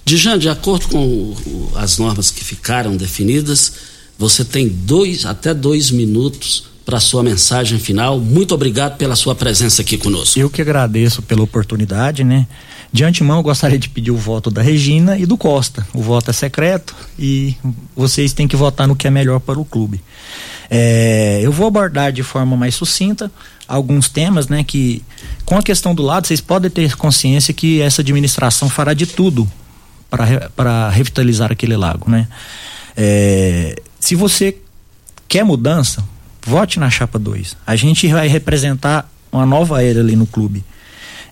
Dijan, 0.06 0.38
de 0.38 0.48
acordo 0.48 0.88
com 0.88 1.36
as 1.76 1.98
normas 1.98 2.30
que 2.32 2.44
ficaram 2.44 2.96
definidas, 2.96 3.74
você 4.18 4.46
tem 4.46 4.68
dois 4.68 5.26
até 5.26 5.54
dois 5.54 5.90
minutos 5.90 6.71
para 6.86 7.00
sua 7.00 7.24
mensagem 7.24 7.80
final. 7.80 8.20
Muito 8.20 8.54
obrigado 8.54 8.98
pela 8.98 9.16
sua 9.16 9.36
presença 9.36 9.82
aqui 9.82 9.98
conosco. 9.98 10.40
Eu 10.40 10.50
que 10.50 10.62
agradeço 10.62 11.22
pela 11.22 11.44
oportunidade, 11.44 12.24
né? 12.24 12.48
De 12.92 13.04
antemão, 13.04 13.38
eu 13.38 13.44
gostaria 13.44 13.80
de 13.80 13.88
pedir 13.88 14.12
o 14.12 14.18
voto 14.18 14.52
da 14.52 14.62
Regina 14.62 15.18
e 15.18 15.26
do 15.26 15.38
Costa. 15.38 15.88
O 15.94 16.02
voto 16.02 16.30
é 16.30 16.34
secreto 16.34 16.94
e 17.18 17.56
vocês 17.96 18.34
têm 18.34 18.48
que 18.48 18.56
votar 18.56 18.88
no 18.88 18.96
que 18.96 19.08
é 19.08 19.10
melhor 19.10 19.40
para 19.40 19.60
o 19.60 19.64
clube. 19.64 20.02
É, 20.70 21.40
eu 21.42 21.52
vou 21.52 21.68
abordar 21.68 22.12
de 22.12 22.24
forma 22.24 22.58
mais 22.58 22.76
sucinta 22.76 23.32
alguns 23.68 24.10
temas, 24.10 24.48
né? 24.50 24.64
Que 24.64 25.02
com 25.46 25.58
a 25.58 25.64
questão 25.64 25.96
do 25.96 26.04
lado, 26.04 26.28
vocês 26.28 26.42
podem 26.42 26.70
ter 26.70 26.98
consciência 26.98 27.54
que 27.54 27.82
essa 27.82 28.02
administração 28.02 28.70
fará 28.70 28.94
de 28.94 29.06
tudo 29.06 29.50
para 30.56 30.90
revitalizar 30.90 31.52
aquele 31.52 31.78
lago, 31.78 32.12
né? 32.12 32.28
É, 32.98 33.82
se 34.00 34.16
você 34.16 34.58
quer 35.28 35.46
mudança, 35.46 36.04
vote 36.46 36.80
na 36.80 36.90
chapa 36.90 37.20
2. 37.20 37.56
A 37.66 37.76
gente 37.76 38.08
vai 38.08 38.28
representar 38.28 39.10
uma 39.32 39.46
nova 39.46 39.84
era 39.84 40.00
ali 40.00 40.16
no 40.16 40.28
clube. 40.28 40.64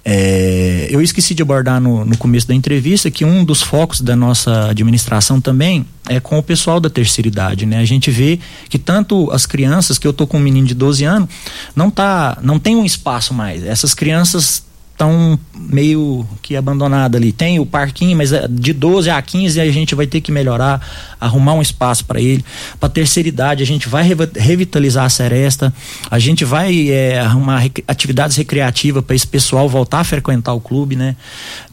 É, 0.04 0.88
eu 0.90 1.02
esqueci 1.02 1.36
de 1.36 1.42
abordar 1.42 1.82
no, 1.82 2.06
no, 2.06 2.18
começo 2.18 2.48
da 2.48 2.56
entrevista 2.56 3.12
que 3.12 3.26
um 3.26 3.44
dos 3.44 3.62
focos 3.62 4.00
da 4.00 4.16
nossa 4.16 4.70
administração 4.70 5.42
também 5.42 5.86
é 6.08 6.22
com 6.22 6.38
o 6.40 6.44
pessoal 6.44 6.80
da 6.80 6.90
terceira 6.90 7.28
idade, 7.28 7.66
né? 7.66 7.80
A 7.80 7.86
gente 7.86 8.10
vê 8.10 8.40
que 8.70 8.80
tanto 8.80 9.30
as 9.32 9.46
crianças, 9.46 9.98
que 9.98 10.08
eu 10.08 10.14
tô 10.14 10.26
com 10.26 10.38
um 10.38 10.40
menino 10.40 10.66
de 10.66 10.74
12 10.74 11.04
anos, 11.04 11.30
não 11.76 11.92
tá, 11.92 12.38
não 12.42 12.58
tem 12.58 12.78
um 12.78 12.86
espaço 12.86 13.34
mais. 13.34 13.64
Essas 13.64 13.94
crianças 13.94 14.64
estão 15.00 15.40
meio 15.56 16.28
que 16.42 16.58
abandonadas 16.58 17.20
ali. 17.20 17.32
Tem 17.32 17.58
o 17.58 17.66
parquinho, 17.66 18.18
mas 18.18 18.34
é 18.34 18.46
de 18.50 18.74
12 18.74 19.10
a 19.10 19.22
15 19.22 19.62
a 19.62 19.72
gente 19.72 19.96
vai 19.96 20.06
ter 20.06 20.20
que 20.20 20.30
melhorar, 20.30 20.82
arrumar 21.22 21.54
um 21.54 21.62
espaço 21.62 22.04
para 22.04 22.20
ele. 22.20 22.44
Para 22.78 22.90
terceira 22.90 23.30
idade, 23.30 23.64
a 23.64 23.66
gente 23.66 23.88
vai 23.88 24.06
revitalizar 24.36 25.06
a 25.06 25.10
seresta, 25.10 25.74
a 26.12 26.20
gente 26.20 26.44
vai 26.44 26.90
é, 26.90 27.20
arrumar 27.20 27.64
atividades 27.88 28.36
recreativas 28.36 29.04
para 29.06 29.16
esse 29.16 29.26
pessoal 29.26 29.70
voltar 29.70 30.02
a 30.02 30.04
frequentar 30.04 30.54
o 30.54 30.60
clube, 30.60 30.98
né? 30.98 31.16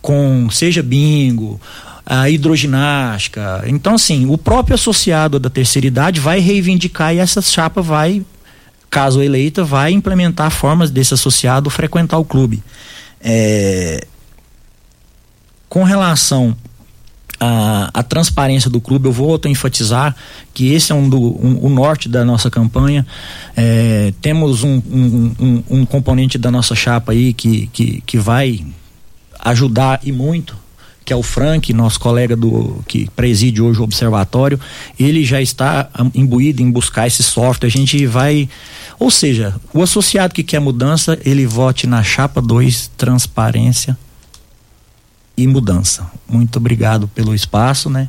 Com 0.00 0.48
seja 0.48 0.82
bingo, 0.82 1.60
a 2.04 2.30
hidroginástica. 2.30 3.64
Então, 3.66 3.96
assim, 3.96 4.26
o 4.26 4.38
próprio 4.38 4.76
associado 4.76 5.40
da 5.40 5.50
terceira 5.50 5.88
idade 5.88 6.20
vai 6.20 6.38
reivindicar 6.38 7.12
e 7.12 7.18
essa 7.18 7.42
chapa 7.42 7.82
vai, 7.82 8.22
caso 8.88 9.20
eleita, 9.20 9.64
vai 9.64 9.90
implementar 9.90 10.52
formas 10.52 10.90
desse 10.92 11.12
associado 11.12 11.68
frequentar 11.70 12.18
o 12.18 12.24
clube. 12.24 12.62
É, 13.20 14.06
com 15.68 15.82
relação 15.82 16.56
à, 17.40 17.90
à, 17.92 18.02
transparência 18.02 18.70
do 18.70 18.80
clube, 18.80 19.06
eu 19.08 19.12
vou 19.12 19.38
enfatizar 19.46 20.14
que 20.54 20.72
esse 20.72 20.92
é 20.92 20.94
um 20.94 21.08
do, 21.08 21.18
um, 21.18 21.66
o 21.66 21.68
norte 21.68 22.08
da 22.08 22.24
nossa 22.24 22.50
campanha. 22.50 23.06
É, 23.56 24.12
temos 24.20 24.62
um, 24.62 24.80
um, 24.90 25.62
um, 25.68 25.86
componente 25.86 26.38
da 26.38 26.50
nossa 26.50 26.74
chapa 26.74 27.12
aí 27.12 27.32
que, 27.32 27.66
que, 27.68 28.00
que 28.02 28.18
vai 28.18 28.64
ajudar 29.40 30.00
e 30.02 30.12
muito 30.12 30.66
que 31.06 31.12
é 31.12 31.16
o 31.16 31.22
Frank, 31.22 31.72
nosso 31.72 32.00
colega 32.00 32.34
do 32.34 32.84
que 32.88 33.08
preside 33.14 33.62
hoje 33.62 33.78
o 33.78 33.84
observatório, 33.84 34.58
ele 34.98 35.24
já 35.24 35.40
está 35.40 35.88
imbuído 36.12 36.60
em 36.60 36.68
buscar 36.68 37.06
esse 37.06 37.22
software. 37.22 37.68
A 37.68 37.70
gente 37.70 38.04
vai 38.06 38.48
ou 38.98 39.10
seja, 39.10 39.54
o 39.72 39.82
associado 39.82 40.32
que 40.32 40.42
quer 40.42 40.58
mudança, 40.58 41.18
ele 41.24 41.46
vote 41.46 41.86
na 41.86 42.02
chapa 42.02 42.40
2, 42.40 42.90
transparência 42.96 43.96
e 45.36 45.46
mudança. 45.46 46.10
Muito 46.28 46.56
obrigado 46.56 47.06
pelo 47.08 47.34
espaço, 47.34 47.90
né? 47.90 48.08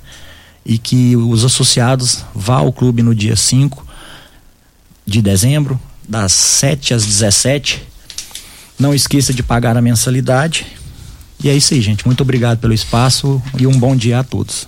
E 0.65 0.77
que 0.77 1.15
os 1.15 1.43
associados 1.43 2.23
vá 2.33 2.57
ao 2.57 2.71
clube 2.71 3.01
no 3.01 3.13
dia 3.13 3.35
5 3.35 3.85
de 5.05 5.21
dezembro, 5.21 5.79
das 6.07 6.31
7 6.31 6.93
às 6.93 7.05
17. 7.05 7.83
Não 8.79 8.93
esqueça 8.93 9.33
de 9.33 9.43
pagar 9.43 9.75
a 9.75 9.81
mensalidade. 9.81 10.67
E 11.43 11.49
é 11.49 11.55
isso 11.55 11.73
aí, 11.73 11.81
gente. 11.81 12.05
Muito 12.05 12.21
obrigado 12.21 12.59
pelo 12.59 12.73
espaço 12.73 13.41
e 13.57 13.67
um 13.67 13.77
bom 13.77 13.95
dia 13.95 14.19
a 14.19 14.23
todos. 14.23 14.67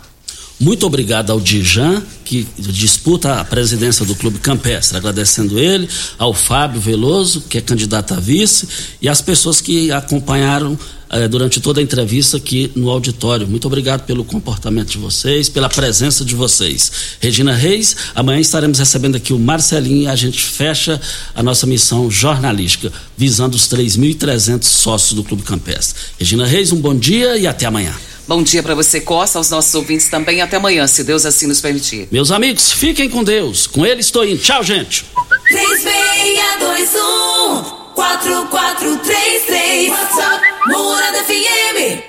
Muito 0.59 0.85
obrigado 0.85 1.31
ao 1.31 1.39
Dijan, 1.39 2.03
que 2.25 2.45
disputa 2.57 3.39
a 3.39 3.45
presidência 3.45 4.05
do 4.05 4.13
Clube 4.13 4.39
Campestre. 4.39 4.97
Agradecendo 4.97 5.57
ele, 5.57 5.87
ao 6.17 6.33
Fábio 6.33 6.81
Veloso, 6.81 7.41
que 7.47 7.57
é 7.57 7.61
candidato 7.61 8.13
a 8.13 8.19
vice, 8.19 8.67
e 9.01 9.07
às 9.07 9.21
pessoas 9.21 9.61
que 9.61 9.89
acompanharam 9.89 10.77
eh, 11.11 11.29
durante 11.29 11.61
toda 11.61 11.79
a 11.79 11.83
entrevista 11.83 12.35
aqui 12.35 12.71
no 12.75 12.89
auditório. 12.89 13.47
Muito 13.47 13.65
obrigado 13.67 14.05
pelo 14.05 14.25
comportamento 14.25 14.89
de 14.89 14.97
vocês, 14.97 15.47
pela 15.47 15.69
presença 15.69 16.25
de 16.25 16.35
vocês. 16.35 16.91
Regina 17.21 17.53
Reis, 17.53 17.95
amanhã 18.13 18.41
estaremos 18.41 18.77
recebendo 18.77 19.15
aqui 19.15 19.31
o 19.31 19.39
Marcelinho 19.39 20.03
e 20.03 20.07
a 20.07 20.15
gente 20.15 20.43
fecha 20.43 20.99
a 21.33 21.41
nossa 21.41 21.65
missão 21.65 22.11
jornalística, 22.11 22.91
visando 23.17 23.55
os 23.55 23.67
3.300 23.69 24.65
sócios 24.65 25.13
do 25.13 25.23
Clube 25.23 25.43
Campestre. 25.43 25.99
Regina 26.19 26.45
Reis, 26.45 26.73
um 26.73 26.81
bom 26.81 26.93
dia 26.93 27.37
e 27.37 27.47
até 27.47 27.65
amanhã. 27.65 27.95
Bom 28.29 28.43
dia 28.43 28.61
para 28.61 28.75
você, 28.75 29.01
Costa, 29.01 29.39
aos 29.39 29.49
nossos 29.49 29.73
ouvintes 29.73 30.07
também. 30.07 30.39
Até 30.39 30.57
amanhã, 30.57 30.85
se 30.85 31.03
Deus 31.03 31.25
assim 31.25 31.47
nos 31.47 31.61
permitir. 31.61 32.07
Meus 32.11 32.29
amigos, 32.29 32.71
fiquem 32.71 33.09
com 33.09 33.23
Deus. 33.23 33.65
Com 33.65 33.83
ele 33.83 34.01
estou 34.01 34.23
indo. 34.23 34.39
Tchau, 34.39 34.61
gente. 34.61 35.03
3621 35.47 37.63
4433 37.95 39.89
WhatsApp 39.89 40.45
Morada 40.67 41.23
FM. 41.23 42.08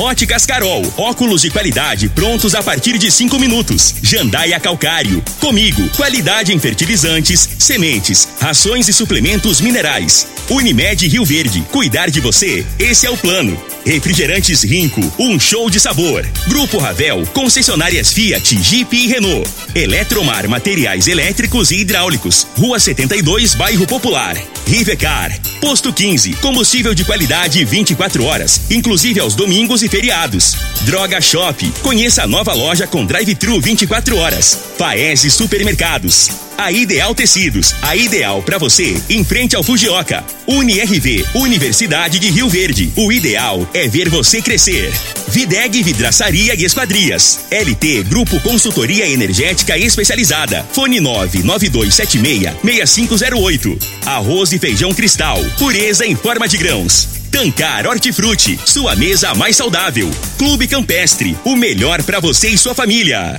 Óticas 0.00 0.46
Carol, 0.46 0.82
óculos 0.96 1.42
de 1.42 1.50
qualidade 1.50 2.08
prontos 2.08 2.54
a 2.54 2.62
partir 2.62 2.96
de 2.96 3.10
cinco 3.10 3.38
minutos. 3.38 3.96
Jandaia 4.02 4.58
Calcário, 4.58 5.22
comigo, 5.38 5.86
qualidade 5.90 6.54
em 6.54 6.58
fertilizantes, 6.58 7.46
sementes, 7.58 8.26
rações 8.40 8.88
e 8.88 8.94
suplementos 8.94 9.60
minerais. 9.60 10.26
Unimed 10.48 11.06
Rio 11.06 11.22
Verde, 11.22 11.60
cuidar 11.70 12.08
de 12.08 12.18
você, 12.18 12.64
esse 12.78 13.04
é 13.04 13.10
o 13.10 13.16
plano. 13.16 13.62
Refrigerantes 13.84 14.62
Rinco, 14.62 15.02
um 15.18 15.38
show 15.38 15.68
de 15.68 15.78
sabor. 15.78 16.26
Grupo 16.48 16.78
Ravel, 16.78 17.26
concessionárias 17.34 18.10
Fiat, 18.10 18.56
Jeep 18.62 18.96
e 18.96 19.06
Renault. 19.06 19.50
Eletromar, 19.74 20.48
materiais 20.48 21.08
elétricos 21.08 21.70
e 21.70 21.76
hidráulicos. 21.76 22.46
Rua 22.56 22.80
72, 22.80 23.54
Bairro 23.54 23.86
Popular. 23.86 24.34
Rivecar, 24.66 25.38
Posto 25.60 25.92
15, 25.92 26.32
combustível 26.36 26.94
de 26.94 27.04
qualidade 27.04 27.62
24 27.66 28.24
horas, 28.24 28.62
inclusive 28.70 29.20
aos 29.20 29.34
domingos 29.34 29.82
e 29.82 29.89
feriados. 29.90 30.56
Droga 30.82 31.20
Shop, 31.20 31.70
conheça 31.82 32.22
a 32.22 32.26
nova 32.26 32.54
loja 32.54 32.86
com 32.86 33.04
drive-thru 33.04 33.60
24 33.60 34.16
horas. 34.16 34.58
Paese 34.78 35.30
Supermercados. 35.30 36.30
A 36.56 36.70
Ideal 36.70 37.14
Tecidos, 37.14 37.74
a 37.80 37.96
ideal 37.96 38.42
para 38.42 38.58
você, 38.58 39.00
em 39.08 39.24
frente 39.24 39.56
ao 39.56 39.62
Fujioka. 39.62 40.22
UniRV, 40.46 41.24
Universidade 41.34 42.18
de 42.18 42.30
Rio 42.30 42.48
Verde. 42.48 42.92
O 42.96 43.10
ideal 43.10 43.68
é 43.72 43.88
ver 43.88 44.08
você 44.10 44.42
crescer. 44.42 44.92
Videg 45.28 45.82
Vidraçaria 45.82 46.54
e 46.54 46.64
Esquadrias. 46.64 47.46
LT 47.50 48.04
Grupo 48.04 48.38
Consultoria 48.40 49.08
Energética 49.08 49.76
Especializada. 49.78 50.66
Fone 50.72 51.00
99276 51.00 52.52
6508. 52.62 53.78
Arroz 54.04 54.52
e 54.52 54.58
feijão 54.58 54.92
cristal. 54.92 55.42
Pureza 55.58 56.06
em 56.06 56.14
forma 56.14 56.46
de 56.46 56.58
grãos. 56.58 57.19
Tancar 57.30 57.86
Hortifruti, 57.86 58.58
sua 58.66 58.96
mesa 58.96 59.32
mais 59.34 59.56
saudável. 59.56 60.10
Clube 60.36 60.66
Campestre, 60.66 61.36
o 61.44 61.54
melhor 61.54 62.02
para 62.02 62.18
você 62.18 62.48
e 62.48 62.58
sua 62.58 62.74
família. 62.74 63.38